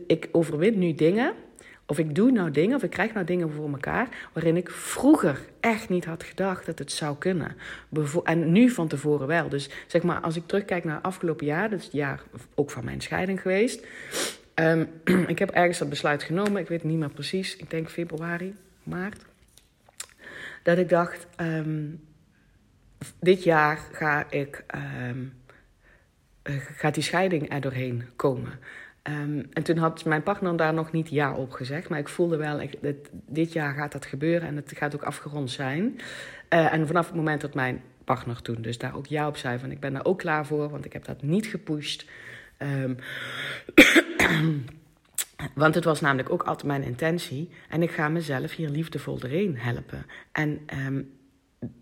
ik 0.08 0.30
overwin 0.32 0.80
nu 0.80 0.94
dingen 0.94 1.34
of 1.90 2.00
ik 2.00 2.16
doe 2.16 2.32
nou 2.32 2.52
dingen, 2.52 2.76
of 2.76 2.84
ik 2.84 2.90
krijg 2.90 3.14
nou 3.14 3.26
dingen 3.26 3.52
voor 3.52 3.70
elkaar, 3.72 4.08
waarin 4.34 4.58
ik 4.58 4.70
vroeger 4.70 5.40
echt 5.60 5.90
niet 5.90 6.06
had 6.06 6.24
gedacht 6.24 6.66
dat 6.66 6.80
het 6.80 6.92
zou 6.92 7.18
kunnen. 7.18 7.56
en 8.24 8.52
nu 8.52 8.70
van 8.70 8.88
tevoren 8.88 9.28
wel. 9.28 9.50
Dus 9.50 9.70
zeg 9.88 10.04
maar, 10.04 10.20
als 10.20 10.36
ik 10.36 10.48
terugkijk 10.48 10.84
naar 10.84 10.96
het 10.96 11.04
afgelopen 11.04 11.46
jaar, 11.46 11.70
dat 11.70 11.80
is 11.80 11.86
het 11.86 11.94
jaar 11.94 12.22
ook 12.56 12.72
van 12.72 12.86
mijn 12.86 13.02
scheiding 13.02 13.42
geweest. 13.42 13.88
Um, 14.56 14.88
ik 15.34 15.40
heb 15.40 15.50
ergens 15.50 15.78
dat 15.78 15.90
besluit 15.90 16.24
genomen, 16.24 16.62
ik 16.62 16.68
weet 16.68 16.84
niet 16.84 16.98
meer 16.98 17.10
precies, 17.10 17.56
ik 17.56 17.70
denk 17.70 17.90
februari, 17.90 18.56
maart. 18.84 19.26
Dat 20.64 20.78
ik 20.78 20.90
dacht, 20.90 21.28
um, 21.38 22.08
dit 23.20 23.44
jaar 23.44 23.80
ga 23.92 24.26
ik 24.30 24.64
um, 25.08 25.34
gaat 26.78 26.94
die 26.94 27.04
scheiding 27.04 27.52
er 27.52 27.62
doorheen 27.62 28.04
komen. 28.16 28.60
Ehm, 29.02 29.44
en 29.54 29.64
toen 29.64 29.78
had 29.78 30.06
mijn 30.06 30.24
partner 30.24 30.58
daar 30.58 30.74
nog 30.74 30.92
niet 30.92 31.10
ja 31.10 31.34
op 31.34 31.52
gezegd. 31.52 31.90
Maar 31.90 32.00
ik 32.00 32.08
voelde 32.08 32.38
wel, 32.38 32.62
ik, 32.62 32.98
dit, 33.28 33.54
jaar 33.54 33.74
gaat 33.74 33.92
dat 33.92 34.06
gebeuren 34.06 34.48
en 34.48 34.56
het 34.56 34.72
gaat 34.76 34.96
ook 34.96 35.04
afgerond 35.04 35.52
zijn. 35.52 36.00
Uh, 36.54 36.74
en 36.74 36.88
vanaf 36.88 37.06
het 37.06 37.16
moment 37.16 37.42
dat 37.42 37.54
mijn 37.54 37.82
partner 38.04 38.42
toen 38.42 38.62
dus 38.62 38.78
daar 38.78 38.96
ook 38.96 39.06
ja 39.06 39.28
op 39.28 39.38
zei... 39.38 39.60
van 39.60 39.72
ik 39.72 39.80
ben 39.80 39.94
daar 39.94 40.06
ook 40.06 40.20
klaar 40.20 40.46
voor, 40.46 40.70
want 40.70 40.86
ik 40.86 40.94
heb 40.94 41.06
dat 41.06 41.22
niet 41.22 41.46
gepusht... 41.46 42.06
Um, 42.58 42.98
want 45.56 45.76
het 45.76 45.84
was 45.84 46.02
namelijk 46.02 46.30
ook 46.30 46.44
altijd 46.44 46.68
mijn 46.68 46.84
intentie. 46.84 47.50
En 47.70 47.82
ik 47.82 47.92
ga 47.92 48.10
mezelf 48.10 48.56
hier 48.56 48.70
liefdevol 48.70 49.20
doorheen 49.20 49.58
helpen. 49.58 50.06
En 50.32 50.60
um, 50.86 51.12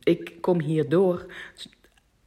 ik 0.04 0.34
kom 0.42 0.62
hierdoor 0.62 1.26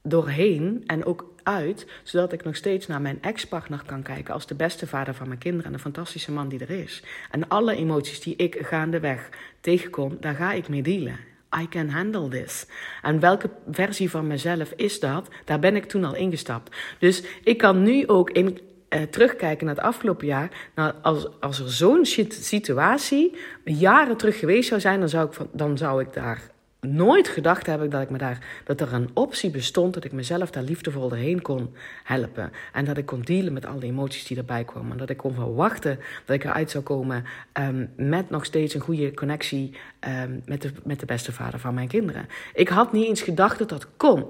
doorheen 0.03 0.83
en 0.87 1.05
ook 1.05 1.30
uit, 1.43 1.87
zodat 2.03 2.33
ik 2.33 2.45
nog 2.45 2.57
steeds 2.57 2.87
naar 2.87 3.01
mijn 3.01 3.23
ex-partner 3.23 3.83
kan 3.87 4.03
kijken 4.03 4.35
als 4.35 4.47
de 4.47 4.55
beste 4.55 4.87
vader 4.87 5.15
van 5.15 5.27
mijn 5.27 5.39
kinderen 5.39 5.67
en 5.67 5.73
de 5.73 5.79
fantastische 5.79 6.33
man 6.33 6.49
die 6.49 6.61
er 6.61 6.71
is. 6.71 7.03
En 7.31 7.49
alle 7.49 7.75
emoties 7.75 8.21
die 8.21 8.37
ik 8.37 8.59
gaandeweg 8.61 9.29
tegenkom, 9.61 10.17
daar 10.21 10.35
ga 10.35 10.53
ik 10.53 10.69
mee 10.69 10.83
dealen. 10.83 11.29
I 11.63 11.69
can 11.69 11.89
handle 11.89 12.29
this. 12.29 12.67
En 13.03 13.21
welke 13.21 13.51
versie 13.71 14.11
van 14.11 14.27
mezelf 14.27 14.73
is 14.77 15.01
dat? 15.01 15.29
Daar 15.45 15.59
ben 15.59 15.77
ik 15.77 15.85
toen 15.85 16.05
al 16.05 16.15
ingestapt. 16.15 16.77
Dus 16.99 17.23
ik 17.45 17.59
kan 17.59 17.83
nu 17.83 18.07
ook 18.07 18.31
in, 18.31 18.59
uh, 18.91 19.03
terugkijken 19.03 19.67
naar 19.67 19.75
het 19.75 19.85
afgelopen 19.85 20.27
jaar. 20.27 20.71
Nou, 20.75 20.95
als, 21.03 21.41
als 21.41 21.61
er 21.61 21.71
zo'n 21.71 22.05
situatie 22.29 23.37
jaren 23.65 24.17
terug 24.17 24.39
geweest 24.39 24.69
zou 24.69 24.81
zijn, 24.81 25.01
dan 25.01 25.09
zou 25.09 25.31
ik, 25.31 25.47
dan 25.53 25.79
zou 25.79 26.03
ik 26.03 26.13
daar 26.13 26.51
nooit 26.81 27.29
gedacht 27.29 27.67
hebben 27.67 27.91
dat, 27.91 28.03
ik 28.03 28.11
me 28.11 28.19
daar, 28.19 28.39
dat 28.65 28.81
er 28.81 28.93
een 28.93 29.11
optie 29.15 29.51
bestond 29.51 29.95
dat 29.95 30.05
ik 30.05 30.13
mezelf 30.13 30.51
daar 30.51 30.63
liefdevol 30.63 31.09
doorheen 31.09 31.43
kon 31.43 31.75
helpen. 32.05 32.53
En 32.73 32.85
dat 32.85 32.97
ik 32.97 33.07
kon 33.07 33.21
dealen 33.21 33.53
met 33.53 33.67
al 33.67 33.79
die 33.79 33.91
emoties 33.91 34.27
die 34.27 34.37
erbij 34.37 34.65
kwamen. 34.65 34.93
En 34.93 34.99
dat 34.99 35.11
ik 35.11 35.17
kon 35.17 35.35
verwachten 35.35 35.99
dat 36.25 36.37
ik 36.37 36.45
eruit 36.45 36.71
zou 36.71 36.85
komen 36.85 37.25
um, 37.53 37.91
met 37.97 38.31
nog 38.31 38.45
steeds 38.45 38.75
een 38.75 38.81
goede 38.81 39.15
connectie 39.15 39.77
um, 40.25 40.43
met, 40.45 40.63
de, 40.63 40.73
met 40.85 41.01
de 41.01 41.07
beste 41.07 41.33
vader 41.33 41.59
van 41.59 41.75
mijn 41.75 41.89
kinderen. 41.89 42.27
Ik 42.55 42.69
had 42.69 42.93
niet 42.93 43.07
eens 43.07 43.23
gedacht 43.23 43.59
dat 43.59 43.69
dat 43.69 43.87
kon. 43.97 44.25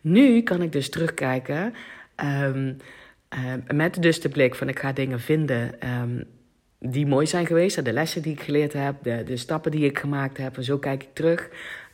Nu 0.00 0.42
kan 0.42 0.62
ik 0.62 0.72
dus 0.72 0.90
terugkijken 0.90 1.74
um, 2.44 2.76
uh, 3.34 3.74
met 3.74 4.02
dus 4.02 4.20
de 4.20 4.28
blik 4.28 4.54
van 4.54 4.68
ik 4.68 4.78
ga 4.78 4.92
dingen 4.92 5.20
vinden 5.20 5.74
die 6.80 7.06
mooi 7.06 7.26
zijn 7.26 7.46
geweest. 7.46 7.84
De 7.84 7.92
lessen 7.92 8.22
die 8.22 8.32
ik 8.32 8.42
geleerd 8.42 8.72
heb, 8.72 8.94
de, 9.02 9.22
de 9.24 9.36
stappen 9.36 9.70
die 9.70 9.84
ik 9.84 9.98
gemaakt 9.98 10.36
heb. 10.36 10.56
En 10.56 10.64
zo 10.64 10.78
kijk 10.78 11.02
ik 11.02 11.08
terug. 11.12 11.48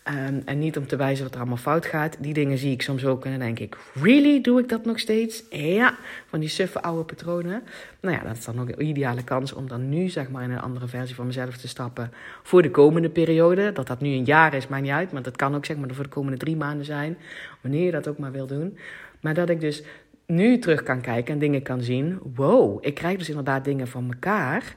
Um, 0.08 0.42
en 0.44 0.58
niet 0.58 0.76
om 0.76 0.86
te 0.86 0.96
wijzen 0.96 1.24
wat 1.24 1.32
er 1.34 1.40
allemaal 1.40 1.56
fout 1.56 1.86
gaat. 1.86 2.16
Die 2.20 2.34
dingen 2.34 2.58
zie 2.58 2.72
ik 2.72 2.82
soms 2.82 3.04
ook 3.04 3.24
en 3.24 3.30
dan 3.30 3.40
denk 3.40 3.58
ik... 3.58 3.76
Really? 3.94 4.40
Doe 4.40 4.60
ik 4.60 4.68
dat 4.68 4.84
nog 4.84 4.98
steeds? 4.98 5.44
Ja, 5.50 5.96
van 6.28 6.40
die 6.40 6.48
suffe 6.48 6.82
oude 6.82 7.04
patronen. 7.04 7.62
Nou 8.00 8.16
ja, 8.16 8.22
dat 8.22 8.36
is 8.36 8.44
dan 8.44 8.60
ook 8.60 8.68
een 8.68 8.86
ideale 8.86 9.24
kans 9.24 9.52
om 9.52 9.68
dan 9.68 9.88
nu 9.88 10.08
zeg 10.08 10.30
maar 10.30 10.42
in 10.42 10.50
een 10.50 10.60
andere 10.60 10.88
versie 10.88 11.14
van 11.14 11.26
mezelf 11.26 11.56
te 11.56 11.68
stappen... 11.68 12.12
voor 12.42 12.62
de 12.62 12.70
komende 12.70 13.08
periode. 13.08 13.72
Dat 13.72 13.86
dat 13.86 14.00
nu 14.00 14.08
een 14.08 14.24
jaar 14.24 14.54
is, 14.54 14.68
maakt 14.68 14.82
niet 14.82 14.92
uit. 14.92 15.12
Maar 15.12 15.22
dat 15.22 15.36
kan 15.36 15.54
ook 15.54 15.64
zeg 15.64 15.76
maar 15.76 15.94
voor 15.94 16.04
de 16.04 16.10
komende 16.10 16.38
drie 16.38 16.56
maanden 16.56 16.84
zijn. 16.84 17.16
Wanneer 17.60 17.84
je 17.84 17.90
dat 17.90 18.08
ook 18.08 18.18
maar 18.18 18.32
wil 18.32 18.46
doen. 18.46 18.78
Maar 19.20 19.34
dat 19.34 19.48
ik 19.48 19.60
dus 19.60 19.82
nu 20.26 20.58
terug 20.58 20.82
kan 20.82 21.00
kijken 21.00 21.32
en 21.32 21.38
dingen 21.38 21.62
kan 21.62 21.82
zien. 21.82 22.18
Wow, 22.34 22.78
ik 22.80 22.94
krijg 22.94 23.18
dus 23.18 23.28
inderdaad 23.28 23.64
dingen 23.64 23.88
van 23.88 24.04
elkaar. 24.12 24.76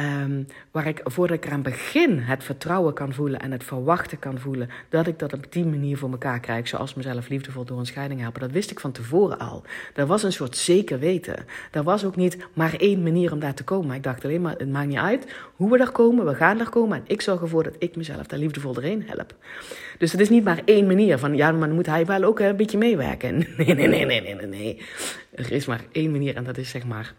Um, 0.00 0.46
waar 0.70 0.86
ik 0.86 1.00
voordat 1.04 1.36
ik 1.36 1.44
eraan 1.44 1.62
begin 1.62 2.18
het 2.18 2.44
vertrouwen 2.44 2.94
kan 2.94 3.12
voelen 3.12 3.40
en 3.40 3.52
het 3.52 3.64
verwachten 3.64 4.18
kan 4.18 4.38
voelen 4.38 4.70
dat 4.88 5.06
ik 5.06 5.18
dat 5.18 5.32
op 5.32 5.52
die 5.52 5.64
manier 5.64 5.98
voor 5.98 6.10
elkaar 6.10 6.40
krijg, 6.40 6.68
zoals 6.68 6.94
mezelf 6.94 7.28
liefdevol 7.28 7.64
door 7.64 7.78
een 7.78 7.86
scheiding 7.86 8.20
helpen. 8.20 8.40
Dat 8.40 8.50
wist 8.50 8.70
ik 8.70 8.80
van 8.80 8.92
tevoren 8.92 9.38
al. 9.38 9.62
Dat 9.94 10.08
was 10.08 10.22
een 10.22 10.32
soort 10.32 10.56
zeker 10.56 10.98
weten. 10.98 11.36
Er 11.70 11.82
was 11.82 12.04
ook 12.04 12.16
niet 12.16 12.36
maar 12.52 12.74
één 12.74 13.02
manier 13.02 13.32
om 13.32 13.38
daar 13.38 13.54
te 13.54 13.64
komen. 13.64 13.96
Ik 13.96 14.02
dacht 14.02 14.24
alleen 14.24 14.40
maar, 14.40 14.54
het 14.56 14.70
maakt 14.70 14.88
niet 14.88 14.98
uit 14.98 15.34
hoe 15.56 15.70
we 15.70 15.78
daar 15.78 15.92
komen, 15.92 16.26
we 16.26 16.34
gaan 16.34 16.60
er 16.60 16.68
komen 16.68 16.98
en 16.98 17.04
ik 17.06 17.20
zorg 17.20 17.40
ervoor 17.40 17.62
dat 17.62 17.76
ik 17.78 17.96
mezelf 17.96 18.26
daar 18.26 18.38
liefdevol 18.38 18.72
doorheen 18.72 19.02
help. 19.06 19.34
Dus 19.98 20.12
het 20.12 20.20
is 20.20 20.28
niet 20.28 20.44
maar 20.44 20.62
één 20.64 20.86
manier 20.86 21.18
van, 21.18 21.36
ja, 21.36 21.52
maar 21.52 21.66
dan 21.66 21.76
moet 21.76 21.86
hij 21.86 22.06
wel 22.06 22.22
ook 22.22 22.40
een 22.40 22.56
beetje 22.56 22.78
meewerken. 22.78 23.34
Nee, 23.56 23.74
nee, 23.74 23.88
nee, 23.88 24.20
nee, 24.20 24.34
nee, 24.34 24.46
nee. 24.46 24.82
Er 25.34 25.52
is 25.52 25.66
maar 25.66 25.84
één 25.92 26.10
manier 26.10 26.36
en 26.36 26.44
dat 26.44 26.58
is 26.58 26.70
zeg 26.70 26.86
maar 26.86 27.14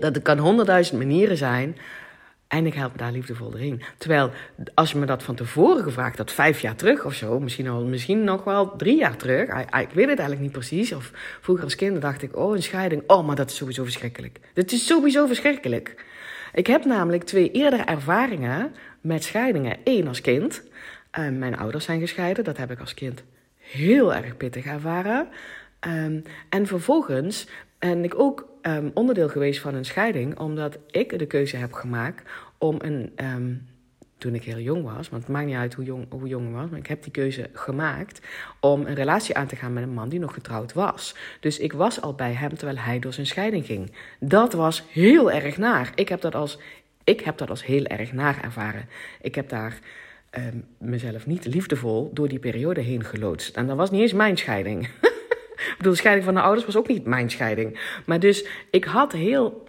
dat 0.00 0.22
kan 0.22 0.38
honderdduizend 0.38 0.98
manieren 0.98 1.36
zijn. 1.36 1.76
En 2.48 2.66
ik 2.66 2.74
help 2.74 2.98
daar 2.98 3.12
liefdevol 3.12 3.50
doorheen. 3.50 3.82
Terwijl, 3.98 4.30
als 4.74 4.92
je 4.92 4.98
me 4.98 5.06
dat 5.06 5.22
van 5.22 5.34
tevoren 5.34 5.82
gevraagd 5.82 6.18
had, 6.18 6.32
vijf 6.32 6.60
jaar 6.60 6.74
terug 6.74 7.04
of 7.04 7.14
zo, 7.14 7.40
misschien, 7.40 7.68
al, 7.68 7.84
misschien 7.84 8.24
nog 8.24 8.44
wel 8.44 8.76
drie 8.76 8.96
jaar 8.96 9.16
terug, 9.16 9.48
ik 9.60 9.90
weet 9.92 10.08
het 10.08 10.18
eigenlijk 10.18 10.40
niet 10.40 10.52
precies. 10.52 10.92
Of 10.92 11.10
vroeger 11.40 11.64
als 11.64 11.74
kind 11.74 12.00
dacht 12.00 12.22
ik, 12.22 12.36
oh, 12.36 12.54
een 12.54 12.62
scheiding, 12.62 13.02
oh, 13.06 13.26
maar 13.26 13.36
dat 13.36 13.50
is 13.50 13.56
sowieso 13.56 13.82
verschrikkelijk. 13.82 14.40
Dat 14.54 14.72
is 14.72 14.86
sowieso 14.86 15.26
verschrikkelijk. 15.26 16.04
Ik 16.52 16.66
heb 16.66 16.84
namelijk 16.84 17.24
twee 17.24 17.50
eerdere 17.50 17.82
ervaringen 17.82 18.74
met 19.00 19.24
scheidingen. 19.24 19.76
Eén 19.84 20.08
als 20.08 20.20
kind. 20.20 20.62
Uh, 21.18 21.28
mijn 21.28 21.58
ouders 21.58 21.84
zijn 21.84 22.00
gescheiden, 22.00 22.44
dat 22.44 22.56
heb 22.56 22.70
ik 22.70 22.80
als 22.80 22.94
kind 22.94 23.24
heel 23.58 24.14
erg 24.14 24.36
pittig 24.36 24.64
ervaren. 24.64 25.28
Um, 25.86 26.22
en 26.48 26.66
vervolgens 26.66 27.46
ben 27.78 28.04
ik 28.04 28.18
ook 28.18 28.48
um, 28.62 28.90
onderdeel 28.94 29.28
geweest 29.28 29.60
van 29.60 29.74
een 29.74 29.84
scheiding, 29.84 30.38
omdat 30.38 30.78
ik 30.90 31.18
de 31.18 31.26
keuze 31.26 31.56
heb 31.56 31.72
gemaakt 31.72 32.30
om 32.58 32.76
een. 32.78 33.12
Um, 33.16 33.68
toen 34.20 34.34
ik 34.34 34.44
heel 34.44 34.58
jong 34.58 34.84
was, 34.84 35.08
want 35.08 35.22
het 35.22 35.32
maakt 35.32 35.46
niet 35.46 35.56
uit 35.56 35.74
hoe 35.74 35.84
jong, 35.84 36.06
hoe 36.10 36.28
jong 36.28 36.48
ik 36.48 36.54
was, 36.54 36.70
maar 36.70 36.78
ik 36.78 36.86
heb 36.86 37.02
die 37.02 37.12
keuze 37.12 37.50
gemaakt 37.52 38.20
om 38.60 38.86
een 38.86 38.94
relatie 38.94 39.36
aan 39.36 39.46
te 39.46 39.56
gaan 39.56 39.72
met 39.72 39.82
een 39.82 39.92
man 39.92 40.08
die 40.08 40.18
nog 40.18 40.34
getrouwd 40.34 40.72
was. 40.72 41.16
Dus 41.40 41.58
ik 41.58 41.72
was 41.72 42.00
al 42.00 42.14
bij 42.14 42.32
hem 42.32 42.56
terwijl 42.56 42.78
hij 42.78 42.98
door 42.98 43.12
zijn 43.12 43.26
scheiding 43.26 43.66
ging. 43.66 43.92
Dat 44.18 44.52
was 44.52 44.84
heel 44.90 45.30
erg 45.30 45.56
naar. 45.56 45.92
Ik 45.94 46.08
heb 46.08 46.20
dat 46.20 46.34
als, 46.34 46.58
ik 47.04 47.20
heb 47.20 47.38
dat 47.38 47.50
als 47.50 47.64
heel 47.64 47.84
erg 47.84 48.12
naar 48.12 48.42
ervaren. 48.42 48.88
Ik 49.20 49.34
heb 49.34 49.48
daar 49.48 49.78
um, 50.38 50.64
mezelf 50.78 51.26
niet 51.26 51.44
liefdevol 51.44 52.10
door 52.12 52.28
die 52.28 52.38
periode 52.38 52.80
heen 52.80 53.04
geloodst. 53.04 53.56
En 53.56 53.66
dat 53.66 53.76
was 53.76 53.90
niet 53.90 54.00
eens 54.00 54.12
mijn 54.12 54.36
scheiding. 54.36 54.88
Ik 55.68 55.74
bedoel, 55.76 55.94
scheiding 55.94 56.24
van 56.24 56.34
de 56.34 56.40
ouders 56.40 56.66
was 56.66 56.76
ook 56.76 56.88
niet 56.88 57.04
mijn 57.04 57.30
scheiding. 57.30 57.80
Maar 58.06 58.20
dus 58.20 58.46
ik 58.70 58.84
had 58.84 59.12
heel 59.12 59.64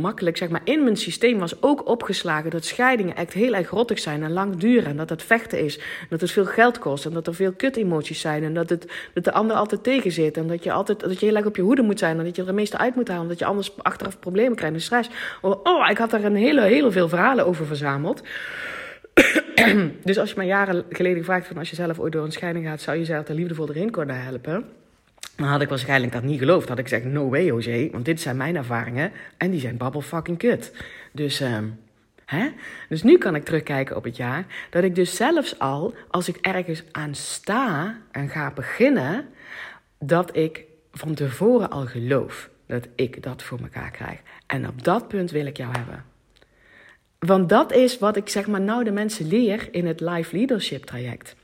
makkelijk, 0.00 0.36
zeg 0.36 0.48
maar, 0.48 0.60
in 0.64 0.82
mijn 0.82 0.96
systeem 0.96 1.38
was 1.38 1.62
ook 1.62 1.88
opgeslagen 1.88 2.50
dat 2.50 2.64
scheidingen 2.64 3.16
echt 3.16 3.32
heel 3.32 3.54
erg 3.54 3.70
rottig 3.70 3.98
zijn 3.98 4.22
en 4.22 4.32
lang 4.32 4.56
duren. 4.56 4.90
En 4.90 4.96
dat 4.96 5.10
het 5.10 5.22
vechten 5.22 5.64
is, 5.64 5.80
dat 6.08 6.20
het 6.20 6.30
veel 6.30 6.44
geld 6.44 6.78
kost 6.78 7.04
en 7.04 7.12
dat 7.12 7.26
er 7.26 7.34
veel 7.34 7.52
kut-emoties 7.52 8.20
zijn. 8.20 8.44
En 8.44 8.54
dat, 8.54 8.70
het, 8.70 8.92
dat 9.14 9.24
de 9.24 9.32
ander 9.32 9.56
altijd 9.56 9.82
tegen 9.82 10.12
zit 10.12 10.36
en 10.36 10.46
dat 10.46 10.64
je, 10.64 10.72
altijd, 10.72 11.00
dat 11.00 11.20
je 11.20 11.26
heel 11.26 11.36
erg 11.36 11.46
op 11.46 11.56
je 11.56 11.62
hoede 11.62 11.82
moet 11.82 11.98
zijn 11.98 12.18
en 12.18 12.24
dat 12.24 12.36
je 12.36 12.40
er 12.40 12.48
het 12.48 12.56
meeste 12.56 12.78
uit 12.78 12.94
moet 12.94 13.08
halen. 13.08 13.28
Dat 13.28 13.38
je 13.38 13.44
anders 13.44 13.76
achteraf 13.82 14.18
problemen 14.18 14.56
krijgt 14.56 14.74
en 14.74 14.82
stress. 14.82 15.10
Oh, 15.40 15.60
oh, 15.62 15.90
ik 15.90 15.98
had 15.98 16.10
daar 16.10 16.24
een 16.24 16.36
hele, 16.36 16.62
hele 16.62 16.90
veel 16.90 17.08
verhalen 17.08 17.46
over 17.46 17.66
verzameld. 17.66 18.22
dus 20.04 20.18
als 20.18 20.30
je 20.30 20.36
me 20.38 20.44
jaren 20.44 20.84
geleden 20.88 21.18
gevraagd 21.18 21.46
van 21.46 21.58
als 21.58 21.70
je 21.70 21.76
zelf 21.76 21.98
ooit 21.98 22.12
door 22.12 22.24
een 22.24 22.32
scheiding 22.32 22.66
gaat, 22.66 22.80
zou 22.80 22.98
je 22.98 23.04
zelf 23.04 23.28
er 23.28 23.34
liefdevol 23.34 23.68
erin 23.68 23.90
kunnen 23.90 24.22
helpen? 24.22 24.64
Dan 25.36 25.46
had 25.46 25.60
ik 25.60 25.68
waarschijnlijk 25.68 26.12
dat 26.12 26.22
niet 26.22 26.38
geloofd. 26.38 26.68
Had 26.68 26.78
ik 26.78 26.88
gezegd, 26.88 27.04
no 27.04 27.28
way 27.28 27.44
José, 27.44 27.88
want 27.92 28.04
dit 28.04 28.20
zijn 28.20 28.36
mijn 28.36 28.56
ervaringen 28.56 29.12
en 29.36 29.50
die 29.50 29.60
zijn 29.60 29.76
babbel 29.76 30.00
fucking 30.00 30.38
kut. 30.38 30.72
Dus, 31.12 31.40
uh, 31.40 31.58
hè? 32.24 32.48
dus 32.88 33.02
nu 33.02 33.18
kan 33.18 33.34
ik 33.34 33.44
terugkijken 33.44 33.96
op 33.96 34.04
het 34.04 34.16
jaar 34.16 34.46
dat 34.70 34.84
ik 34.84 34.94
dus 34.94 35.16
zelfs 35.16 35.58
al, 35.58 35.94
als 36.10 36.28
ik 36.28 36.36
ergens 36.36 36.82
aan 36.92 37.14
sta 37.14 37.98
en 38.10 38.28
ga 38.28 38.50
beginnen, 38.50 39.26
dat 39.98 40.36
ik 40.36 40.64
van 40.92 41.14
tevoren 41.14 41.70
al 41.70 41.86
geloof 41.86 42.50
dat 42.66 42.88
ik 42.94 43.22
dat 43.22 43.42
voor 43.42 43.60
mekaar 43.60 43.90
krijg. 43.90 44.20
En 44.46 44.68
op 44.68 44.84
dat 44.84 45.08
punt 45.08 45.30
wil 45.30 45.46
ik 45.46 45.56
jou 45.56 45.76
hebben. 45.76 46.04
Want 47.18 47.48
dat 47.48 47.72
is 47.72 47.98
wat 47.98 48.16
ik 48.16 48.28
zeg 48.28 48.46
maar 48.46 48.60
nou 48.60 48.84
de 48.84 48.92
mensen 48.92 49.28
leer 49.28 49.68
in 49.70 49.86
het 49.86 50.00
life 50.00 50.36
leadership 50.36 50.84
traject. 50.84 51.36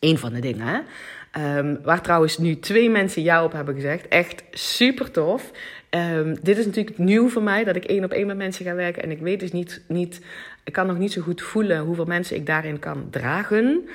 Eén 0.00 0.18
van 0.18 0.32
de 0.32 0.40
dingen. 0.40 0.66
Hè? 0.66 0.80
Um, 1.38 1.78
waar 1.82 2.02
trouwens 2.02 2.38
nu 2.38 2.58
twee 2.58 2.90
mensen 2.90 3.22
ja 3.22 3.44
op 3.44 3.52
hebben 3.52 3.74
gezegd. 3.74 4.08
Echt 4.08 4.42
super 4.50 5.10
tof. 5.10 5.50
Um, 5.90 6.36
dit 6.42 6.58
is 6.58 6.66
natuurlijk 6.66 6.98
nieuw 6.98 7.28
voor 7.28 7.42
mij, 7.42 7.64
dat 7.64 7.76
ik 7.76 7.84
één 7.84 8.04
op 8.04 8.10
één 8.10 8.26
met 8.26 8.36
mensen 8.36 8.64
ga 8.64 8.74
werken. 8.74 9.02
En 9.02 9.10
ik 9.10 9.20
weet 9.20 9.40
dus 9.40 9.52
niet, 9.52 9.82
niet 9.88 10.20
ik 10.64 10.72
kan 10.72 10.86
nog 10.86 10.98
niet 10.98 11.12
zo 11.12 11.22
goed 11.22 11.42
voelen 11.42 11.78
hoeveel 11.78 12.04
mensen 12.04 12.36
ik 12.36 12.46
daarin 12.46 12.78
kan 12.78 13.06
dragen. 13.10 13.88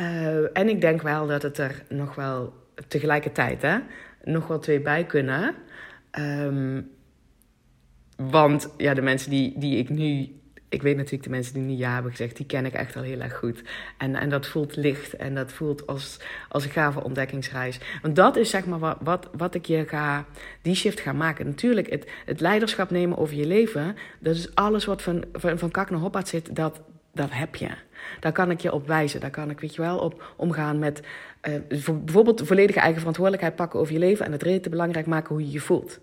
Uh, 0.00 0.56
en 0.56 0.68
ik 0.68 0.80
denk 0.80 1.02
wel 1.02 1.26
dat 1.26 1.42
het 1.42 1.58
er 1.58 1.82
nog 1.88 2.14
wel 2.14 2.52
tegelijkertijd 2.88 3.62
hè, 3.62 3.78
nog 4.24 4.46
wel 4.46 4.58
twee 4.58 4.80
bij 4.80 5.04
kunnen. 5.04 5.54
Um, 6.18 6.90
want 8.16 8.68
ja, 8.76 8.94
de 8.94 9.02
mensen 9.02 9.30
die, 9.30 9.58
die 9.58 9.78
ik 9.78 9.88
nu 9.88 10.28
ik 10.68 10.82
weet 10.82 10.96
natuurlijk 10.96 11.24
de 11.24 11.30
mensen 11.30 11.54
die 11.54 11.62
niet 11.62 11.78
ja 11.78 11.92
hebben 11.92 12.10
gezegd, 12.10 12.36
die 12.36 12.46
ken 12.46 12.66
ik 12.66 12.72
echt 12.72 12.96
al 12.96 13.02
heel 13.02 13.20
erg 13.20 13.36
goed. 13.36 13.62
En, 13.96 14.14
en 14.14 14.28
dat 14.28 14.46
voelt 14.46 14.76
licht 14.76 15.16
en 15.16 15.34
dat 15.34 15.52
voelt 15.52 15.86
als, 15.86 16.20
als 16.48 16.64
een 16.64 16.70
gave 16.70 17.04
ontdekkingsreis. 17.04 17.80
Want 18.02 18.16
dat 18.16 18.36
is 18.36 18.50
zeg 18.50 18.66
maar 18.66 18.78
wat, 18.78 18.96
wat, 19.00 19.28
wat 19.36 19.54
ik 19.54 19.64
je 19.64 19.84
ga, 19.86 20.24
die 20.62 20.74
shift 20.74 21.00
ga 21.00 21.12
maken. 21.12 21.46
Natuurlijk, 21.46 21.90
het, 21.90 22.10
het 22.24 22.40
leiderschap 22.40 22.90
nemen 22.90 23.18
over 23.18 23.36
je 23.36 23.46
leven, 23.46 23.96
dat 24.18 24.34
is 24.34 24.54
alles 24.54 24.84
wat 24.84 25.02
van, 25.02 25.24
van, 25.32 25.58
van 25.58 25.70
kak 25.70 25.90
naar 25.90 26.00
hoppaard 26.00 26.28
zit, 26.28 26.56
dat, 26.56 26.80
dat 27.12 27.30
heb 27.32 27.54
je. 27.54 27.68
Daar 28.20 28.32
kan 28.32 28.50
ik 28.50 28.60
je 28.60 28.72
op 28.72 28.86
wijzen. 28.86 29.20
Daar 29.20 29.30
kan 29.30 29.50
ik, 29.50 29.60
weet 29.60 29.74
je 29.74 29.82
wel, 29.82 29.98
op 29.98 30.34
omgaan 30.36 30.78
met 30.78 31.02
uh, 31.48 31.54
bijvoorbeeld 31.68 32.46
volledige 32.46 32.78
eigen 32.78 32.98
verantwoordelijkheid 32.98 33.56
pakken 33.56 33.80
over 33.80 33.92
je 33.92 33.98
leven 33.98 34.26
en 34.26 34.32
het 34.32 34.42
reden 34.42 34.70
belangrijk 34.70 35.06
maken 35.06 35.34
hoe 35.34 35.44
je 35.44 35.50
je 35.50 35.60
voelt. 35.60 36.00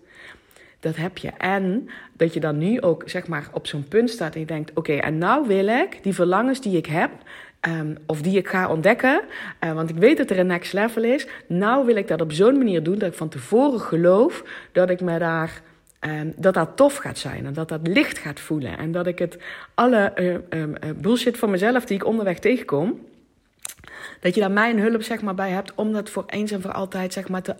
Dat 0.84 0.96
heb 0.96 1.18
je. 1.18 1.30
En 1.38 1.88
dat 2.16 2.34
je 2.34 2.40
dan 2.40 2.58
nu 2.58 2.80
ook 2.80 3.02
zeg 3.06 3.26
maar 3.26 3.48
op 3.52 3.66
zo'n 3.66 3.88
punt 3.88 4.10
staat 4.10 4.34
en 4.34 4.40
je 4.40 4.46
denkt: 4.46 4.70
oké, 4.74 4.92
en 4.92 5.18
nou 5.18 5.46
wil 5.46 5.66
ik 5.66 6.02
die 6.02 6.14
verlangens 6.14 6.60
die 6.60 6.76
ik 6.76 6.86
heb, 6.86 7.10
um, 7.68 7.96
of 8.06 8.22
die 8.22 8.38
ik 8.38 8.48
ga 8.48 8.68
ontdekken, 8.68 9.20
uh, 9.64 9.72
want 9.72 9.90
ik 9.90 9.96
weet 9.96 10.16
dat 10.16 10.30
er 10.30 10.38
een 10.38 10.46
next 10.46 10.72
level 10.72 11.02
is. 11.02 11.26
Nou 11.46 11.86
wil 11.86 11.96
ik 11.96 12.08
dat 12.08 12.20
op 12.20 12.32
zo'n 12.32 12.58
manier 12.58 12.82
doen 12.82 12.98
dat 12.98 13.08
ik 13.08 13.16
van 13.16 13.28
tevoren 13.28 13.80
geloof 13.80 14.44
dat 14.72 14.90
ik 14.90 15.00
me 15.00 15.18
daar. 15.18 15.62
Um, 16.00 16.32
dat 16.36 16.54
dat 16.54 16.76
tof 16.76 16.96
gaat 16.96 17.18
zijn 17.18 17.46
en 17.46 17.52
dat 17.52 17.68
dat 17.68 17.86
licht 17.86 18.18
gaat 18.18 18.40
voelen. 18.40 18.78
En 18.78 18.92
dat 18.92 19.06
ik 19.06 19.18
het 19.18 19.38
alle 19.74 20.12
uh, 20.50 20.60
um, 20.60 20.74
bullshit 20.96 21.38
van 21.38 21.50
mezelf 21.50 21.84
die 21.84 21.96
ik 21.96 22.06
onderweg 22.06 22.38
tegenkom, 22.38 23.00
dat 24.20 24.34
je 24.34 24.40
daar 24.40 24.50
mijn 24.50 24.78
hulp 24.78 25.02
zeg 25.02 25.22
maar, 25.22 25.34
bij 25.34 25.50
hebt 25.50 25.74
om 25.74 25.92
dat 25.92 26.10
voor 26.10 26.24
eens 26.26 26.50
en 26.50 26.62
voor 26.62 26.72
altijd 26.72 27.12
zeg 27.12 27.28
maar, 27.28 27.42
te, 27.42 27.54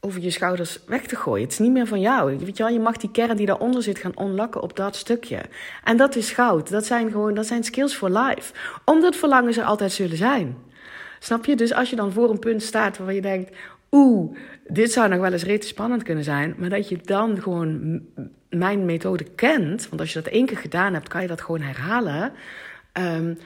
over 0.00 0.20
je 0.20 0.30
schouders 0.30 0.78
weg 0.86 1.06
te 1.06 1.16
gooien. 1.16 1.42
Het 1.42 1.52
is 1.52 1.58
niet 1.58 1.72
meer 1.72 1.86
van 1.86 2.00
jou. 2.00 2.36
Weet 2.38 2.56
je, 2.56 2.62
wel, 2.62 2.72
je 2.72 2.80
mag 2.80 2.96
die 2.96 3.10
kern 3.10 3.36
die 3.36 3.46
daaronder 3.46 3.82
zit 3.82 3.98
gaan 3.98 4.16
onlakken 4.16 4.62
op 4.62 4.76
dat 4.76 4.96
stukje. 4.96 5.40
En 5.84 5.96
dat 5.96 6.16
is 6.16 6.30
goud. 6.30 6.70
Dat 6.70 6.86
zijn 6.86 7.10
gewoon 7.10 7.34
dat 7.34 7.46
zijn 7.46 7.64
skills 7.64 7.94
for 7.94 8.10
life. 8.10 8.52
Omdat 8.84 9.16
verlangens 9.16 9.56
er 9.56 9.64
altijd 9.64 9.92
zullen 9.92 10.16
zijn. 10.16 10.56
Snap 11.18 11.44
je? 11.44 11.56
Dus 11.56 11.72
als 11.72 11.90
je 11.90 11.96
dan 11.96 12.12
voor 12.12 12.30
een 12.30 12.38
punt 12.38 12.62
staat 12.62 12.96
waarvan 12.96 13.14
je 13.14 13.20
denkt: 13.20 13.56
oeh, 13.90 14.36
dit 14.66 14.92
zou 14.92 15.08
nog 15.08 15.20
wel 15.20 15.32
eens 15.32 15.44
rete 15.44 15.66
spannend 15.66 16.02
kunnen 16.02 16.24
zijn. 16.24 16.54
Maar 16.58 16.68
dat 16.68 16.88
je 16.88 16.98
dan 17.04 17.42
gewoon 17.42 18.00
mijn 18.50 18.84
methode 18.84 19.24
kent. 19.24 19.88
Want 19.88 20.00
als 20.00 20.12
je 20.12 20.22
dat 20.22 20.32
één 20.32 20.46
keer 20.46 20.58
gedaan 20.58 20.94
hebt, 20.94 21.08
kan 21.08 21.22
je 21.22 21.28
dat 21.28 21.40
gewoon 21.40 21.60
herhalen. 21.60 22.32
Um, 22.92 23.38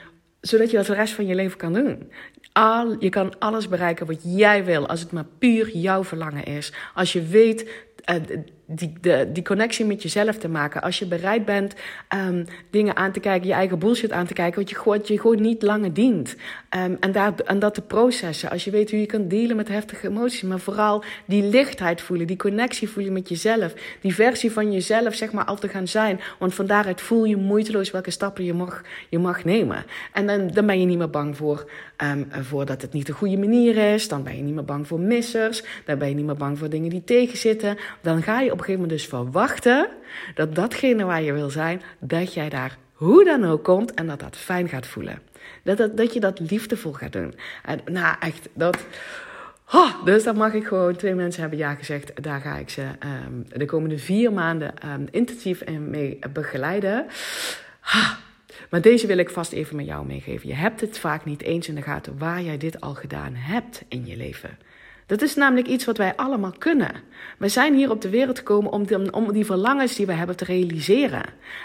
zodat 0.42 0.70
je 0.70 0.76
dat 0.76 0.86
de 0.86 0.94
rest 0.94 1.14
van 1.14 1.26
je 1.26 1.34
leven 1.34 1.58
kan 1.58 1.72
doen. 1.72 2.10
Al, 2.52 2.96
je 2.98 3.08
kan 3.08 3.38
alles 3.38 3.68
bereiken 3.68 4.06
wat 4.06 4.20
jij 4.22 4.64
wil, 4.64 4.86
als 4.86 5.00
het 5.00 5.12
maar 5.12 5.26
puur 5.38 5.76
jouw 5.76 6.04
verlangen 6.04 6.44
is. 6.44 6.72
Als 6.94 7.12
je 7.12 7.22
weet 7.22 7.70
uh, 8.10 8.16
die, 8.66 8.92
de, 9.00 9.28
die 9.32 9.42
connectie 9.42 9.84
met 9.84 10.02
jezelf 10.02 10.36
te 10.36 10.48
maken. 10.48 10.82
Als 10.82 10.98
je 10.98 11.06
bereid 11.06 11.44
bent 11.44 11.74
um, 12.14 12.44
dingen 12.70 12.96
aan 12.96 13.12
te 13.12 13.20
kijken, 13.20 13.48
je 13.48 13.54
eigen 13.54 13.78
bullshit 13.78 14.12
aan 14.12 14.26
te 14.26 14.34
kijken, 14.34 14.62
je, 14.66 14.76
wat 14.84 15.08
je 15.08 15.20
gewoon 15.20 15.40
niet 15.40 15.62
langer 15.62 15.92
dient. 15.92 16.36
Um, 16.76 16.96
en, 17.00 17.34
en 17.44 17.58
dat 17.58 17.74
te 17.74 17.82
processen. 17.82 18.50
Als 18.50 18.64
je 18.64 18.70
weet 18.70 18.90
hoe 18.90 19.00
je 19.00 19.06
kan 19.06 19.28
dealen 19.28 19.56
met 19.56 19.68
heftige 19.68 20.08
emoties, 20.08 20.42
maar 20.42 20.58
vooral 20.58 21.04
die 21.24 21.42
lichtheid 21.42 22.00
voelen, 22.00 22.26
die 22.26 22.36
connectie 22.36 22.88
voelen 22.88 23.12
met 23.12 23.28
jezelf. 23.28 23.74
Die 24.00 24.14
versie 24.14 24.52
van 24.52 24.72
jezelf, 24.72 25.14
zeg 25.14 25.32
maar, 25.32 25.44
al 25.44 25.56
te 25.56 25.68
gaan 25.68 25.88
zijn. 25.88 26.20
Want 26.38 26.54
van 26.54 26.66
daaruit 26.66 27.00
voel 27.00 27.24
je 27.24 27.36
moeiteloos 27.36 27.90
welke 27.90 28.10
stappen 28.10 28.44
je 28.44 28.54
mag, 28.54 28.82
je 29.08 29.18
mag 29.18 29.44
nemen. 29.44 29.84
En 30.12 30.26
dan, 30.26 30.48
dan 30.48 30.66
ben 30.66 30.80
je 30.80 30.86
niet 30.86 30.98
meer 30.98 31.10
bang 31.10 31.36
voor, 31.36 31.70
um, 32.02 32.28
voor 32.30 32.66
dat 32.66 32.82
het 32.82 32.92
niet 32.92 33.06
de 33.06 33.12
goede 33.12 33.38
manier 33.38 33.94
is. 33.94 34.08
Dan 34.08 34.22
ben 34.22 34.36
je 34.36 34.42
niet 34.42 34.54
meer 34.54 34.64
bang 34.64 34.86
voor 34.86 35.00
missers. 35.00 35.62
Dan 35.84 35.98
ben 35.98 36.08
je 36.08 36.14
niet 36.14 36.26
meer 36.26 36.36
bang 36.36 36.58
voor 36.58 36.68
dingen 36.68 36.90
die 36.90 37.04
tegenzitten. 37.04 37.76
Dan 38.00 38.22
ga 38.22 38.40
je 38.40 38.52
op 38.52 38.58
een 38.58 38.64
gegeven 38.64 38.80
moment 38.80 38.98
dus 38.98 39.08
verwachten 39.08 39.88
dat 40.34 40.54
datgene 40.54 41.04
waar 41.04 41.22
je 41.22 41.32
wil 41.32 41.50
zijn, 41.50 41.82
dat 41.98 42.34
jij 42.34 42.48
daar 42.48 42.78
hoe 42.92 43.24
dan 43.24 43.44
ook 43.44 43.64
komt 43.64 43.94
en 43.94 44.06
dat 44.06 44.20
dat 44.20 44.36
fijn 44.36 44.68
gaat 44.68 44.86
voelen. 44.86 45.18
Dat, 45.62 45.76
dat, 45.76 45.96
dat 45.96 46.12
je 46.12 46.20
dat 46.20 46.40
liefdevol 46.50 46.92
gaat 46.92 47.12
doen. 47.12 47.34
En 47.64 47.80
nou, 47.84 48.16
echt, 48.20 48.48
dat. 48.54 48.78
Oh, 49.72 50.04
dus 50.04 50.24
dan 50.24 50.36
mag 50.36 50.52
ik 50.52 50.66
gewoon, 50.66 50.96
twee 50.96 51.14
mensen 51.14 51.40
hebben 51.40 51.58
ja 51.58 51.74
gezegd, 51.74 52.22
daar 52.22 52.40
ga 52.40 52.56
ik 52.56 52.68
ze 52.68 52.82
um, 53.26 53.44
de 53.48 53.64
komende 53.64 53.98
vier 53.98 54.32
maanden 54.32 54.74
um, 54.86 55.08
intensief 55.10 55.66
mee 55.68 56.18
begeleiden. 56.32 57.06
Maar 58.70 58.80
deze 58.80 59.06
wil 59.06 59.18
ik 59.18 59.30
vast 59.30 59.52
even 59.52 59.76
met 59.76 59.86
jou 59.86 60.06
meegeven. 60.06 60.48
Je 60.48 60.54
hebt 60.54 60.80
het 60.80 60.98
vaak 60.98 61.24
niet 61.24 61.42
eens 61.42 61.68
in 61.68 61.74
de 61.74 61.82
gaten 61.82 62.18
waar 62.18 62.42
jij 62.42 62.58
dit 62.58 62.80
al 62.80 62.94
gedaan 62.94 63.34
hebt 63.34 63.82
in 63.88 64.06
je 64.06 64.16
leven. 64.16 64.58
Dat 65.06 65.22
is 65.22 65.34
namelijk 65.34 65.66
iets 65.66 65.84
wat 65.84 65.96
wij 65.96 66.16
allemaal 66.16 66.54
kunnen. 66.58 66.92
We 67.38 67.48
zijn 67.48 67.74
hier 67.74 67.90
op 67.90 68.00
de 68.00 68.08
wereld 68.08 68.38
gekomen 68.38 68.72
om 68.72 68.86
die, 68.86 69.12
om 69.12 69.32
die 69.32 69.44
verlangens 69.44 69.94
die 69.94 70.06
we 70.06 70.12
hebben 70.12 70.36
te 70.36 70.44
realiseren. 70.44 71.22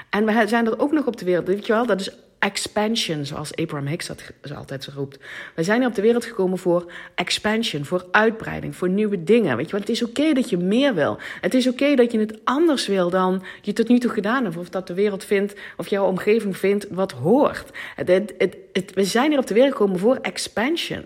En 0.09 0.25
we 0.25 0.47
zijn 0.47 0.65
er 0.65 0.79
ook 0.79 0.91
nog 0.91 1.05
op 1.05 1.17
de 1.17 1.25
wereld, 1.25 1.47
weet 1.47 1.65
je 1.65 1.73
wel, 1.73 1.85
dat 1.85 1.99
is 1.99 2.11
expansion, 2.39 3.25
zoals 3.25 3.55
Abraham 3.55 3.87
Hicks 3.87 4.07
dat 4.07 4.23
altijd 4.55 4.85
roept. 4.85 5.19
We 5.55 5.63
zijn 5.63 5.79
hier 5.79 5.89
op 5.89 5.95
de 5.95 6.01
wereld 6.01 6.25
gekomen 6.25 6.57
voor 6.57 6.91
expansion, 7.15 7.85
voor 7.85 8.05
uitbreiding, 8.11 8.75
voor 8.75 8.89
nieuwe 8.89 9.23
dingen. 9.23 9.57
Weet 9.57 9.65
je, 9.65 9.71
want 9.71 9.87
het 9.87 9.95
is 9.95 10.03
oké 10.03 10.33
dat 10.33 10.49
je 10.49 10.57
meer 10.57 10.93
wil. 10.93 11.17
Het 11.41 11.53
is 11.53 11.67
oké 11.67 11.95
dat 11.95 12.11
je 12.11 12.19
het 12.19 12.39
anders 12.43 12.87
wil 12.87 13.09
dan 13.09 13.43
je 13.61 13.73
tot 13.73 13.87
nu 13.87 13.99
toe 13.99 14.11
gedaan 14.11 14.43
hebt. 14.43 14.57
Of 14.57 14.69
dat 14.69 14.87
de 14.87 14.93
wereld 14.93 15.23
vindt, 15.23 15.55
of 15.77 15.87
jouw 15.87 16.07
omgeving 16.07 16.57
vindt 16.57 16.87
wat 16.89 17.11
hoort. 17.11 17.69
Het, 17.95 18.33
het, 18.37 18.93
we 18.93 19.03
zijn 19.03 19.29
hier 19.29 19.39
op 19.39 19.47
de 19.47 19.53
wereld 19.53 19.71
gekomen 19.71 19.99
voor 19.99 20.15
expansion. 20.15 21.05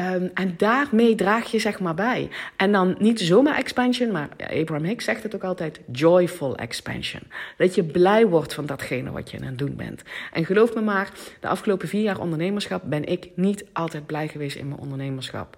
Um, 0.00 0.30
en 0.34 0.54
daarmee 0.56 1.14
draag 1.14 1.50
je 1.50 1.58
zeg 1.58 1.80
maar 1.80 1.94
bij. 1.94 2.28
En 2.56 2.72
dan 2.72 2.96
niet 2.98 3.20
zomaar 3.20 3.56
expansion, 3.56 4.10
maar 4.10 4.28
Abraham 4.38 4.84
Hicks 4.84 5.04
zegt 5.04 5.22
het 5.22 5.34
ook 5.34 5.44
altijd: 5.44 5.80
joyful 5.92 6.56
expansion. 6.56 7.22
Dat 7.56 7.74
je 7.74 7.84
blij 7.84 8.26
wordt 8.26 8.54
van 8.54 8.66
datgene 8.66 9.10
wat 9.10 9.30
je 9.30 9.38
aan 9.38 9.46
het 9.46 9.58
doen 9.58 9.76
bent. 9.76 10.02
En 10.32 10.44
geloof 10.44 10.74
me 10.74 10.80
maar, 10.80 11.10
de 11.40 11.48
afgelopen 11.48 11.88
vier 11.88 12.02
jaar 12.02 12.20
ondernemerschap 12.20 12.82
ben 12.84 13.04
ik 13.04 13.28
niet 13.34 13.64
altijd 13.72 14.06
blij 14.06 14.28
geweest 14.28 14.56
in 14.56 14.68
mijn 14.68 14.80
ondernemerschap. 14.80 15.56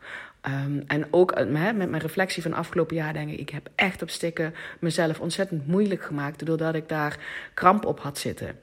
Um, 0.66 0.84
en 0.86 1.06
ook 1.10 1.34
met, 1.34 1.76
met 1.76 1.90
mijn 1.90 2.02
reflectie 2.02 2.42
van 2.42 2.52
afgelopen 2.52 2.96
jaar 2.96 3.12
denk 3.12 3.30
ik, 3.30 3.38
ik 3.38 3.50
heb 3.50 3.68
echt 3.74 4.02
op 4.02 4.10
stikken 4.10 4.54
mezelf 4.78 5.20
ontzettend 5.20 5.66
moeilijk 5.66 6.02
gemaakt, 6.02 6.46
doordat 6.46 6.74
ik 6.74 6.88
daar 6.88 7.18
kramp 7.54 7.84
op 7.84 8.00
had 8.00 8.18
zitten. 8.18 8.58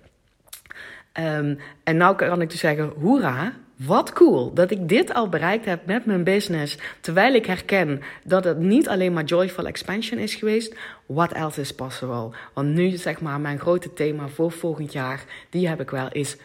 Um, 1.19 1.59
en 1.83 1.97
nou 1.97 2.15
kan 2.15 2.41
ik 2.41 2.49
dus 2.49 2.59
zeggen, 2.59 2.93
hoera, 2.99 3.53
wat 3.75 4.13
cool 4.13 4.53
dat 4.53 4.71
ik 4.71 4.89
dit 4.89 5.13
al 5.13 5.29
bereikt 5.29 5.65
heb 5.65 5.85
met 5.85 6.05
mijn 6.05 6.23
business. 6.23 6.77
Terwijl 7.01 7.33
ik 7.33 7.45
herken 7.45 8.01
dat 8.23 8.43
het 8.43 8.59
niet 8.59 8.87
alleen 8.87 9.13
maar 9.13 9.23
joyful 9.23 9.67
expansion 9.67 10.19
is 10.19 10.35
geweest. 10.35 10.75
What 11.05 11.31
else 11.31 11.61
is 11.61 11.73
possible? 11.73 12.29
Want 12.53 12.73
nu 12.73 12.89
zeg 12.89 13.21
maar 13.21 13.39
mijn 13.39 13.59
grote 13.59 13.93
thema 13.93 14.27
voor 14.27 14.51
volgend 14.51 14.91
jaar, 14.91 15.23
die 15.49 15.67
heb 15.67 15.81
ik 15.81 15.89
wel, 15.89 16.07
is... 16.11 16.37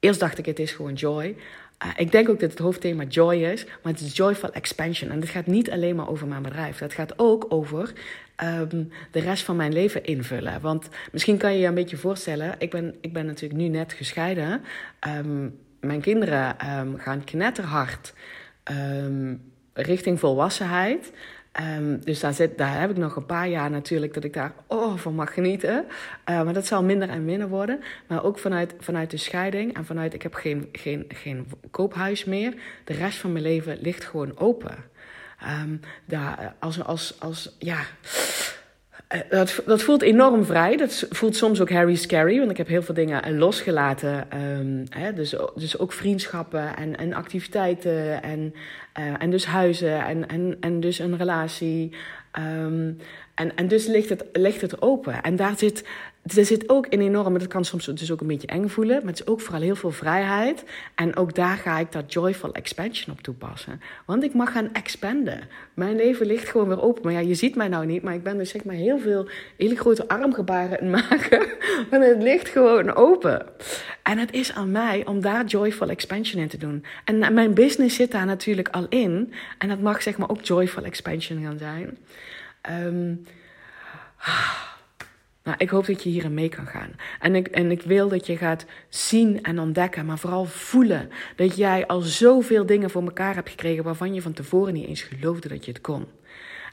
Eerst 0.00 0.20
dacht 0.20 0.38
ik 0.38 0.46
het 0.46 0.58
is 0.58 0.72
gewoon 0.72 0.92
joy. 0.92 1.36
Uh, 1.84 1.90
ik 1.96 2.12
denk 2.12 2.28
ook 2.28 2.40
dat 2.40 2.50
het 2.50 2.58
hoofdthema 2.58 3.04
joy 3.04 3.34
is, 3.34 3.64
maar 3.64 3.92
het 3.92 4.00
is 4.00 4.16
joyful 4.16 4.52
expansion. 4.52 5.10
En 5.10 5.20
het 5.20 5.28
gaat 5.28 5.46
niet 5.46 5.70
alleen 5.70 5.96
maar 5.96 6.08
over 6.08 6.26
mijn 6.26 6.42
bedrijf. 6.42 6.78
Het 6.78 6.92
gaat 6.92 7.18
ook 7.18 7.46
over 7.48 7.92
um, 8.44 8.90
de 9.10 9.20
rest 9.20 9.42
van 9.42 9.56
mijn 9.56 9.72
leven 9.72 10.04
invullen. 10.04 10.60
Want 10.60 10.88
misschien 11.12 11.36
kan 11.36 11.52
je 11.52 11.58
je 11.58 11.66
een 11.66 11.74
beetje 11.74 11.96
voorstellen, 11.96 12.54
ik 12.58 12.70
ben, 12.70 12.94
ik 13.00 13.12
ben 13.12 13.26
natuurlijk 13.26 13.60
nu 13.60 13.68
net 13.68 13.92
gescheiden. 13.92 14.62
Um, 15.08 15.58
mijn 15.86 16.00
kinderen 16.00 16.56
um, 16.78 16.98
gaan 16.98 17.24
knetterhard 17.24 18.14
um, 18.70 19.52
richting 19.72 20.20
volwassenheid. 20.20 21.12
Um, 21.78 22.04
dus 22.04 22.20
daar, 22.20 22.34
zit, 22.34 22.58
daar 22.58 22.80
heb 22.80 22.90
ik 22.90 22.96
nog 22.96 23.16
een 23.16 23.26
paar 23.26 23.48
jaar 23.48 23.70
natuurlijk 23.70 24.14
dat 24.14 24.24
ik 24.24 24.32
daar 24.32 24.52
oh, 24.66 24.96
van 24.96 25.14
mag 25.14 25.34
genieten. 25.34 25.84
Uh, 26.30 26.42
maar 26.42 26.52
dat 26.52 26.66
zal 26.66 26.82
minder 26.82 27.08
en 27.08 27.24
minder 27.24 27.48
worden. 27.48 27.80
Maar 28.06 28.24
ook 28.24 28.38
vanuit, 28.38 28.74
vanuit 28.78 29.10
de 29.10 29.16
scheiding 29.16 29.74
en 29.76 29.84
vanuit 29.84 30.14
ik 30.14 30.22
heb 30.22 30.34
geen, 30.34 30.68
geen, 30.72 31.04
geen 31.08 31.46
koophuis 31.70 32.24
meer. 32.24 32.54
De 32.84 32.92
rest 32.92 33.18
van 33.18 33.32
mijn 33.32 33.44
leven 33.44 33.78
ligt 33.80 34.04
gewoon 34.04 34.38
open. 34.38 34.76
Daar, 36.04 36.54
als, 36.58 36.84
als, 36.84 37.20
als, 37.20 37.56
ja, 37.58 37.78
eh, 37.78 38.55
dat, 39.28 39.62
dat, 39.66 39.82
voelt 39.82 40.02
enorm 40.02 40.44
vrij. 40.44 40.76
Dat 40.76 41.06
voelt 41.10 41.36
soms 41.36 41.60
ook 41.60 41.70
Harry 41.70 41.94
scary, 41.94 42.38
want 42.38 42.50
ik 42.50 42.56
heb 42.56 42.68
heel 42.68 42.82
veel 42.82 42.94
dingen 42.94 43.38
losgelaten. 43.38 44.26
Um, 44.58 44.84
hè, 44.90 45.12
dus, 45.12 45.34
dus 45.54 45.78
ook 45.78 45.92
vriendschappen 45.92 46.76
en, 46.76 46.96
en 46.96 47.14
activiteiten 47.14 48.22
en, 48.22 48.54
uh, 48.98 49.22
en 49.22 49.30
dus 49.30 49.46
huizen 49.46 50.04
en, 50.04 50.28
en, 50.28 50.56
en 50.60 50.80
dus 50.80 50.98
een 50.98 51.16
relatie. 51.16 51.92
Um, 52.38 52.98
en, 53.36 53.56
en 53.56 53.68
dus 53.68 53.86
ligt 53.86 54.08
het, 54.08 54.24
ligt 54.32 54.60
het 54.60 54.82
open. 54.82 55.22
En 55.22 55.36
daar 55.36 55.58
zit, 55.58 55.84
er 56.22 56.44
zit 56.44 56.68
ook 56.68 56.86
een 56.90 57.00
enorme, 57.00 57.38
dat 57.38 57.48
kan 57.48 57.64
soms 57.64 57.84
dus 57.84 58.12
ook 58.12 58.20
een 58.20 58.26
beetje 58.26 58.46
eng 58.46 58.68
voelen, 58.68 58.96
maar 58.96 59.12
het 59.12 59.20
is 59.20 59.26
ook 59.26 59.40
vooral 59.40 59.60
heel 59.60 59.76
veel 59.76 59.90
vrijheid. 59.90 60.64
En 60.94 61.16
ook 61.16 61.34
daar 61.34 61.56
ga 61.56 61.78
ik 61.78 61.92
dat 61.92 62.12
joyful 62.12 62.52
expansion 62.52 63.14
op 63.14 63.22
toepassen. 63.22 63.80
Want 64.06 64.22
ik 64.22 64.34
mag 64.34 64.52
gaan 64.52 64.72
expanden. 64.72 65.40
Mijn 65.74 65.96
leven 65.96 66.26
ligt 66.26 66.48
gewoon 66.48 66.68
weer 66.68 66.82
open. 66.82 67.02
Maar 67.02 67.12
ja, 67.12 67.18
je 67.18 67.34
ziet 67.34 67.56
mij 67.56 67.68
nou 67.68 67.86
niet, 67.86 68.02
maar 68.02 68.14
ik 68.14 68.22
ben 68.22 68.38
dus 68.38 68.50
zeg 68.50 68.64
maar 68.64 68.74
heel 68.74 68.98
veel 68.98 69.28
hele 69.56 69.76
grote 69.76 70.08
armgebaren 70.08 70.80
aan 70.80 70.92
het 70.92 71.10
maken. 71.10 71.46
Want 71.90 72.04
het 72.04 72.22
ligt 72.22 72.48
gewoon 72.48 72.94
open. 72.94 73.46
En 74.02 74.18
het 74.18 74.32
is 74.32 74.54
aan 74.54 74.70
mij 74.70 75.06
om 75.06 75.20
daar 75.20 75.44
joyful 75.44 75.88
expansion 75.88 76.42
in 76.42 76.48
te 76.48 76.58
doen. 76.58 76.84
En 77.04 77.34
mijn 77.34 77.54
business 77.54 77.96
zit 77.96 78.10
daar 78.10 78.26
natuurlijk 78.26 78.68
al 78.68 78.85
in. 78.88 79.32
En 79.58 79.68
dat 79.68 79.80
mag 79.80 80.02
zeg 80.02 80.18
maar 80.18 80.30
ook 80.30 80.44
joyful 80.44 80.84
expansion 80.84 81.42
gaan 81.42 81.58
zijn. 81.58 81.98
Nou, 85.46 85.58
ik 85.58 85.70
hoop 85.70 85.86
dat 85.86 86.02
je 86.02 86.08
hierin 86.08 86.34
mee 86.34 86.48
kan 86.48 86.66
gaan. 86.66 86.90
En 87.20 87.34
ik, 87.34 87.46
en 87.46 87.70
ik 87.70 87.82
wil 87.82 88.08
dat 88.08 88.26
je 88.26 88.36
gaat 88.36 88.66
zien 88.88 89.42
en 89.42 89.58
ontdekken, 89.58 90.06
maar 90.06 90.18
vooral 90.18 90.44
voelen 90.44 91.10
dat 91.36 91.56
jij 91.56 91.86
al 91.86 92.00
zoveel 92.00 92.66
dingen 92.66 92.90
voor 92.90 93.02
elkaar 93.02 93.34
hebt 93.34 93.50
gekregen 93.50 93.84
waarvan 93.84 94.14
je 94.14 94.22
van 94.22 94.32
tevoren 94.32 94.74
niet 94.74 94.86
eens 94.86 95.02
geloofde 95.02 95.48
dat 95.48 95.64
je 95.64 95.72
het 95.72 95.80
kon. 95.80 96.06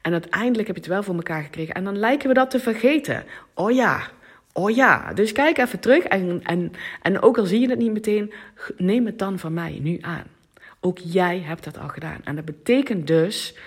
En 0.01 0.11
uiteindelijk 0.11 0.67
heb 0.67 0.75
je 0.75 0.81
het 0.81 0.91
wel 0.91 1.03
voor 1.03 1.15
elkaar 1.15 1.43
gekregen. 1.43 1.75
En 1.75 1.83
dan 1.83 1.97
lijken 1.97 2.27
we 2.27 2.33
dat 2.33 2.49
te 2.49 2.59
vergeten. 2.59 3.23
Oh 3.53 3.71
ja, 3.71 4.09
Oh 4.55 4.75
ja, 4.75 5.13
dus 5.13 5.31
kijk 5.31 5.57
even 5.57 5.79
terug 5.79 6.03
en, 6.03 6.39
en, 6.43 6.71
en 7.01 7.21
ook 7.21 7.37
al 7.37 7.45
zie 7.45 7.59
je 7.59 7.69
het 7.69 7.79
niet 7.79 7.93
meteen, 7.93 8.33
neem 8.77 9.05
het 9.05 9.19
dan 9.19 9.39
van 9.39 9.53
mij 9.53 9.79
nu 9.81 9.97
aan. 10.01 10.23
Ook 10.85 10.97
jij 10.97 11.39
hebt 11.39 11.63
dat 11.63 11.77
al 11.77 11.87
gedaan. 11.87 12.19
En 12.23 12.35
dat 12.35 12.45
betekent 12.45 13.07
dus 13.07 13.57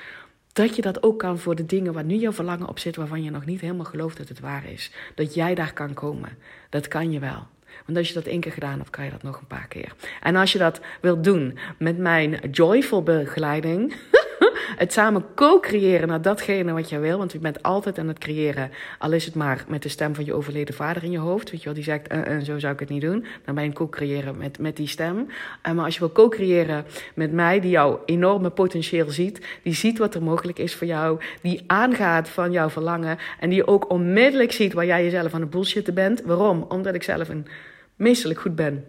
dat 0.53 0.77
je 0.77 0.83
dat 0.83 1.03
ook 1.03 1.19
kan 1.19 1.39
voor 1.39 1.55
de 1.55 1.67
dingen 1.67 1.93
waar 1.93 2.05
nu 2.05 2.15
jouw 2.15 2.33
verlangen 2.33 2.69
op 2.69 2.79
zit, 2.79 2.97
waarvan 2.97 3.23
je 3.23 3.31
nog 3.31 3.45
niet 3.45 3.61
helemaal 3.61 3.85
gelooft 3.85 4.17
dat 4.17 4.29
het 4.29 4.41
waar 4.41 4.71
is. 4.71 4.91
Dat 5.15 5.35
jij 5.35 5.55
daar 5.55 5.73
kan 5.73 5.95
komen. 5.95 6.39
Dat 6.71 6.89
kan 6.89 7.13
je 7.13 7.19
wel. 7.19 7.47
Want 7.87 7.99
als 7.99 8.09
je 8.09 8.15
dat 8.15 8.25
één 8.25 8.41
keer 8.41 8.53
gedaan 8.53 8.79
hebt, 8.79 8.91
kan 8.91 9.05
je 9.05 9.11
dat 9.11 9.23
nog 9.23 9.41
een 9.41 9.47
paar 9.47 9.69
keer. 9.69 9.93
En 10.23 10.37
als 10.37 10.53
je 10.53 10.59
dat 10.59 10.81
wilt 11.01 11.25
doen 11.25 11.59
met 11.79 11.99
mijn 11.99 12.51
joyful 12.51 13.03
begeleiding. 13.03 13.95
het 14.83 14.93
samen 14.93 15.25
co-creëren 15.35 16.09
naar 16.09 16.23
datgene 16.23 16.73
wat 16.73 16.89
je 16.89 16.99
wil. 16.99 17.19
Want 17.19 17.33
je 17.33 17.39
bent 17.39 17.63
altijd 17.63 17.99
aan 17.99 18.09
het 18.09 18.19
creëren. 18.19 18.71
Al 18.99 19.13
is 19.13 19.25
het 19.25 19.35
maar 19.35 19.65
met 19.69 19.83
de 19.83 19.89
stem 19.89 20.15
van 20.15 20.25
je 20.25 20.35
overleden 20.35 20.75
vader 20.75 21.05
in 21.05 21.11
je 21.11 21.19
hoofd. 21.19 21.51
Weet 21.51 21.61
je 21.61 21.65
wel, 21.65 21.75
die 21.75 21.85
zegt, 21.85 22.07
en 22.07 22.31
uh, 22.31 22.37
uh, 22.37 22.45
zo 22.45 22.59
zou 22.59 22.73
ik 22.73 22.81
het 22.81 22.89
niet 22.89 23.01
doen. 23.01 23.27
Dan 23.45 23.55
ben 23.55 23.65
je 23.65 23.73
co-creëren 23.73 24.37
met, 24.37 24.59
met 24.59 24.77
die 24.77 24.89
stem. 24.89 25.17
Uh, 25.17 25.73
maar 25.73 25.85
als 25.85 25.95
je 25.95 26.01
wil 26.01 26.13
co-creëren 26.13 26.85
met 27.15 27.33
mij, 27.33 27.61
die 27.61 27.71
jouw 27.71 28.03
enorme 28.05 28.51
potentieel 28.51 29.11
ziet. 29.11 29.47
Die 29.63 29.75
ziet 29.75 29.99
wat 29.99 30.15
er 30.15 30.23
mogelijk 30.23 30.59
is 30.59 30.75
voor 30.75 30.87
jou. 30.87 31.21
Die 31.41 31.65
aangaat 31.67 32.29
van 32.29 32.53
jouw 32.53 32.71
verlangen. 32.71 33.19
En 33.41 33.51
die 33.51 33.67
ook 33.67 33.91
onmiddellijk 33.91 34.53
ziet 34.53 34.73
waar 34.73 34.87
jij 34.87 35.05
jezelf 35.05 35.35
aan 35.35 35.41
het 35.41 35.51
bullshitten 35.51 35.95
bent. 35.95 36.23
Waarom? 36.23 36.65
Omdat 36.69 36.95
ik 36.95 37.03
zelf 37.03 37.29
een 37.29 37.47
meesterlijk 37.97 38.41
goed 38.41 38.55
ben 38.55 38.85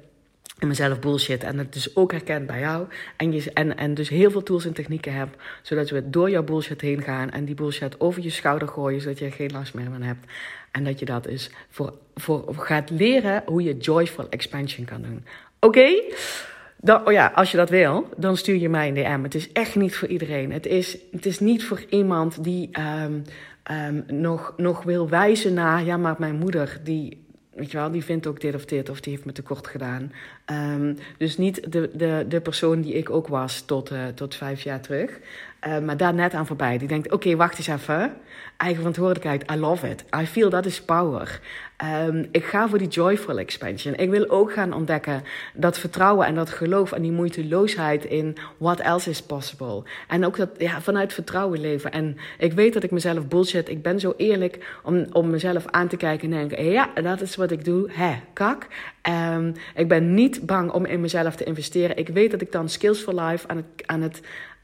en 0.60 0.68
mezelf 0.68 0.99
bullshit. 0.99 1.43
En 1.43 1.58
het 1.58 1.74
dus 1.74 1.95
ook 1.95 2.12
herkent 2.12 2.47
bij 2.47 2.60
jou. 2.60 2.88
En, 3.16 3.34
je, 3.34 3.51
en, 3.53 3.78
en 3.78 3.93
dus 3.93 4.10
heel 4.10 4.32
veel 4.32 4.43
tools 4.43 4.66
en 4.66 4.74
technieken 4.74 5.14
heb. 5.14 5.30
Zodat 5.62 5.89
we 5.89 6.10
door 6.10 6.30
jouw 6.30 6.43
bullshit 6.43 6.82
heen 6.82 7.01
gaan. 7.01 7.30
En 7.30 7.45
die 7.45 7.55
bullshit 7.55 7.99
over 7.99 8.22
je 8.22 8.30
schouder 8.30 8.68
gooien. 8.68 9.01
Zodat 9.01 9.20
je 9.20 9.32
geen 9.32 9.51
last 9.51 9.74
meer 9.74 9.89
van 9.91 10.01
hebt. 10.01 10.32
En 10.72 10.84
dat 10.84 10.99
je 10.99 11.05
dat 11.05 11.24
dus 11.24 11.51
voor, 11.70 11.93
voor 12.16 12.55
gaat 12.58 12.89
leren 12.89 13.43
hoe 13.45 13.64
je 13.64 13.78
joyful 13.78 14.30
expansion 14.30 14.86
kan 14.86 15.01
doen. 15.01 15.26
Oké? 15.60 16.01
Dan, 16.78 17.08
oh 17.08 17.12
ja, 17.12 17.32
als 17.36 17.51
je 17.51 17.58
dat 17.58 17.70
wil, 17.70 18.10
dan 18.18 18.38
stuur 18.38 18.55
je 18.55 18.70
mij 18.70 18.88
een 18.88 18.93
DM. 18.93 19.24
Het 19.24 19.36
is 19.36 19.51
echt 19.51 19.76
niet 19.76 19.95
voor 19.95 20.08
iedereen. 20.08 20.51
Het 20.51 20.66
is, 20.66 20.97
het 21.12 21.26
is 21.26 21.39
niet 21.39 21.64
voor 21.64 21.84
iemand 21.89 22.43
die 22.43 22.70
um, 23.03 23.24
um, 23.72 24.03
nog, 24.08 24.53
nog 24.58 24.84
wil 24.84 25.10
wijzen 25.10 25.53
naar... 25.53 25.84
Ja, 25.84 25.97
maar 25.97 26.16
mijn 26.18 26.36
moeder, 26.36 26.80
die 26.84 27.26
weet 27.58 27.72
wel, 27.72 27.91
die 27.91 28.03
vindt 28.03 28.28
ook 28.28 28.41
dit 28.41 28.55
of 28.55 28.66
dit, 28.66 28.89
of 28.89 28.99
die 28.99 29.14
heeft 29.14 29.26
me 29.26 29.32
tekort 29.32 29.68
gedaan. 29.68 30.12
Um, 30.51 30.97
dus 31.18 31.38
niet 31.38 31.72
de, 31.72 31.89
de, 31.93 32.26
de 32.28 32.41
persoon 32.41 32.82
die 32.82 32.93
ik 32.93 33.10
ook 33.10 33.28
was 33.28 33.62
tot, 33.62 33.91
uh, 33.91 34.08
tot 34.08 34.36
vijf 34.36 34.62
jaar 34.62 34.82
terug. 34.82 35.20
Uh, 35.68 35.80
maar 35.80 35.97
daar 35.97 36.14
net 36.14 36.34
aan 36.34 36.47
voorbij. 36.47 36.78
Die 36.78 36.88
denkt, 36.88 37.12
oké, 37.12 37.36
wacht 37.36 37.58
eens 37.58 37.68
even. 37.68 38.14
Eigen 38.58 38.78
verantwoordelijkheid, 38.78 39.51
I 39.51 39.55
love 39.55 39.89
it. 39.89 40.03
I 40.22 40.26
feel 40.26 40.49
that 40.49 40.66
is 40.66 40.82
power. 40.82 41.39
Um, 42.08 42.28
ik 42.32 42.45
ga 42.45 42.68
voor 42.68 42.78
die 42.78 42.88
joyful 42.88 43.39
expansion. 43.39 43.95
Ik 43.95 44.10
wil 44.10 44.30
ook 44.30 44.53
gaan 44.53 44.74
ontdekken 44.74 45.24
dat 45.53 45.80
vertrouwen 45.80 46.26
en 46.26 46.36
dat 46.36 46.49
geloof 46.49 46.91
en 46.91 47.01
die 47.01 47.12
moeiteloosheid 47.12 48.05
in 48.05 48.38
what 48.58 48.80
else 48.80 49.10
is 49.10 49.22
possible. 49.22 49.84
En 50.08 50.26
ook 50.26 50.38
dat 50.38 50.49
ja, 50.58 50.82
vanuit 50.82 51.14
vertrouwen 51.14 51.62
leven. 51.62 51.91
En 51.91 52.18
ik 52.38 52.53
weet 52.53 52.74
dat 52.74 52.84
ik 52.84 52.91
mezelf 52.91 53.28
bullshit. 53.28 53.70
Ik 53.70 53.82
ben 53.82 53.99
zo 53.99 54.14
eerlijk 54.18 54.80
om, 54.84 55.05
om 55.12 55.30
mezelf 55.30 55.66
aan 55.68 55.88
te 55.88 55.97
kijken 55.97 56.34
en 56.34 56.38
denken: 56.38 56.66
ja, 56.66 56.89
dat 57.01 57.22
is 57.22 57.36
wat 57.36 57.51
ik 57.51 57.66
doe. 57.66 57.89
Hè, 57.91 58.16
kak. 58.34 58.68
Um, 59.34 59.53
ik 59.76 59.88
ben 59.88 60.14
niet 60.14 60.45
bang 60.45 60.72
om 60.72 60.86
in 60.86 61.01
mezelf 61.01 61.36
te 61.36 61.43
investeren. 61.43 61.97
Ik 61.97 62.08
weet 62.08 62.32
dat 62.32 62.41
ik 62.41 62.51
dan 62.51 62.70
skills 62.70 62.99
for 62.99 63.22
life 63.22 63.47
aan 63.47 63.58
het, 63.58 63.66
aan 63.86 64.01
het, 64.01 64.22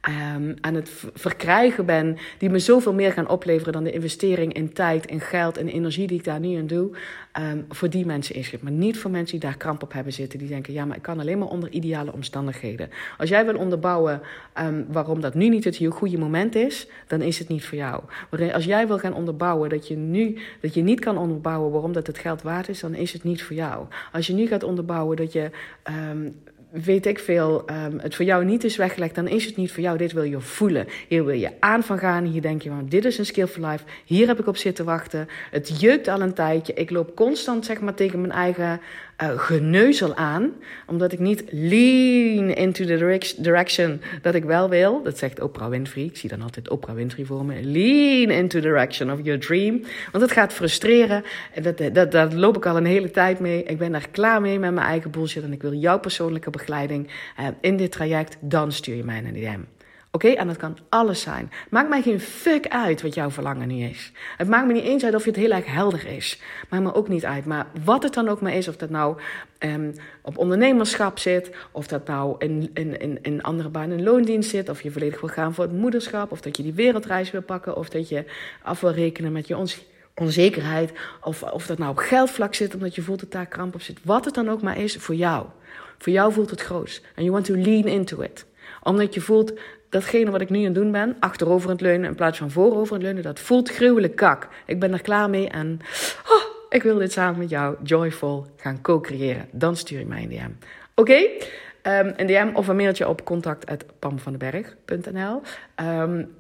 um, 0.10 0.54
aan 0.62 0.76
het 0.76 0.92
verkrijgen 1.14 1.86
ben, 1.86 2.18
die 2.38 2.50
me 2.50 2.60
zoveel 2.60 2.94
meer 2.94 3.12
gaan 3.12 3.30
opleveren 3.30 3.74
dan 3.74 3.84
de 3.84 3.92
investering 3.92 4.54
in 4.54 4.74
tijd, 4.74 5.06
in 5.06 5.20
geld 5.20 5.58
en 5.58 5.68
energie 5.68 6.08
die 6.08 6.18
ik 6.18 6.24
daar 6.24 6.40
nu 6.40 6.58
in 6.58 6.68
doe, 6.68 6.90
um, 7.40 7.66
voor 7.70 7.90
die 7.90 8.06
mensen 8.06 8.36
het. 8.40 8.62
Maar 8.62 8.72
niet 8.72 9.00
voor 9.00 9.12
mensen 9.12 9.40
die 9.40 9.50
daar 9.50 9.58
kramp 9.58 9.84
op 9.84 9.94
hebben 9.94 10.14
zitten, 10.14 10.40
die 10.40 10.48
denken, 10.48 10.74
ja, 10.74 10.86
maar 10.86 10.98
ik 10.98 11.02
kan 11.02 11.20
alleen 11.20 11.38
maar 11.38 11.48
onder 11.48 11.70
ideale 11.70 12.14
omstandigheden. 12.14 12.90
Als 13.18 13.30
jij 13.30 13.46
wil 13.46 13.56
onderbouwen 13.56 14.22
um, 14.60 14.86
waarom 14.90 15.22
dat 15.22 15.34
nu 15.34 15.50
niet 15.50 15.64
het 15.64 15.80
goede 15.90 16.18
moment 16.18 16.56
is, 16.56 16.88
dan 17.08 17.22
is 17.22 17.40
het 17.40 17.48
niet 17.48 17.66
voor 17.66 17.78
jou. 17.78 18.04
Als 18.54 18.66
jij 18.66 18.88
wil 18.88 19.00
gaan 19.00 19.14
onderbouwen 19.14 19.70
dat 19.70 19.88
je 19.88 19.96
nu, 19.96 20.38
dat 20.62 20.74
je 20.74 20.82
niet 20.82 21.00
kan 21.00 21.18
onderbouwen 21.18 21.72
waarom 21.72 21.92
dat 21.92 22.08
het 22.08 22.18
geld 22.18 22.42
waard 22.42 22.70
is, 22.70 22.80
dan 22.80 22.94
is 22.94 23.14
het 23.14 23.24
niet 23.24 23.44
voor 23.44 23.56
jou. 23.56 23.86
Als 24.12 24.28
je 24.28 24.34
nu 24.34 24.48
gaat 24.48 24.64
onderbouwen 24.64 25.18
dat 25.18 25.34
je 25.34 25.50
weet 26.74 27.06
ik 27.06 27.20
veel, 27.20 27.64
um, 27.70 28.00
het 28.00 28.16
voor 28.16 28.26
jou 28.26 28.46
niet 28.46 28.64
is 28.64 28.76
weggelegd, 28.76 29.16
dan 29.16 29.28
is 29.28 29.46
het 29.46 29.56
niet 29.56 29.72
voor 29.72 29.84
jou. 29.84 29.98
Dit 29.98 30.12
wil 30.12 30.24
je 30.24 30.40
voelen. 30.40 30.88
Hier 31.08 31.26
wil 31.26 31.36
je 31.36 31.52
aan 31.60 31.84
van 31.84 31.98
gaan. 31.98 32.26
Hier 32.26 32.42
denk 32.42 32.62
je 32.62 32.70
van, 32.70 32.86
dit 32.90 33.06
is 33.06 33.18
een 33.18 33.26
skill 33.26 33.48
for 33.48 33.66
life. 33.66 33.84
Hier 34.06 34.28
heb 34.28 34.40
ik 34.40 34.48
op 34.48 34.58
zitten 34.58 34.86
wachten. 34.86 35.28
Het 35.52 35.82
jeukt 35.82 36.08
al 36.08 36.22
een 36.22 36.34
tijdje. 36.34 36.74
Ik 36.74 36.90
loop 36.90 37.16
constant 37.16 37.66
zeg 37.66 37.82
maar 37.82 37.94
tegen 37.94 38.22
mijn 38.22 38.34
eigen 38.34 38.82
uh, 39.22 39.40
geneuzel 39.40 40.16
aan. 40.16 40.52
Omdat 40.88 41.12
ik 41.12 41.20
niet 41.20 41.44
lean 41.52 42.50
into 42.50 42.86
the 42.86 43.22
direction 43.40 44.02
dat 44.22 44.36
ik 44.36 44.44
wel 44.44 44.70
wil. 44.70 45.04
Dat 45.04 45.18
zegt 45.18 45.42
Oprah 45.42 45.70
Winfrey. 45.70 46.04
Ik 46.04 46.18
zie 46.18 46.30
dan 46.30 46.42
altijd 46.42 46.70
Oprah 46.70 46.96
Winfrey 46.96 47.26
voor 47.26 47.46
me. 47.46 47.64
Lean 47.64 48.30
into 48.30 48.60
the 48.60 48.68
direction 48.68 49.12
of 49.12 49.20
your 49.24 49.40
dream. 49.40 49.82
Want 50.12 50.24
het 50.24 50.32
gaat 50.32 50.54
frustreren. 50.54 51.24
Dat, 51.62 51.94
dat, 51.94 52.12
daar 52.12 52.34
loop 52.34 52.58
ik 52.58 52.66
al 52.66 52.78
een 52.78 52.86
hele 52.86 53.12
tijd 53.12 53.40
mee. 53.40 53.64
Ik 53.64 53.78
ben 53.78 53.92
daar 53.92 54.08
klaar 54.12 54.42
mee 54.42 54.60
met 54.60 54.74
mijn 54.74 54.88
eigen 54.88 55.12
bullshit. 55.12 55.44
En 55.44 55.54
ik 55.54 55.62
wil 55.62 55.74
jouw 55.74 56.00
persoonlijke 56.00 56.50
begeleiding 56.50 57.08
uh, 57.40 57.48
in 57.62 57.78
dit 57.78 57.92
traject. 57.92 58.38
Dan 58.40 58.72
stuur 58.72 58.96
je 58.96 59.04
mij 59.04 59.18
een 59.18 59.34
DM. 59.34 59.73
Oké, 60.16 60.28
en 60.28 60.48
dat 60.48 60.58
kan 60.58 60.78
alles 60.90 61.22
zijn. 61.22 61.52
Maakt 61.70 61.90
mij 61.90 62.02
geen 62.02 62.20
fuck 62.20 62.68
uit 62.68 63.02
wat 63.02 63.14
jouw 63.14 63.30
verlangen 63.30 63.68
nu 63.68 63.84
is. 63.84 64.12
Het 64.38 64.48
maakt 64.48 64.68
me 64.68 64.74
niet 64.74 64.84
eens 64.84 65.04
uit 65.04 65.16
of 65.16 65.24
het 65.24 65.36
heel 65.36 65.52
erg 65.52 65.66
helder 65.66 66.08
is. 66.08 66.42
Maakt 66.70 66.84
me 66.84 66.94
ook 66.94 67.08
niet 67.08 67.26
uit. 67.26 67.46
Maar 67.46 67.68
wat 67.84 68.04
het 68.04 68.14
dan 68.14 68.28
ook 68.28 68.42
maar 68.42 68.54
is, 68.54 68.68
of 68.68 68.76
dat 68.76 68.90
nou 68.90 69.18
um, 69.60 69.94
op 70.22 70.38
ondernemerschap 70.38 71.20
zit, 71.20 71.52
of 71.72 71.88
dat 71.88 72.08
nou 72.08 72.36
in, 72.40 72.70
in, 72.74 73.24
in, 73.24 73.44
andere 73.44 73.70
baan 73.70 73.92
in 73.92 74.04
loondienst 74.04 74.50
zit, 74.50 74.70
of 74.70 74.82
je 74.82 74.92
volledig 74.92 75.22
wil 75.22 75.30
gaan 75.30 75.54
voor 75.54 75.64
het 75.64 75.74
moederschap, 75.74 76.32
of 76.32 76.42
dat 76.42 76.58
je 76.58 76.64
die 76.64 76.74
wereldreis 76.74 77.32
wil 77.32 77.42
pakken, 77.42 77.78
of 77.78 77.90
dat 77.90 78.10
je 78.10 78.26
af 78.62 78.80
wil 78.80 78.92
rekenen 78.92 79.32
met 79.32 79.48
je 79.48 79.66
onzekerheid, 80.14 80.92
of, 81.22 81.44
of 81.44 81.66
dat 81.66 81.78
nou 81.78 81.92
op 81.92 81.98
geldvlak 81.98 82.54
zit, 82.54 82.74
omdat 82.74 82.96
je 82.96 83.02
voelt 83.02 83.20
dat 83.20 83.32
daar 83.32 83.48
kramp 83.48 83.74
op 83.74 83.82
zit. 83.82 83.98
Wat 84.04 84.26
het 84.26 84.34
dan 84.34 84.50
ook 84.50 84.62
maar 84.62 84.78
is, 84.78 84.96
voor 84.96 85.16
jou. 85.16 85.46
Voor 85.98 86.14
jou 86.14 86.34
voelt 86.34 86.50
het 86.50 86.62
groot. 86.62 87.02
En 87.16 87.24
you 87.24 87.32
want 87.32 87.46
to 87.46 87.56
lean 87.56 87.88
into 87.88 88.22
it. 88.22 88.46
Omdat 88.84 89.14
je 89.14 89.22
voelt, 89.22 89.54
datgene 89.94 90.32
wat 90.32 90.42
ik 90.42 90.50
nu 90.50 90.58
aan 90.58 90.66
het 90.66 90.76
doen 90.76 90.92
ben, 90.92 91.16
achterover 91.20 91.70
het 91.70 91.82
leunen 91.82 92.10
in 92.10 92.16
plaats 92.16 92.38
van 92.38 92.52
voorover 92.52 92.94
het 92.94 93.04
leunen, 93.04 93.24
dat 93.24 93.40
voelt 93.40 93.70
gruwelijk 93.70 94.16
kak. 94.16 94.48
Ik 94.66 94.80
ben 94.80 94.94
er 94.94 95.02
klaar 95.02 95.30
mee 95.30 95.50
en 95.50 95.80
oh, 96.30 96.44
ik 96.70 96.84
wil 96.84 96.98
dit 96.98 97.12
samen 97.12 97.40
met 97.40 97.50
jou 97.50 97.76
joyful 97.84 98.48
gaan 98.58 98.82
co-creëren. 98.82 99.48
Dan 99.52 99.76
stuur 99.76 100.00
je 100.00 100.06
mij 100.06 100.24
een 100.24 100.30
DM. 100.30 100.50
Oké? 100.96 101.16
Um, 101.16 102.14
een 102.16 102.28
DM 102.28 102.50
of 102.54 102.68
een 102.68 102.76
mailtje 102.76 103.08
op 103.08 103.24
contact.pamvandenberg.nl 103.24 105.42
um, 105.82 106.36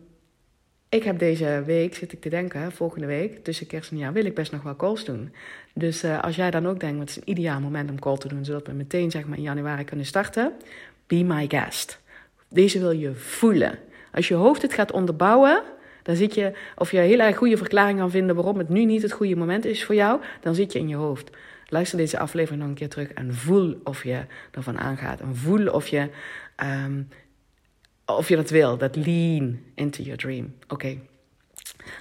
Ik 0.89 1.04
heb 1.04 1.20
deze 1.20 1.64
week, 1.66 1.95
zit 1.95 2.14
ik 2.14 2.22
te 2.22 2.30
denken, 2.30 2.72
volgende 2.72 3.08
week, 3.08 3.43
tussen 3.43 3.68
kerst 3.68 3.91
en 3.91 3.97
jaar, 3.97 4.14
wil 4.14 4.26
ik 4.26 4.36
best 4.36 4.51
nog 4.51 4.64
wel 4.64 4.76
calls 4.76 5.06
doen. 5.06 5.34
Dus 5.74 6.04
uh, 6.04 6.24
als 6.24 6.36
jij 6.36 6.51
dan 6.51 6.68
ook 6.68 6.80
denkt, 6.80 6.99
het 6.99 7.10
is 7.10 7.16
een 7.16 7.30
ideaal 7.30 7.60
moment 7.60 7.89
om 7.89 7.99
call 7.99 8.18
te 8.18 8.28
doen, 8.28 8.45
zodat 8.45 8.68
we 8.68 8.74
meteen 8.74 9.12
zeg 9.12 9.26
maar 9.26 9.38
in 9.38 9.43
januari 9.43 9.84
kunnen 9.84 10.06
starten, 10.06 10.54
be 11.08 11.24
my 11.24 11.45
guest. 11.47 12.01
Deze 12.54 12.80
wil 12.80 12.91
je 12.91 13.14
voelen. 13.16 13.80
Als 14.12 14.28
je 14.28 14.34
hoofd 14.34 14.62
het 14.62 14.74
gaat 14.74 14.91
onderbouwen, 14.91 15.62
dan 16.04 16.16
zit 16.16 16.36
je, 16.36 16.54
of 16.76 16.91
je 16.91 16.97
een 16.97 17.04
hele 17.04 17.24
erg 17.24 17.38
goede 17.38 17.58
verklaring 17.58 17.99
kan 17.99 18.12
vinden 18.12 18.36
waarom 18.36 18.58
het 18.58 18.70
nu 18.70 18.86
niet 18.86 19.01
het 19.01 19.12
goede 19.12 19.36
moment 19.36 19.66
is 19.66 19.84
voor 19.84 19.95
jou, 19.95 20.22
dan 20.41 20.56
zit 20.56 20.72
je 20.72 20.80
in 20.80 20.88
je 20.88 20.95
hoofd. 20.95 21.30
Luister 21.68 21.97
deze 21.97 22.20
aflevering 22.20 22.62
nog 22.62 22.70
een 22.70 22.78
keer 22.78 22.89
terug 22.89 23.14
en 23.14 23.34
voel 23.34 23.80
of 23.84 24.04
je 24.04 24.26
ervan 24.51 24.80
aangaat. 24.80 25.20
En 25.20 25.36
voel 25.36 25.68
of 25.68 25.88
je, 25.88 26.10
um, 26.86 27.08
of 28.06 28.30
je 28.30 28.36
dat 28.36 28.49
wil, 28.49 28.78
dat 28.78 28.95
lean 28.95 29.60
into 29.76 30.04
your 30.04 30.18
dream. 30.18 30.54
Oké. 30.68 30.97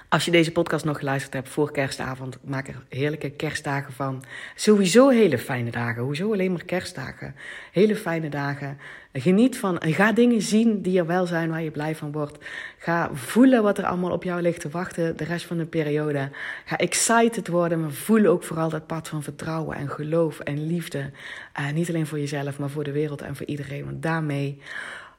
Als 0.09 0.25
je 0.25 0.31
deze 0.31 0.51
podcast 0.51 0.85
nog 0.85 0.97
geluisterd 0.97 1.33
hebt 1.33 1.49
voor 1.49 1.71
kerstavond, 1.71 2.37
maak 2.43 2.67
er 2.67 2.83
heerlijke 2.89 3.29
kerstdagen 3.29 3.93
van. 3.93 4.23
Sowieso 4.55 5.09
hele 5.09 5.37
fijne 5.37 5.71
dagen. 5.71 6.03
Hoezo 6.03 6.31
alleen 6.31 6.51
maar 6.51 6.65
kerstdagen? 6.65 7.35
Hele 7.71 7.95
fijne 7.95 8.29
dagen. 8.29 8.77
Geniet 9.13 9.57
van, 9.57 9.77
ga 9.81 10.11
dingen 10.11 10.41
zien 10.41 10.81
die 10.81 10.99
er 10.99 11.05
wel 11.05 11.25
zijn 11.25 11.49
waar 11.49 11.61
je 11.61 11.71
blij 11.71 11.95
van 11.95 12.11
wordt. 12.11 12.37
Ga 12.77 13.09
voelen 13.13 13.63
wat 13.63 13.77
er 13.77 13.85
allemaal 13.85 14.11
op 14.11 14.23
jou 14.23 14.41
ligt 14.41 14.61
te 14.61 14.69
wachten 14.69 15.17
de 15.17 15.23
rest 15.23 15.45
van 15.45 15.57
de 15.57 15.65
periode. 15.65 16.29
Ga 16.65 16.77
excited 16.77 17.47
worden, 17.47 17.81
maar 17.81 17.91
voel 17.91 18.25
ook 18.25 18.43
vooral 18.43 18.69
dat 18.69 18.87
pad 18.87 19.07
van 19.07 19.23
vertrouwen 19.23 19.77
en 19.77 19.89
geloof 19.89 20.39
en 20.39 20.67
liefde. 20.67 21.11
Uh, 21.59 21.71
niet 21.71 21.89
alleen 21.89 22.07
voor 22.07 22.19
jezelf, 22.19 22.59
maar 22.59 22.69
voor 22.69 22.83
de 22.83 22.91
wereld 22.91 23.21
en 23.21 23.35
voor 23.35 23.45
iedereen. 23.45 23.85
Want 23.85 24.01
daarmee, 24.01 24.61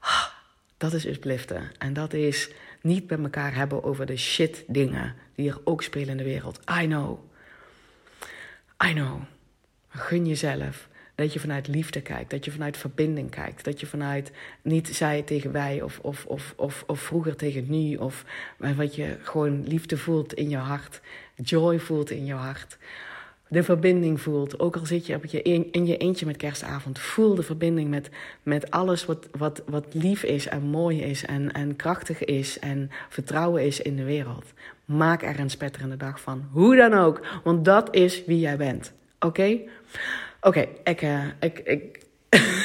oh, 0.01 0.25
dat 0.77 0.93
is 0.93 1.07
upliften. 1.07 1.71
En 1.79 1.93
dat 1.93 2.13
is 2.13 2.51
niet 2.85 3.11
met 3.11 3.23
elkaar 3.23 3.55
hebben 3.55 3.85
over 3.85 4.07
de 4.07 4.17
shit 4.17 4.65
dingen 4.67 5.15
die 5.35 5.51
er 5.51 5.61
ook 5.65 5.83
spelen 5.83 6.09
in 6.09 6.17
de 6.17 6.25
wereld. 6.25 6.61
I 6.83 6.87
know. 6.87 7.19
I 8.87 8.93
know. 8.93 9.21
Gun 9.89 10.27
jezelf 10.27 10.89
dat 11.15 11.33
je 11.33 11.41
vanuit 11.41 11.69
liefde 11.69 12.01
kijkt, 12.01 12.31
dat 12.31 12.45
je 12.45 12.51
vanuit 12.51 12.77
verbinding 12.77 13.31
kijkt, 13.31 13.65
dat 13.65 13.81
je 13.81 13.87
vanuit 13.87 14.33
niet 14.63 14.89
zij 14.89 15.23
tegen 15.23 15.53
wij 15.53 15.83
of, 15.83 15.99
of, 15.99 16.27
of, 16.27 16.55
of, 16.57 16.85
of 16.87 17.01
vroeger 17.01 17.37
tegen 17.37 17.71
nu, 17.71 17.97
of 17.97 18.25
maar 18.59 18.75
wat 18.75 18.95
je 18.95 19.19
gewoon 19.23 19.67
liefde 19.67 19.97
voelt 19.97 20.35
in 20.35 20.49
je 20.49 20.57
hart, 20.57 21.01
joy 21.35 21.79
voelt 21.79 22.11
in 22.11 22.25
je 22.25 22.35
hart. 22.35 22.79
De 23.49 23.63
verbinding 23.63 24.21
voelt. 24.21 24.59
Ook 24.59 24.77
al 24.77 24.87
zit 24.87 25.07
je 25.07 25.15
op 25.15 25.25
je 25.25 25.43
in 25.43 25.87
je 25.87 25.97
eentje 25.97 26.27
met 26.27 26.37
kerstavond. 26.37 26.99
Voel 26.99 27.35
de 27.35 27.43
verbinding 27.43 27.91
met, 27.91 28.11
met 28.43 28.71
alles 28.71 29.05
wat, 29.05 29.29
wat, 29.39 29.63
wat 29.67 29.87
lief 29.93 30.23
is 30.23 30.47
en 30.47 30.63
mooi 30.63 31.03
is 31.03 31.25
en, 31.25 31.53
en 31.53 31.77
krachtig 31.77 32.25
is 32.25 32.59
en 32.59 32.91
vertrouwen 33.09 33.65
is 33.65 33.81
in 33.81 33.97
de 33.97 34.05
wereld. 34.05 34.53
Maak 34.85 35.23
er 35.23 35.41
een 35.41 35.51
spetterende 35.51 35.97
dag 35.97 36.21
van. 36.21 36.49
Hoe 36.51 36.77
dan 36.77 36.95
ook. 36.95 37.21
Want 37.45 37.65
dat 37.65 37.95
is 37.95 38.25
wie 38.25 38.39
jij 38.39 38.57
bent. 38.57 38.93
Oké? 39.19 39.59
Oké, 40.41 40.67
ik, 40.85 41.03
uh, 41.03 41.25
ik, 41.41 41.59
ik, 41.59 42.01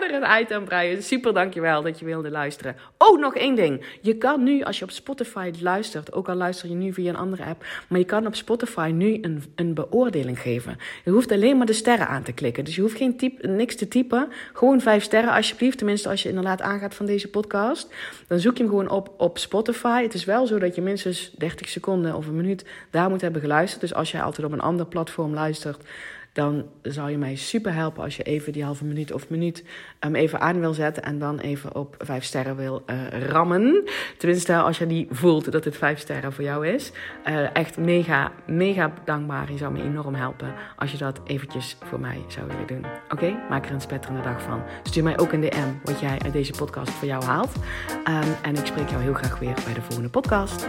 ga 0.00 0.08
er 0.08 0.40
een 0.40 0.54
aan 0.54 0.64
breien. 0.64 1.02
Super 1.02 1.34
dankjewel 1.34 1.82
dat 1.82 1.98
je 1.98 2.04
wilde 2.04 2.30
luisteren. 2.30 2.76
Oh, 2.98 3.20
nog 3.20 3.34
één 3.34 3.54
ding. 3.54 3.98
Je 4.00 4.16
kan 4.16 4.42
nu, 4.42 4.62
als 4.62 4.78
je 4.78 4.84
op 4.84 4.90
Spotify 4.90 5.50
luistert, 5.60 6.12
ook 6.12 6.28
al 6.28 6.34
luister 6.34 6.68
je 6.68 6.74
nu 6.74 6.92
via 6.92 7.08
een 7.08 7.16
andere 7.16 7.44
app, 7.44 7.64
maar 7.88 7.98
je 7.98 8.04
kan 8.04 8.26
op 8.26 8.34
Spotify 8.34 8.90
nu 8.94 9.18
een, 9.22 9.42
een 9.54 9.74
beoordeling 9.74 10.40
geven. 10.40 10.76
Je 11.04 11.10
hoeft 11.10 11.32
alleen 11.32 11.56
maar 11.56 11.66
de 11.66 11.72
sterren 11.72 12.08
aan 12.08 12.22
te 12.22 12.32
klikken. 12.32 12.64
Dus 12.64 12.74
je 12.74 12.80
hoeft 12.80 12.96
geen 12.96 13.16
type, 13.16 13.46
niks 13.46 13.76
te 13.76 13.88
typen. 13.88 14.28
Gewoon 14.52 14.80
vijf 14.80 15.02
sterren 15.02 15.32
alsjeblieft. 15.32 15.78
Tenminste, 15.78 16.08
als 16.08 16.22
je 16.22 16.28
inderdaad 16.28 16.62
aangaat 16.62 16.94
van 16.94 17.06
deze 17.06 17.28
podcast. 17.28 17.94
Dan 18.26 18.38
zoek 18.38 18.56
je 18.56 18.62
hem 18.62 18.72
gewoon 18.72 18.90
op 18.90 19.14
op 19.16 19.38
Spotify. 19.38 20.02
Het 20.02 20.14
is 20.14 20.24
wel 20.24 20.46
zo 20.46 20.58
dat 20.58 20.74
je 20.74 20.82
minstens 20.82 21.30
30 21.38 21.68
seconden 21.68 22.14
of 22.14 22.26
een 22.26 22.36
minuut 22.36 22.64
daar 22.90 23.10
moet 23.10 23.20
hebben 23.20 23.40
geluisterd. 23.40 23.80
Dus 23.80 23.94
als 23.94 24.10
jij 24.10 24.22
altijd 24.22 24.46
op 24.46 24.52
een 24.52 24.60
ander 24.60 24.86
platform 24.86 25.34
luistert, 25.34 25.84
dan 26.32 26.66
zou 26.82 27.10
je 27.10 27.18
mij 27.18 27.34
super 27.34 27.74
helpen 27.74 28.02
als 28.02 28.16
je 28.16 28.22
even 28.22 28.52
die 28.52 28.64
halve 28.64 28.84
minuut 28.84 29.12
of 29.12 29.30
minuut 29.30 29.64
um, 30.00 30.14
even 30.14 30.40
aan 30.40 30.60
wil 30.60 30.74
zetten 30.74 31.02
en 31.02 31.18
dan 31.18 31.38
even 31.38 31.74
op 31.74 31.94
vijf 31.98 32.24
sterren 32.24 32.56
wil 32.56 32.82
uh, 32.86 33.26
rammen. 33.28 33.84
Tenminste, 34.18 34.56
als 34.56 34.78
je 34.78 34.86
die 34.86 35.06
voelt 35.10 35.52
dat 35.52 35.64
het 35.64 35.76
vijf 35.76 35.98
sterren 35.98 36.32
voor 36.32 36.44
jou 36.44 36.66
is. 36.66 36.92
Uh, 37.28 37.54
echt 37.54 37.78
mega, 37.78 38.32
mega 38.46 38.92
dankbaar. 39.04 39.52
Je 39.52 39.58
zou 39.58 39.72
me 39.72 39.82
enorm 39.82 40.14
helpen 40.14 40.54
als 40.76 40.92
je 40.92 40.98
dat 40.98 41.20
eventjes 41.24 41.76
voor 41.84 42.00
mij 42.00 42.24
zou 42.28 42.46
willen 42.46 42.66
doen. 42.66 42.84
Oké, 43.08 43.38
maak 43.48 43.66
er 43.66 43.72
een 43.72 43.80
spetterende 43.80 44.22
dag 44.22 44.42
van. 44.42 44.62
Stuur 44.82 45.02
mij 45.02 45.18
ook 45.18 45.32
een 45.32 45.40
DM 45.40 45.72
wat 45.84 46.00
jij 46.00 46.18
uit 46.24 46.32
deze 46.32 46.52
podcast 46.52 46.90
voor 46.90 47.08
jou 47.08 47.24
haalt. 47.24 47.52
Um, 47.90 48.34
en 48.42 48.56
ik 48.56 48.66
spreek 48.66 48.88
jou 48.88 49.02
heel 49.02 49.14
graag 49.14 49.38
weer 49.38 49.54
bij 49.64 49.74
de 49.74 49.82
volgende 49.82 50.08
podcast. 50.08 50.68